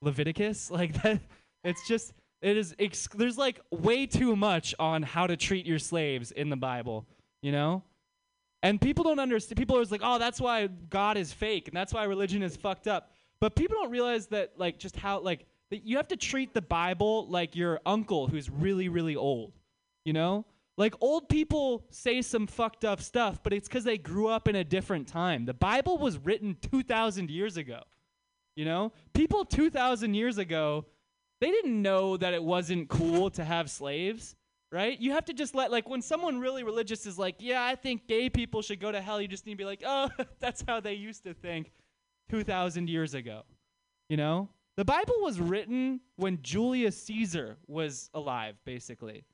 [0.02, 1.20] Leviticus, like that
[1.62, 2.12] it's just
[2.42, 6.48] it is ex- there's like way too much on how to treat your slaves in
[6.48, 7.06] the Bible,
[7.42, 7.82] you know?
[8.62, 11.76] And people don't understand people are always like, "Oh, that's why God is fake and
[11.76, 15.46] that's why religion is fucked up." But people don't realize that like just how like
[15.70, 19.52] that you have to treat the Bible like your uncle who's really really old.
[20.04, 20.44] You know?
[20.76, 24.56] Like old people say some fucked up stuff, but it's cuz they grew up in
[24.56, 25.44] a different time.
[25.44, 27.82] The Bible was written 2000 years ago.
[28.56, 28.92] You know?
[29.14, 30.86] People 2000 years ago,
[31.40, 34.36] they didn't know that it wasn't cool to have slaves,
[34.70, 34.98] right?
[35.00, 38.06] You have to just let like when someone really religious is like, "Yeah, I think
[38.06, 40.10] gay people should go to hell." You just need to be like, "Oh,
[40.40, 41.72] that's how they used to think
[42.30, 43.42] 2000 years ago."
[44.08, 44.48] You know?
[44.76, 49.24] The Bible was written when Julius Caesar was alive, basically.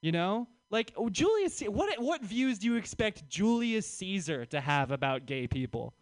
[0.00, 0.48] You know?
[0.70, 5.46] Like oh, Julius what what views do you expect Julius Caesar to have about gay
[5.46, 5.94] people?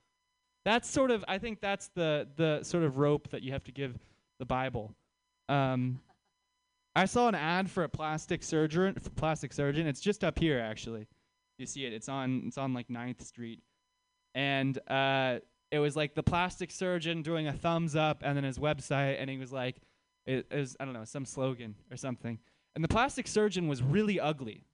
[0.65, 3.73] That's sort of I think that's the the sort of rope that you have to
[3.73, 3.99] give
[4.39, 4.95] the Bible.
[5.49, 6.01] Um,
[6.95, 8.97] I saw an ad for a plastic surgeon.
[9.17, 9.87] Plastic surgeon.
[9.87, 11.07] It's just up here, actually.
[11.59, 11.93] You see it.
[11.93, 12.45] It's on.
[12.47, 13.63] It's on like 9th Street,
[14.35, 15.41] and uh,
[15.71, 19.31] it was like the plastic surgeon doing a thumbs up, and then his website, and
[19.31, 19.77] he was like,
[20.27, 22.39] it, it was I don't know some slogan or something,
[22.75, 24.65] and the plastic surgeon was really ugly.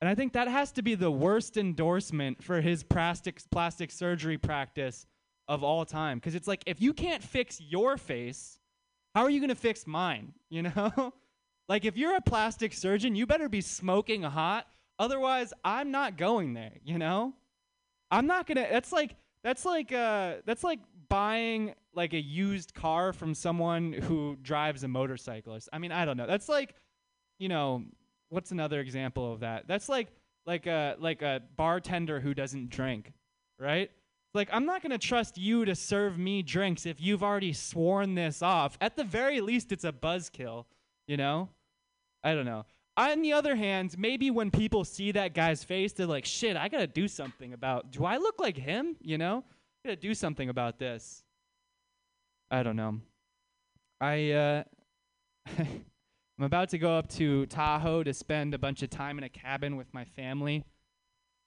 [0.00, 4.36] And I think that has to be the worst endorsement for his plastic plastic surgery
[4.36, 5.06] practice
[5.46, 6.18] of all time.
[6.18, 8.58] Because it's like if you can't fix your face,
[9.14, 10.32] how are you gonna fix mine?
[10.50, 11.14] You know?
[11.68, 14.66] like if you're a plastic surgeon, you better be smoking hot.
[14.98, 17.32] Otherwise, I'm not going there, you know?
[18.10, 23.12] I'm not gonna that's like that's like uh that's like buying like a used car
[23.12, 25.58] from someone who drives a motorcycle.
[25.72, 26.26] I mean, I don't know.
[26.26, 26.74] That's like,
[27.38, 27.84] you know,
[28.30, 29.68] what's another example of that?
[29.68, 30.08] That's like
[30.46, 33.12] like a like a bartender who doesn't drink,
[33.58, 33.90] right?
[34.34, 38.14] Like I'm not going to trust you to serve me drinks if you've already sworn
[38.14, 38.78] this off.
[38.80, 40.64] At the very least it's a buzzkill,
[41.06, 41.50] you know?
[42.24, 42.64] I don't know.
[42.96, 46.68] On the other hand, maybe when people see that guy's face, they're like, "Shit, I
[46.68, 47.90] got to do something about.
[47.90, 49.44] Do I look like him, you know?
[49.84, 51.24] I got to do something about this."
[52.50, 53.00] I don't know.
[53.98, 54.62] I uh
[55.58, 59.28] I'm about to go up to Tahoe to spend a bunch of time in a
[59.28, 60.64] cabin with my family.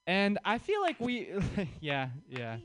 [0.07, 1.29] And I feel like we
[1.79, 2.57] yeah, yeah.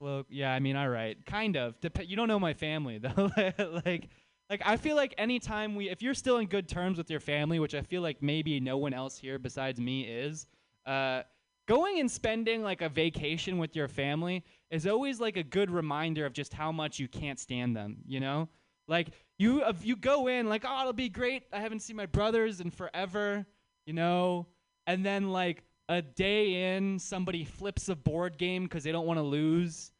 [0.00, 1.16] Well, yeah, I mean, all right.
[1.24, 1.80] Kind of.
[1.80, 3.30] Dep- you don't know my family though.
[3.86, 4.08] like
[4.52, 7.58] like I feel like anytime we if you're still in good terms with your family,
[7.58, 10.46] which I feel like maybe no one else here besides me is,
[10.84, 11.22] uh
[11.66, 16.26] going and spending like a vacation with your family is always like a good reminder
[16.26, 18.46] of just how much you can't stand them, you know?
[18.88, 19.08] Like
[19.38, 21.44] you if you go in like, "Oh, it'll be great.
[21.50, 23.46] I haven't seen my brothers in forever,"
[23.86, 24.48] you know?
[24.86, 29.16] And then like a day in, somebody flips a board game cuz they don't want
[29.16, 29.92] to lose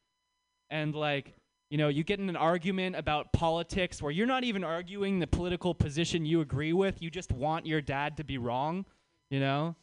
[0.69, 1.33] and like
[1.69, 5.27] you know you get in an argument about politics where you're not even arguing the
[5.27, 7.01] political position you agree with.
[7.01, 8.85] You just want your dad to be wrong
[9.33, 9.75] you know?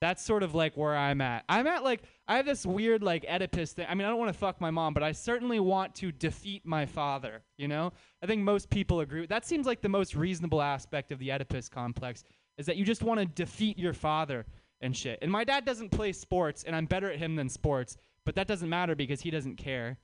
[0.00, 1.44] That's sort of like where i'm at.
[1.48, 3.86] I'm at like i have this weird like oedipus thing.
[3.88, 6.64] I mean i don't want to fuck my mom but i certainly want to defeat
[6.64, 7.92] my father you know?
[8.22, 11.68] I think most people agree that seems like the most reasonable aspect of the oedipus
[11.68, 12.24] complex
[12.58, 14.46] is that you just want to defeat your father
[14.80, 15.18] and shit.
[15.22, 18.46] And my dad doesn't play sports and i'm better at him than sports but that
[18.46, 19.98] doesn't matter because he doesn't care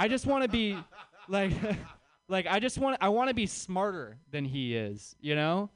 [0.00, 0.78] I just want to be
[1.28, 1.52] like
[2.28, 5.70] like I just want I want to be smarter than he is, you know?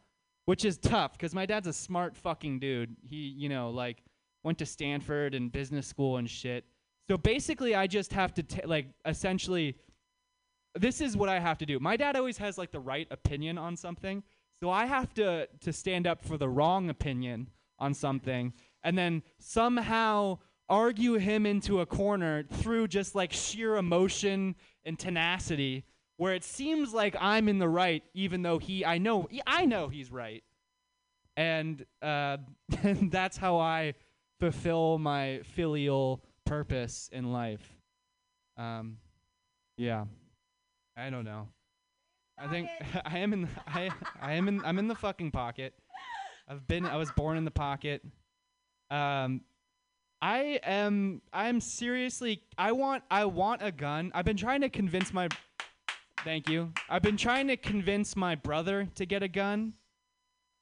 [0.44, 2.96] Which is tough cuz my dad's a smart fucking dude.
[3.02, 4.02] He, you know, like
[4.44, 6.64] went to Stanford and business school and shit.
[7.08, 9.76] So basically I just have to t- like essentially
[10.74, 11.78] this is what I have to do.
[11.80, 14.22] My dad always has like the right opinion on something.
[14.60, 17.50] So I have to to stand up for the wrong opinion
[17.80, 18.52] on something
[18.84, 20.38] and then somehow
[20.72, 24.54] argue him into a corner through just like sheer emotion
[24.86, 25.84] and tenacity
[26.16, 29.88] where it seems like I'm in the right even though he I know I know
[29.88, 30.42] he's right.
[31.36, 32.38] And uh
[32.84, 33.92] that's how I
[34.40, 37.76] fulfill my filial purpose in life.
[38.56, 38.96] Um
[39.76, 40.06] yeah.
[40.96, 41.48] I don't know.
[42.38, 42.70] I think
[43.04, 43.90] I am in I
[44.22, 45.74] I am in I'm in the fucking pocket.
[46.48, 48.02] I've been I was born in the pocket.
[48.90, 49.42] Um
[50.22, 54.12] I am I am seriously I want I want a gun.
[54.14, 55.28] I've been trying to convince my
[56.24, 56.72] Thank you.
[56.88, 59.72] I've been trying to convince my brother to get a gun,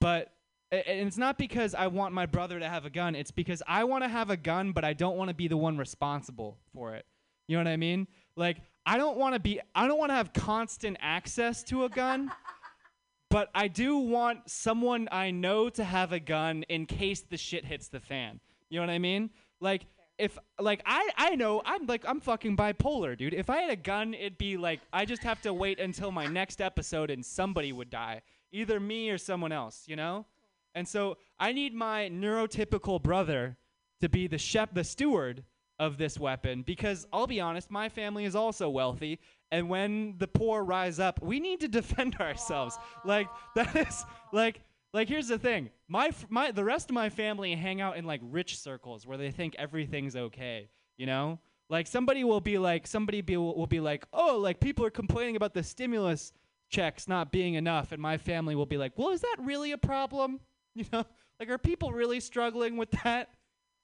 [0.01, 0.32] but
[0.73, 3.15] and it's not because I want my brother to have a gun.
[3.15, 5.59] It's because I want to have a gun, but I don't want to be the
[5.59, 7.05] one responsible for it.
[7.47, 8.07] You know what I mean?
[8.37, 11.91] Like I don't want to be I don't want to have constant access to a
[11.91, 12.32] gun.
[13.28, 17.66] but I do want someone I know to have a gun in case the shit
[17.66, 18.41] hits the fan.
[18.70, 19.28] You know what I mean?
[19.61, 19.87] Like
[20.19, 23.35] if like I I know I'm like I'm fucking bipolar, dude.
[23.35, 26.27] If I had a gun, it'd be like I just have to wait until my
[26.27, 28.23] next episode and somebody would die,
[28.53, 30.27] either me or someone else, you know?
[30.74, 33.57] And so I need my neurotypical brother
[34.01, 35.45] to be the chef, the steward
[35.78, 39.19] of this weapon because I'll be honest, my family is also wealthy,
[39.51, 42.78] and when the poor rise up, we need to defend ourselves.
[43.05, 44.61] Like that is like
[44.92, 45.70] like here's the thing.
[45.88, 49.30] My my the rest of my family hang out in like rich circles where they
[49.30, 51.38] think everything's okay, you know?
[51.68, 55.36] Like somebody will be like somebody be, will be like, "Oh, like people are complaining
[55.36, 56.32] about the stimulus
[56.68, 59.78] checks not being enough." And my family will be like, "Well, is that really a
[59.78, 60.40] problem?"
[60.76, 61.04] You know?
[61.40, 63.30] Like are people really struggling with that?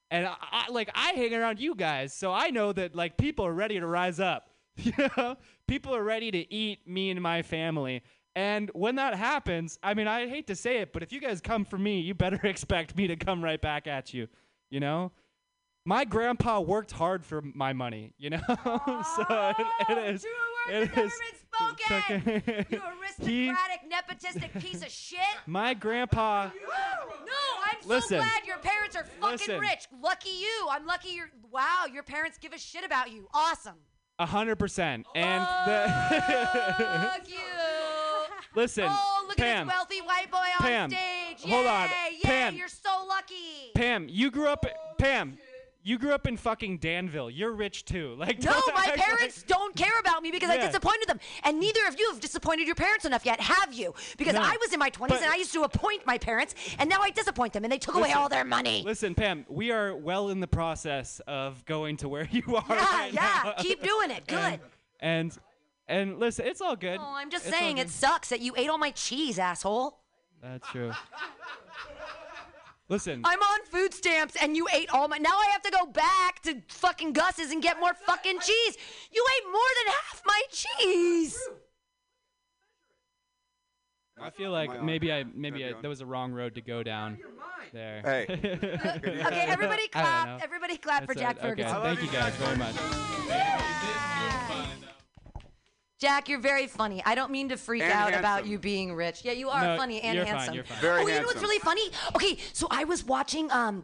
[0.09, 3.45] And I, I like I hang around you guys, so I know that like people
[3.45, 4.49] are ready to rise up.
[4.83, 8.03] You know, people are ready to eat me and my family.
[8.37, 11.41] And when that happens, I mean, I hate to say it, but if you guys
[11.41, 14.27] come for me, you better expect me to come right back at you.
[14.69, 15.11] You know,
[15.85, 18.13] my grandpa worked hard for my money.
[18.19, 19.25] You know, so
[19.57, 20.25] it, it is.
[20.69, 21.13] It is.
[21.51, 22.23] Spoken.
[22.69, 25.19] you He- aristocratic, nepotistic piece of shit.
[25.47, 26.51] My grandpa.
[27.27, 27.33] No,
[27.65, 28.17] I'm so Listen.
[28.19, 29.59] glad your parents are fucking Listen.
[29.59, 29.87] rich.
[30.01, 30.67] Lucky you.
[30.71, 31.29] I'm lucky you're.
[31.51, 33.27] Wow, your parents give a shit about you.
[33.33, 33.75] Awesome.
[34.19, 35.05] A hundred percent.
[35.13, 35.93] And the
[37.11, 37.96] Fuck you.
[38.57, 41.49] Listen, Oh, look Pam, at this wealthy white boy on Pam, stage.
[41.49, 41.89] hold on.
[41.89, 42.55] Yay, Pam.
[42.55, 43.71] you're so lucky.
[43.75, 44.65] Pam, you grew up.
[44.97, 45.37] Pam,
[45.83, 47.29] you grew up in fucking Danville.
[47.29, 48.15] You're rich too.
[48.19, 51.19] Like No, my act like- parents don't care about me because I disappointed them.
[51.43, 53.93] And neither of you have disappointed your parents enough yet, have you?
[54.17, 54.41] Because No.
[54.41, 57.01] I was in my 20s But- and I used to appoint my parents, and now
[57.01, 58.81] I disappoint them, and they took away all their money.
[58.85, 62.65] Listen, Pam, we are well in the process of going to where you are.
[62.67, 63.53] Yeah, right yeah, now.
[63.59, 64.27] keep doing it.
[64.27, 64.35] Good.
[64.35, 64.61] And,
[64.99, 65.37] and
[65.87, 66.99] and listen, it's all good.
[66.99, 69.99] Oh, I'm just It's saying, it sucks that you ate all my cheese, asshole.
[70.41, 70.91] That's true.
[72.89, 75.17] Listen, I'm on food stamps and you ate all my.
[75.17, 78.77] Now I have to go back to fucking Gus's and get more fucking cheese.
[79.11, 81.37] You ate more than half my cheese.
[84.19, 87.17] I feel like maybe I maybe I, that was a wrong road to go down.
[87.73, 88.01] There.
[88.03, 88.25] Hey.
[89.27, 90.41] Okay, everybody I clap.
[90.41, 91.45] Everybody clap for Jack it.
[91.45, 91.81] Okay, Ferguson.
[91.81, 92.75] Thank you guys very much.
[95.99, 97.01] Jack, you're very funny.
[97.05, 99.21] I don't mean to freak And out about you being rich.
[99.25, 100.53] Yeah, you are No, funny and you're fine, handsome.
[100.55, 100.79] you're fine.
[100.79, 101.89] Very oh, you know what's really funny?
[102.15, 103.83] Okay, so I was watching um,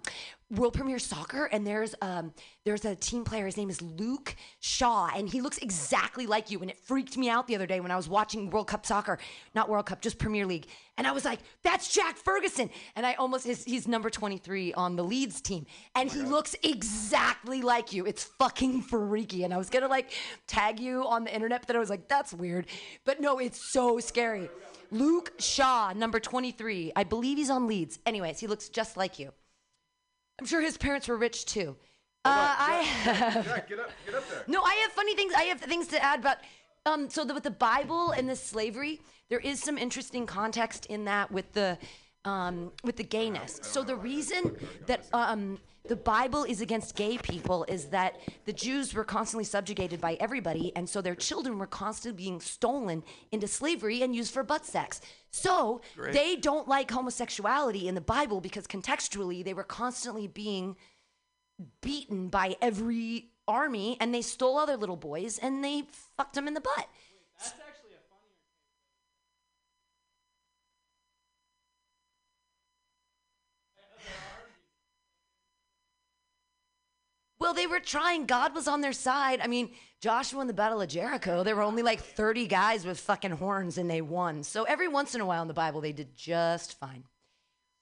[0.53, 2.31] World Premiere Soccer, and there's um,
[2.63, 3.45] there's a team player.
[3.45, 6.59] His name is Luke Shaw, and he looks exactly like you.
[6.59, 9.17] And it freaked me out the other day when I was watching World Cup soccer,
[9.55, 10.67] not World Cup, just Premier League.
[10.97, 14.95] And I was like, "That's Jack Ferguson!" And I almost his, he's number 23 on
[14.95, 15.65] the Leeds team,
[15.95, 18.05] and he looks exactly like you.
[18.05, 19.43] It's fucking freaky.
[19.43, 20.11] And I was gonna like
[20.45, 22.67] tag you on the internet, but then I was like, "That's weird."
[23.05, 24.49] But no, it's so scary.
[24.91, 26.91] Luke Shaw, number 23.
[26.95, 27.97] I believe he's on Leeds.
[28.05, 29.31] Anyways, he looks just like you.
[30.39, 31.75] I'm sure his parents were rich too.
[32.25, 33.45] Uh, I have.
[33.45, 34.43] Jack, get up, get up there.
[34.47, 35.33] No, I have funny things.
[35.35, 36.37] I have things to add about.
[36.85, 41.05] Um, so the, with the Bible and the slavery, there is some interesting context in
[41.05, 41.77] that with the
[42.25, 43.59] um, with the gayness.
[43.61, 44.55] So the reason
[44.85, 49.99] that um, the Bible is against gay people is that the Jews were constantly subjugated
[49.99, 54.43] by everybody, and so their children were constantly being stolen into slavery and used for
[54.43, 55.01] butt sex.
[55.31, 56.13] So Great.
[56.13, 60.77] they don't like homosexuality in the Bible because contextually they were constantly being
[61.81, 65.83] beaten by every army and they stole other little boys and they
[66.15, 66.87] fucked them in the butt.
[77.43, 78.25] Well, they were trying.
[78.25, 79.41] God was on their side.
[79.43, 82.97] I mean, Joshua in the Battle of Jericho, there were only like 30 guys with
[83.01, 84.43] fucking horns and they won.
[84.43, 87.03] So every once in a while in the Bible, they did just fine.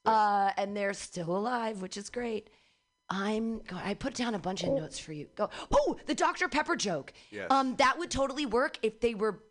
[0.04, 2.50] Uh, and they're still alive, which is great.
[3.08, 3.62] I'm.
[3.72, 5.28] I put down a bunch of notes for you.
[5.36, 5.52] Go.
[5.72, 6.48] Oh, the Dr.
[6.48, 7.14] Pepper joke.
[7.30, 7.52] Yes.
[7.52, 9.44] Um, that would totally work if they were.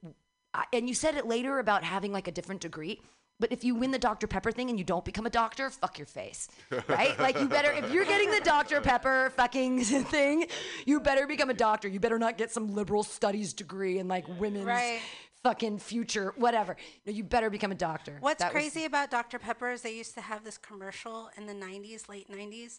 [0.73, 3.01] And you said it later about having like a different degree.
[3.41, 4.27] But if you win the Dr.
[4.27, 6.47] Pepper thing and you don't become a doctor, fuck your face,
[6.89, 7.19] right?
[7.19, 8.81] like you better, if you're getting the Dr.
[8.83, 10.47] Pepper fucking thing,
[10.87, 11.89] you better become a doctor.
[11.89, 15.01] You better not get some liberal studies degree in like women's Right.
[15.43, 16.77] fucking future, whatever.
[17.07, 18.19] No, you better become a doctor.
[18.21, 19.39] What's That was- crazy about Dr.
[19.39, 22.79] Pepper is they used to have this commercial in the 90s, late 90s,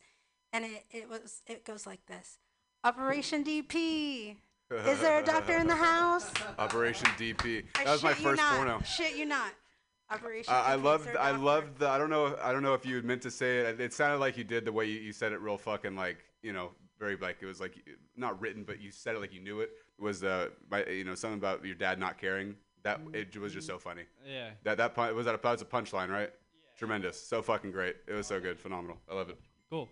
[0.54, 2.38] and it, it was it goes like this.
[2.84, 4.36] Operation DP.
[4.72, 6.32] Is there a doctor in the house?
[6.58, 7.64] Operation DP.
[7.76, 8.56] I That was my shit you first not.
[8.56, 8.82] porno.
[8.86, 9.52] Shit you not.
[10.12, 11.44] Operation Uh, I DP, is loved, there a I doctor?
[11.46, 11.90] loved the.
[11.90, 12.38] I don't know.
[12.42, 13.80] I don't know if you meant to say it.
[13.80, 16.54] It sounded like you did the way you, you said it, real fucking like you
[16.54, 17.76] know, very like it was like
[18.18, 19.70] not written, but you said it like you knew it.
[19.98, 22.56] It was uh, my, you know, something about your dad not caring.
[22.84, 24.04] That it was just so funny.
[24.28, 24.50] Yeah.
[24.64, 26.32] That that pun- was that a, that was a punchline, right?
[26.32, 26.78] Yeah.
[26.78, 27.22] Tremendous.
[27.22, 27.96] So fucking great.
[28.08, 28.60] It was so good.
[28.60, 28.98] Phenomenal.
[29.10, 29.38] I love it.
[29.70, 29.88] Cool.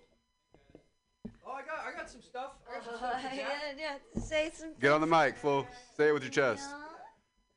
[1.46, 2.54] Oh, I got, I got some stuff.
[2.72, 3.48] Got some Uh, stuff yeah,
[3.78, 4.70] yeah, say some.
[4.80, 5.68] Get on the mic, fool.
[5.96, 6.68] Say it with your chest.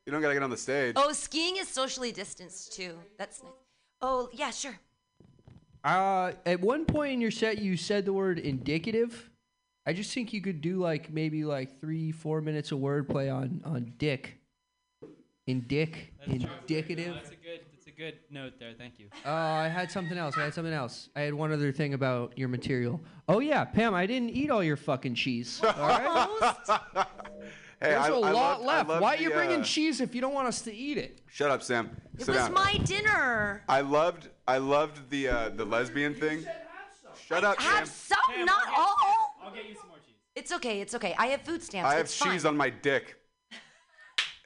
[0.07, 0.95] You don't gotta get on the stage.
[0.97, 2.99] Oh, skiing is socially distanced too.
[3.19, 3.53] That's nice.
[4.01, 4.79] Oh, yeah, sure.
[5.85, 9.31] Uh, at one point in your set, you said the word indicative.
[9.87, 13.62] I just think you could do like maybe like three, four minutes of wordplay on
[13.65, 14.39] on dick.
[15.49, 17.15] In dick, indicative.
[17.15, 17.61] That's a good.
[17.73, 18.74] That's a good note there.
[18.79, 19.09] Thank you.
[19.24, 20.39] Oh, I had something else.
[20.39, 21.09] I had something else.
[21.16, 23.01] I had one other thing about your material.
[23.29, 25.61] Oh yeah, Pam, I didn't eat all your fucking cheese.
[25.65, 27.07] All right.
[27.83, 28.89] Hey, There's I- a I lot loved- left.
[28.91, 31.21] loved Why are you bringing uh, cheese if you don't want us to eat it?
[31.29, 31.91] Shut up, Sam.
[32.15, 32.53] It Sit was down.
[32.55, 33.65] my dinner.
[33.69, 36.45] I loved I loved the uh, the lesbian thing.
[37.27, 38.19] Shut up, Have Sam.
[38.37, 38.95] some, not all.
[39.43, 40.15] I'll get you some more cheese.
[40.37, 40.81] It's okay.
[40.81, 41.15] It's okay.
[41.19, 41.91] I have food stamps.
[41.91, 42.51] I have it's cheese fine.
[42.51, 43.17] on my dick.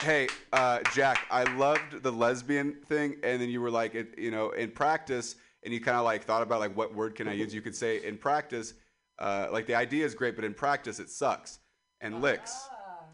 [0.01, 4.31] Hey, uh, Jack, I loved the lesbian thing, and then you were like, it, you
[4.31, 7.33] know, in practice, and you kind of like thought about like what word can I
[7.35, 7.53] use?
[7.55, 8.73] You could say in practice,
[9.19, 11.59] uh, like the idea is great, but in practice it sucks
[12.01, 12.69] and licks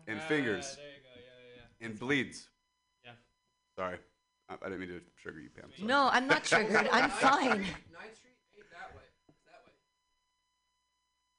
[0.07, 0.77] and fingers
[1.81, 2.49] and bleeds.
[3.05, 3.13] Yeah.
[3.77, 3.99] Sorry,
[4.49, 5.71] I, I didn't mean to trigger you, Pam.
[5.77, 5.87] Sorry.
[5.89, 6.89] No, I'm not triggered.
[6.93, 7.65] I'm fine.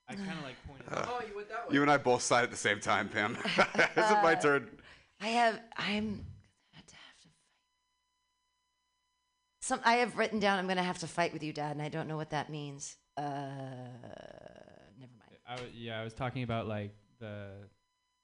[0.10, 0.85] I kind of like pointed.
[0.91, 1.27] Uh, out.
[1.27, 3.38] you went that You and I both sighed at the same time, Pam.
[3.45, 3.57] Is
[4.11, 4.69] it my turn?
[5.22, 5.60] I have.
[5.77, 6.26] I'm.
[9.61, 10.60] Some I have written down.
[10.60, 12.98] I'm gonna have to fight with you, Dad, and I don't know what that means.
[13.15, 13.22] Uh,
[14.99, 15.38] never mind.
[15.48, 17.52] I w- yeah, I was talking about like the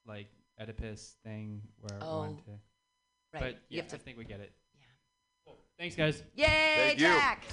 [0.09, 0.27] like
[0.59, 2.51] Oedipus thing where I Oh, wanted to.
[3.33, 3.41] right.
[3.41, 4.51] But You have to- I think we get it.
[4.75, 4.81] Yeah.
[5.45, 5.57] Cool.
[5.77, 6.23] Thanks, guys.
[6.35, 6.45] Yay,
[6.97, 7.07] Thank you.
[7.07, 7.45] Jack!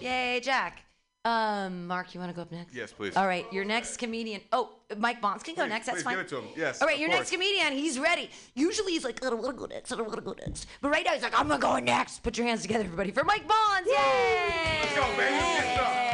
[0.00, 0.82] Yay, Jack.
[1.24, 2.74] Um, Mark, you want to go up next?
[2.74, 3.14] Yes, please.
[3.16, 4.40] All right, your next comedian.
[4.50, 5.86] Oh, Mike Bonds can go Please, next.
[5.86, 6.14] That's please fine.
[6.14, 6.48] give it to him.
[6.56, 7.18] Yes, All right, your course.
[7.20, 7.72] next comedian.
[7.74, 8.30] He's ready.
[8.54, 9.92] Usually he's like, I don't want to go next.
[9.92, 10.66] I don't want to go next.
[10.80, 12.22] But right now he's like, I'm gonna go next.
[12.22, 13.88] Put your hands together, everybody, for Mike Bonds.
[13.90, 14.78] Yay!
[14.80, 16.07] Let's go, baby.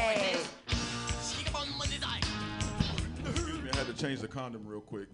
[3.95, 5.09] To change the condom real quick.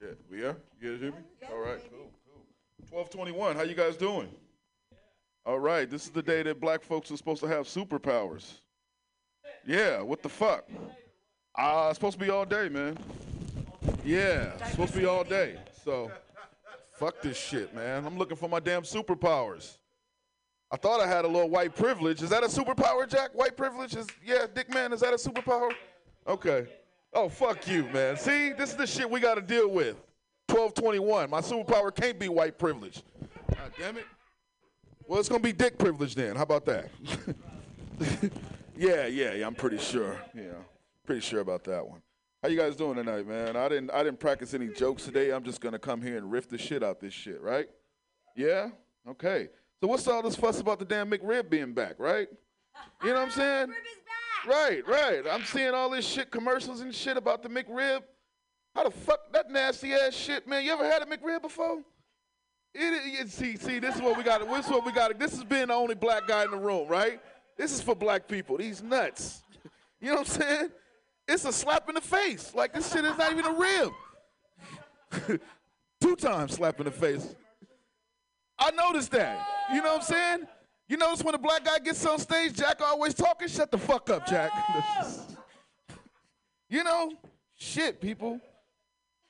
[0.00, 0.56] Yeah, we are?
[0.80, 1.18] You guys hear me?
[1.50, 2.42] All right, cool, cool.
[2.90, 4.28] 1221, how you guys doing?
[5.44, 8.52] All right, this is the day that black folks are supposed to have superpowers.
[9.66, 10.68] Yeah, what the fuck?
[11.56, 12.96] Ah, it's supposed to be all day, man.
[14.04, 15.56] Yeah, it's supposed to be all day.
[15.84, 16.10] So,
[16.92, 18.04] fuck this shit, man.
[18.04, 19.78] I'm looking for my damn superpowers.
[20.70, 22.22] I thought I had a little white privilege.
[22.22, 23.30] Is that a superpower, Jack?
[23.32, 25.72] White privilege is yeah, Dick man, is that a superpower?
[26.26, 26.66] Okay.
[27.14, 28.16] Oh fuck you, man.
[28.16, 29.96] See, this is the shit we gotta deal with.
[30.48, 31.30] 1221.
[31.30, 33.02] My superpower can't be white privilege.
[33.50, 34.04] God damn it.
[35.06, 36.36] Well, it's gonna be dick privilege then.
[36.36, 36.90] How about that?
[38.76, 39.46] yeah, yeah, yeah.
[39.46, 40.20] I'm pretty sure.
[40.34, 40.52] Yeah,
[41.06, 42.02] pretty sure about that one.
[42.42, 43.56] How you guys doing tonight, man?
[43.56, 45.30] I didn't I didn't practice any jokes today.
[45.30, 47.68] I'm just gonna come here and riff the shit out this shit, right?
[48.36, 48.68] Yeah?
[49.08, 49.48] Okay.
[49.80, 52.28] So what's all this fuss about the damn McRib being back, right?
[53.02, 53.30] You know what I'm
[53.68, 53.74] saying?
[54.46, 55.22] Right, right.
[55.30, 58.02] I'm seeing all this shit, commercials and shit about the McRib.
[58.74, 60.64] How the fuck that nasty ass shit, man?
[60.64, 61.82] You ever had a McRib before?
[62.74, 64.46] It, it, see, see, this is what we got.
[64.46, 65.18] This is what we got.
[65.18, 67.20] This is being the only black guy in the room, right?
[67.56, 68.56] This is for black people.
[68.56, 69.42] These nuts.
[70.00, 70.70] You know what I'm saying?
[71.26, 72.54] It's a slap in the face.
[72.54, 75.40] Like this shit is not even a rib.
[76.00, 77.34] Two times slap in the face.
[78.58, 79.57] I noticed that.
[79.72, 80.46] You know what I'm saying?
[80.88, 83.48] You notice when a black guy gets on stage, Jack always talking.
[83.48, 84.50] Shut the fuck up, Jack.
[86.70, 87.12] you know,
[87.54, 88.40] shit, people.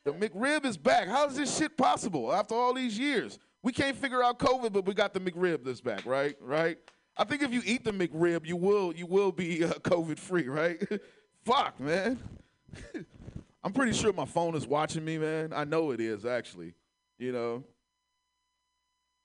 [0.05, 1.09] The McRib is back.
[1.09, 3.39] How is this shit possible after all these years?
[3.63, 6.37] We can't figure out COVID, but we got the McRib that's back, right?
[6.41, 6.79] Right?
[7.17, 10.49] I think if you eat the McRib, you will you will be uh, COVID free,
[10.49, 10.81] right?
[11.45, 12.19] Fuck, man.
[13.65, 15.53] I'm pretty sure my phone is watching me, man.
[15.53, 16.75] I know it is actually.
[17.19, 17.65] You know,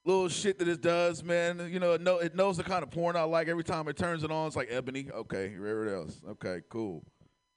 [0.06, 1.70] little shit that it does, man.
[1.72, 3.48] You know, it, know, it knows the kind of porn I like.
[3.48, 5.10] Every time it turns it on, it's like Ebony.
[5.12, 6.22] Okay, whatever else.
[6.32, 7.04] Okay, cool.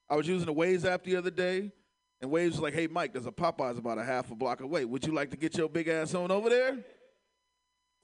[0.09, 1.73] I was using the Waze app the other day,
[2.21, 4.85] and Waze was like, "Hey, Mike, there's a Popeyes about a half a block away.
[4.85, 6.79] Would you like to get your big ass on over there?"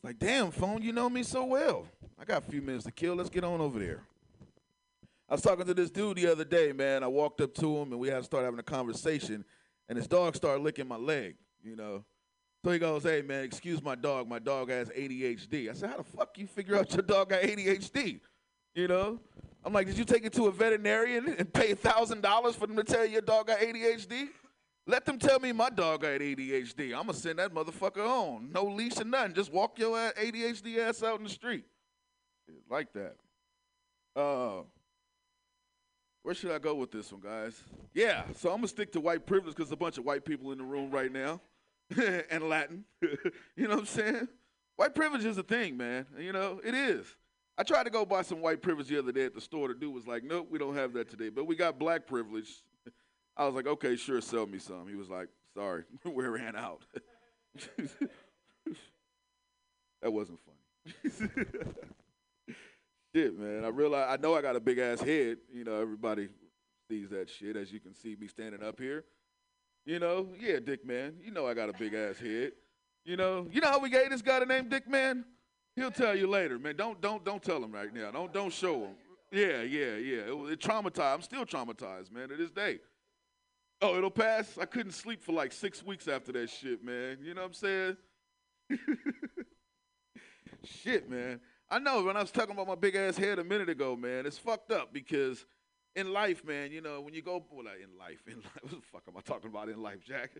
[0.03, 1.87] Like, damn, phone, you know me so well.
[2.19, 3.15] I got a few minutes to kill.
[3.15, 4.03] Let's get on over there.
[5.29, 7.05] I was talking to this dude the other day, man.
[7.05, 9.45] I walked up to him and we had to start having a conversation,
[9.89, 12.05] and his dog started licking my leg, you know.
[12.65, 14.29] So he goes, "Hey man, excuse my dog.
[14.29, 17.43] My dog has ADHD." I said, "How the fuck you figure out your dog got
[17.43, 18.21] ADHD?"
[18.75, 19.21] You know?
[19.65, 22.77] I'm like, "Did you take it to a veterinarian and pay thousand dollars for them
[22.77, 24.29] to tell you your dog got ADHD?"
[24.87, 26.87] Let them tell me my dog got ADHD.
[26.93, 28.51] I'm gonna send that motherfucker on.
[28.53, 29.35] No leash or nothing.
[29.35, 31.65] Just walk your ADHD ass out in the street.
[32.69, 33.17] Like that.
[34.17, 34.63] Uh,
[36.23, 37.61] where should I go with this one, guys?
[37.95, 40.59] Yeah, so I'm gonna stick to white privilege because a bunch of white people in
[40.59, 41.41] the room right now,
[42.31, 42.85] and Latin.
[43.03, 44.29] you know what I'm saying?
[44.77, 46.07] White privilege is a thing, man.
[46.19, 47.07] You know it is.
[47.59, 49.69] I tried to go buy some white privilege the other day at the store.
[49.69, 52.51] The dude was like, "Nope, we don't have that today, but we got black privilege."
[53.37, 56.83] I was like, "Okay, sure, sell me some." He was like, "Sorry, we ran out."
[60.03, 61.29] that wasn't funny.
[63.15, 63.65] shit, man.
[63.65, 65.39] I realize I know I got a big ass head.
[65.53, 66.29] You know, everybody
[66.89, 69.05] sees that shit as you can see me standing up here.
[69.85, 71.15] You know, yeah, Dick Man.
[71.25, 72.53] You know I got a big ass head.
[73.05, 75.25] You know, you know how we gave this guy the name Dick Man?
[75.75, 76.77] He'll tell you later, man.
[76.77, 78.11] Don't don't don't tell him right now.
[78.11, 78.95] Don't don't show him.
[79.33, 80.21] Yeah, yeah, yeah.
[80.29, 81.15] It, it traumatized.
[81.15, 82.79] I'm still traumatized, man, to this day.
[83.81, 84.59] Oh, it'll pass.
[84.61, 87.19] I couldn't sleep for like six weeks after that shit, man.
[87.23, 87.97] You know what I'm saying?
[90.65, 91.41] shit, man.
[91.69, 94.27] I know when I was talking about my big ass head a minute ago, man,
[94.27, 95.47] it's fucked up because
[95.95, 98.81] in life, man, you know, when you go well, in life, in life, what the
[98.93, 100.31] fuck am I talking about in life, Jack?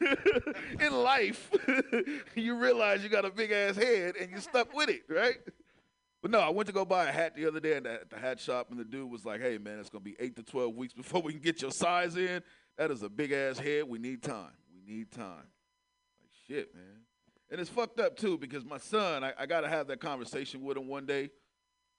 [0.80, 1.50] in life,
[2.34, 5.36] you realize you got a big ass head and you're stuck with it, right?
[6.22, 8.40] But no, I went to go buy a hat the other day at the hat
[8.40, 10.92] shop, and the dude was like, "Hey, man, it's gonna be eight to twelve weeks
[10.92, 12.42] before we can get your size in.
[12.78, 13.84] That is a big ass head.
[13.84, 14.50] We need time.
[14.74, 15.46] We need time."
[16.20, 17.02] Like shit, man.
[17.50, 20.76] And it's fucked up too because my son, I, I gotta have that conversation with
[20.76, 21.30] him one day.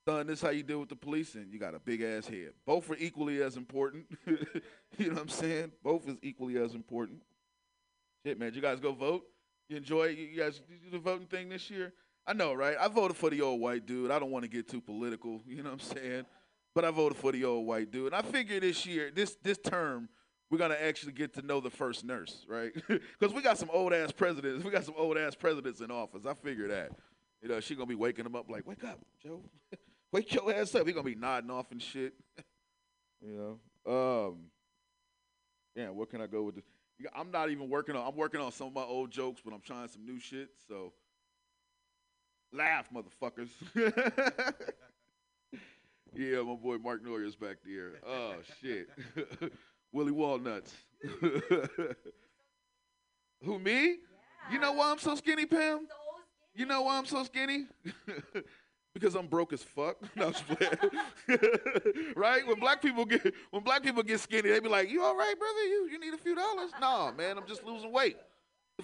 [0.07, 2.53] Son, this how you deal with the police, and you got a big ass head.
[2.65, 4.05] Both are equally as important.
[4.25, 4.37] you
[4.99, 5.73] know what I'm saying?
[5.83, 7.21] Both is equally as important.
[8.25, 8.53] Shit, man.
[8.53, 9.23] You guys go vote?
[9.67, 10.05] You enjoy?
[10.05, 11.91] You guys do the voting thing this year?
[12.25, 12.77] I know, right?
[12.79, 14.09] I voted for the old white dude.
[14.09, 15.41] I don't want to get too political.
[15.45, 16.25] You know what I'm saying?
[16.73, 18.13] But I voted for the old white dude.
[18.13, 20.07] And I figure this year, this this term,
[20.49, 22.71] we're gonna actually get to know the first nurse, right?
[23.19, 24.63] Because we got some old ass presidents.
[24.63, 26.25] We got some old ass presidents in office.
[26.25, 26.91] I figure that.
[27.41, 29.41] You know, she gonna be waking them up like, "Wake up, Joe!
[30.17, 32.13] Wake your ass up." He gonna be nodding off and shit.
[33.21, 34.29] you know.
[34.29, 34.45] Um.
[35.75, 35.89] Yeah.
[35.89, 36.63] What can I go with this?
[37.15, 38.07] I'm not even working on.
[38.07, 40.49] I'm working on some of my old jokes, but I'm trying some new shit.
[40.67, 40.93] So.
[42.51, 43.49] Laugh, motherfuckers.
[46.15, 47.91] yeah, my boy Mark Noyer's back there.
[48.05, 48.87] Oh shit.
[49.91, 50.73] Willie Walnuts.
[53.43, 53.97] Who me?
[54.51, 55.87] You know why I'm so skinny, Pam?
[56.55, 57.65] You know why I'm so skinny?
[58.99, 59.97] Because I'm broke as fuck.
[60.15, 60.33] No,
[62.15, 62.45] right?
[62.47, 65.35] When black people get when black people get skinny, they be like, "You all right,
[65.37, 65.63] brother?
[65.63, 68.17] You you need a few dollars?" No, man, I'm just losing weight.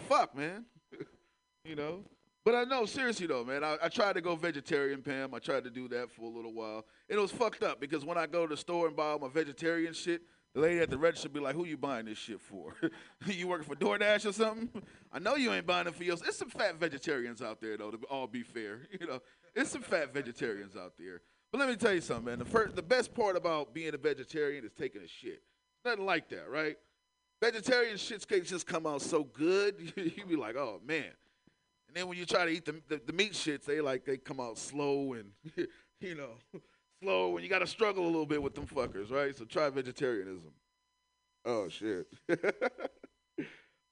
[0.08, 0.66] Fuck, man.
[1.66, 2.04] you know.
[2.46, 3.64] But I know, seriously though, man.
[3.64, 5.34] I, I tried to go vegetarian, Pam.
[5.34, 8.04] I tried to do that for a little while, and it was fucked up because
[8.06, 10.22] when I go to the store and buy all my vegetarian shit,
[10.54, 12.76] the lady at the register be like, "Who you buying this shit for?
[13.26, 14.70] you working for DoorDash or something?
[15.12, 16.28] I know you ain't buying it for yourself.
[16.28, 17.92] It's some fat vegetarians out there though.
[17.92, 19.22] To all be fair, you know,
[19.56, 21.22] it's some fat vegetarians out there.
[21.52, 22.40] But let me tell you something, man.
[22.40, 25.44] The first, the best part about being a vegetarian is taking a shit.
[25.86, 26.78] Nothing like that, right?
[27.42, 29.94] Vegetarian shits can just come out so good.
[29.96, 31.12] you be like, oh man.
[31.88, 34.18] And then when you try to eat the, the, the meat shits, they like they
[34.18, 35.32] come out slow and
[36.00, 36.32] you know
[37.04, 39.36] slow, and you got to struggle a little bit with them fuckers, right?
[39.36, 40.54] So try vegetarianism.
[41.46, 42.08] Oh shit.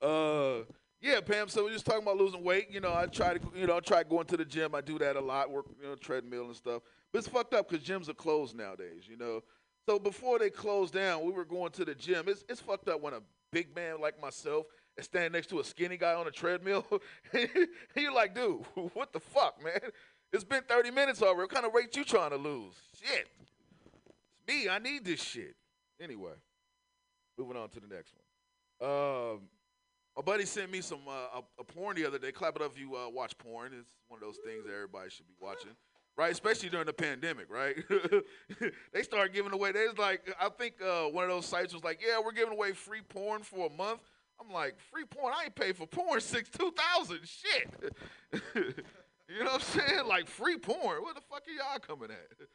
[0.02, 0.62] uh,
[1.02, 1.48] yeah, Pam.
[1.50, 2.68] So we're just talking about losing weight.
[2.70, 4.76] You know, I try to, you know, I try going to the gym.
[4.76, 5.50] I do that a lot.
[5.50, 6.82] Work, you know, treadmill and stuff.
[7.12, 9.04] But it's fucked up because gyms are closed nowadays.
[9.10, 9.42] You know.
[9.88, 12.26] So before they closed down, we were going to the gym.
[12.28, 13.22] It's it's fucked up when a
[13.52, 14.66] big man like myself
[14.98, 16.86] is standing next to a skinny guy on a treadmill.
[17.96, 18.64] You're like, dude,
[18.94, 19.92] what the fuck, man?
[20.34, 21.42] It's been 30 minutes already.
[21.42, 22.74] What kind of weight you trying to lose?
[23.02, 23.28] Shit.
[23.42, 24.70] It's me.
[24.70, 25.56] I need this shit.
[26.00, 26.32] Anyway,
[27.38, 28.14] moving on to the next
[28.80, 28.90] one.
[28.90, 29.42] Um,
[30.16, 32.32] my buddy sent me some uh, a, a porn the other day.
[32.32, 33.72] Clap it up if you uh, watch porn.
[33.78, 35.72] It's one of those things that everybody should be watching,
[36.18, 36.32] right?
[36.32, 37.76] Especially during the pandemic, right?
[38.94, 39.72] they started giving away.
[39.72, 42.74] There's like I think uh, one of those sites was like, yeah, we're giving away
[42.74, 44.02] free porn for a month.
[44.40, 45.34] I'm like, free porn?
[45.38, 47.20] I ain't paid for porn since 2000.
[47.24, 47.94] Shit.
[48.56, 50.08] you know what I'm saying?
[50.08, 51.04] Like free porn.
[51.04, 52.48] What the fuck are y'all coming at?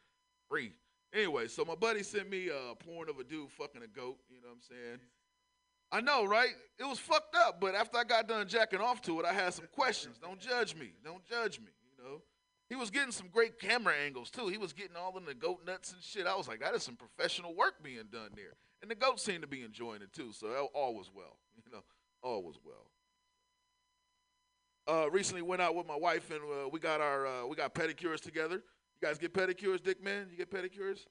[0.49, 0.73] Free.
[1.15, 4.19] Anyway, so my buddy sent me a porn of a dude fucking a goat.
[4.29, 4.99] You know what I'm saying?
[5.93, 6.51] I know, right?
[6.79, 9.55] It was fucked up, but after I got done jacking off to it, I had
[9.55, 10.19] some questions.
[10.21, 10.93] Don't judge me.
[11.05, 11.69] Don't judge me.
[11.97, 12.23] You know,
[12.69, 14.49] he was getting some great camera angles too.
[14.49, 16.27] He was getting all in the goat nuts and shit.
[16.27, 18.55] I was like, that is some professional work being done there.
[18.83, 20.33] And the goat seemed to be enjoying it too.
[20.33, 21.39] So all- was well.
[21.65, 21.83] You know,
[22.23, 22.91] all was well.
[24.87, 27.75] Uh, recently went out with my wife and uh, we got our uh, we got
[27.75, 28.57] pedicures together.
[28.57, 30.29] You guys get pedicures, Dick man?
[30.31, 31.07] You get pedicures?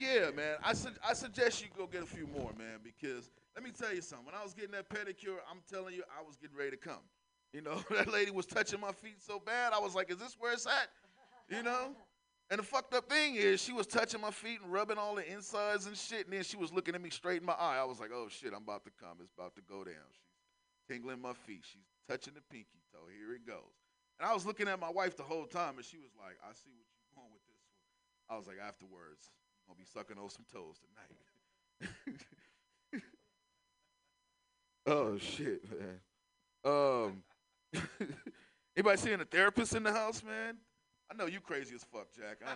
[0.00, 0.56] Yeah, man.
[0.64, 3.94] I su- I suggest you go get a few more, man, because let me tell
[3.94, 4.24] you something.
[4.24, 7.04] When I was getting that pedicure, I'm telling you, I was getting ready to come.
[7.52, 10.36] You know, that lady was touching my feet so bad, I was like, "Is this
[10.40, 10.88] where it's at?"
[11.54, 11.94] You know.
[12.48, 15.30] And the fucked up thing is, she was touching my feet and rubbing all the
[15.30, 17.78] insides and shit, and then she was looking at me straight in my eye.
[17.78, 19.18] I was like, "Oh shit, I'm about to come.
[19.20, 21.62] It's about to go down." She's tingling my feet.
[21.62, 23.04] She's touching the pinky toe.
[23.12, 23.76] Here it goes.
[24.18, 26.54] And I was looking at my wife the whole time, and she was like, "I
[26.54, 27.80] see what you're going with this one."
[28.30, 29.26] I was like, afterwards,
[29.70, 30.76] gonna be sucking on some toes
[31.78, 33.02] tonight.
[34.86, 36.00] oh shit, man.
[36.64, 37.22] Um.
[38.76, 40.56] Anybody seeing a therapist in the house, man?
[41.10, 42.38] I know you crazy as fuck, Jack.
[42.46, 42.54] I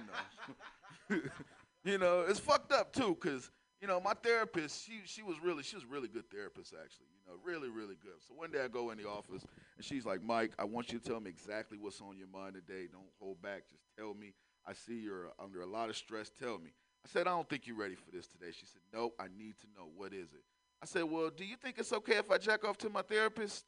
[1.16, 1.20] know.
[1.84, 3.50] you know, it's fucked up too, cause
[3.80, 7.06] you know my therapist, she she was really she was really good therapist actually.
[7.14, 8.22] You know, really really good.
[8.26, 9.44] So one day I go in the office
[9.76, 12.54] and she's like, Mike, I want you to tell me exactly what's on your mind
[12.54, 12.88] today.
[12.90, 13.68] Don't hold back.
[13.68, 14.34] Just tell me.
[14.66, 16.30] I see you're under a lot of stress.
[16.30, 16.70] Tell me.
[17.04, 18.50] I said, I don't think you're ready for this today.
[18.52, 19.14] She said, Nope.
[19.20, 20.44] I need to know what is it.
[20.82, 23.64] I said, Well, do you think it's okay if I jack off to my therapist?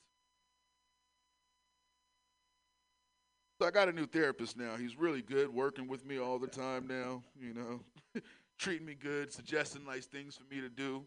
[3.61, 4.77] So I got a new therapist now.
[4.77, 7.81] He's really good, working with me all the time now, you know,
[8.59, 11.07] treating me good, suggesting nice things for me to do.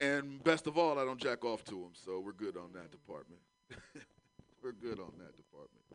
[0.00, 2.90] And best of all, I don't jack off to him, so we're good on that
[2.90, 3.40] department.
[4.62, 5.87] we're good on that department.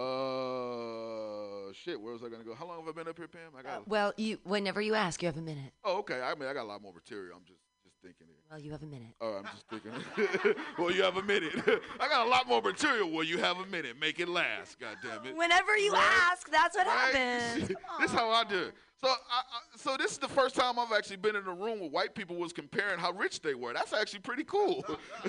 [0.00, 2.54] Uh, shit, where was I gonna go?
[2.54, 3.52] How long have I been up here, Pam?
[3.58, 3.86] I got.
[3.88, 5.72] Well, you whenever you ask, you have a minute.
[5.84, 6.20] oh, okay.
[6.20, 7.36] I mean, I got a lot more material.
[7.36, 8.36] I'm just just thinking here.
[8.50, 9.14] Well, you have a minute.
[9.20, 10.54] Oh, I'm just thinking.
[10.78, 11.52] well, you have a minute.
[12.00, 13.10] I got a lot more material.
[13.10, 13.96] Well, you have a minute.
[14.00, 14.78] Make it last.
[14.80, 15.36] God damn it.
[15.36, 16.28] Whenever you Right?
[16.30, 17.14] ask, that's what Right?
[17.14, 17.68] happens.
[18.00, 18.74] this is how I do it.
[19.02, 21.80] So, I, I, so this is the first time I've actually been in a room
[21.80, 23.72] where white people was comparing how rich they were.
[23.72, 24.84] That's actually pretty cool.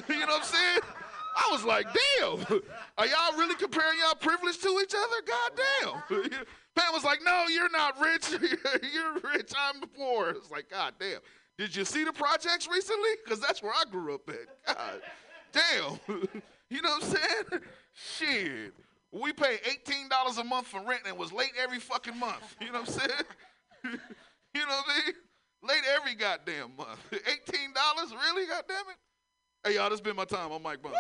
[0.10, 0.80] you know what I'm saying?
[1.36, 2.40] I was like, damn,
[2.98, 5.16] are y'all really comparing y'all privilege to each other?
[5.28, 5.52] God
[6.10, 6.30] damn.
[6.76, 8.32] Pam was like, no, you're not rich.
[8.94, 9.52] you're rich.
[9.58, 10.30] I'm poor.
[10.30, 11.20] It's like, God damn.
[11.58, 13.10] Did you see the projects recently?
[13.24, 14.76] Because that's where I grew up at.
[14.76, 15.02] God
[15.52, 16.00] damn.
[16.70, 17.62] you know what I'm saying?
[17.94, 18.74] Shit.
[19.12, 22.56] We pay $18 a month for rent and was late every fucking month.
[22.62, 23.24] You know what I'm saying?
[23.84, 25.16] you know what I mean?
[25.64, 27.00] Late every goddamn month.
[27.12, 27.20] $18?
[28.12, 28.48] Really?
[28.48, 28.98] God damn it.
[29.64, 30.52] Hey, y'all, this has been my time.
[30.52, 30.98] I'm Mike Bonds.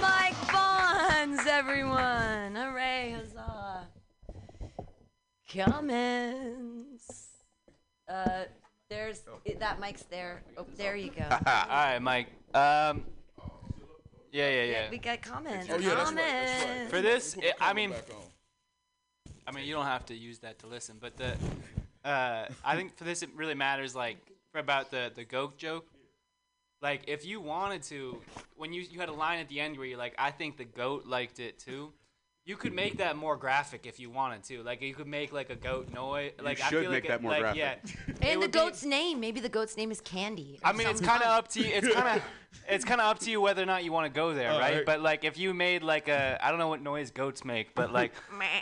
[0.00, 2.54] Mike Bonds, everyone.
[2.54, 3.86] Hooray, huzzah.
[5.52, 7.28] Comments.
[8.08, 8.44] Uh,
[8.88, 9.22] there's
[9.58, 10.40] that mic's there.
[10.56, 11.26] Oh, there you go.
[11.30, 12.28] All right, Mike.
[12.54, 13.04] Um,
[14.32, 14.90] yeah, yeah, yeah.
[14.90, 15.66] We got comments.
[15.70, 16.90] Oh, yeah, that's right, comments.
[16.90, 17.92] For this, it, I mean,
[19.46, 21.36] I mean, you don't have to use that to listen, but the,
[22.02, 24.16] uh, I think for this it really matters, like
[24.54, 25.86] about the the goat joke.
[26.82, 28.20] Like, if you wanted to,
[28.56, 30.64] when you you had a line at the end where you're like, I think the
[30.64, 31.92] goat liked it too.
[32.46, 34.62] You could make that more graphic if you wanted to.
[34.62, 36.32] Like, you could make like a goat noise.
[36.38, 37.58] You Like, I should feel make like that it- more like, graphic.
[37.60, 38.14] Yeah.
[38.22, 39.20] And the would be- goat's name.
[39.20, 40.58] Maybe the goat's name is Candy.
[40.64, 41.66] I mean, it's kind of up to you.
[41.72, 42.24] It's kind of
[42.68, 44.58] it's kind of up to you whether or not you want to go there, All
[44.58, 44.76] right?
[44.78, 44.86] right.
[44.86, 47.92] But like, if you made like a, I don't know what noise goats make, but
[47.98, 48.12] like,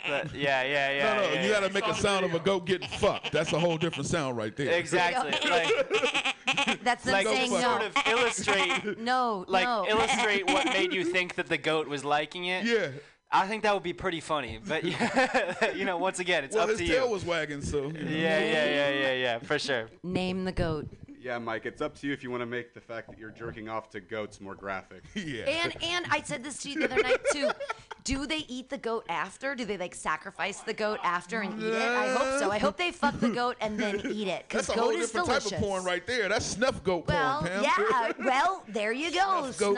[0.07, 1.13] but yeah, yeah, yeah.
[1.15, 3.31] no, no, yeah, you gotta make a sound of a goat getting fucked.
[3.31, 4.71] That's a whole different sound right there.
[4.73, 5.31] Exactly.
[5.49, 6.35] Like,
[6.83, 7.61] That's them like saying to no.
[7.61, 9.85] sort of illustrate, no, like no.
[9.89, 12.65] illustrate what made you think that the goat was liking it.
[12.65, 12.89] Yeah.
[13.31, 16.69] I think that would be pretty funny, but yeah, you know, once again, it's well,
[16.69, 16.89] up to you.
[16.93, 17.83] Well, his tail was wagging, so.
[17.87, 17.99] you know.
[18.09, 19.87] Yeah, yeah, yeah, yeah, yeah, for sure.
[20.03, 20.87] Name the goat.
[21.21, 23.29] Yeah, Mike, it's up to you if you want to make the fact that you're
[23.31, 25.03] jerking off to goats more graphic.
[25.15, 25.43] yeah.
[25.43, 27.51] And and I said this to you the other night too.
[28.05, 29.53] Do they eat the goat after?
[29.53, 31.75] Do they like sacrifice the goat after and eat it?
[31.75, 32.49] I hope so.
[32.49, 35.11] I hope they fuck the goat and then eat it because goat is delicious.
[35.11, 35.49] That's a whole different delicious.
[35.49, 36.29] type of porn right there.
[36.29, 37.63] That's snuff goat Well, porn, Pam.
[37.63, 38.11] yeah.
[38.25, 39.19] Well, there you go.
[39.19, 39.67] Snuff goat.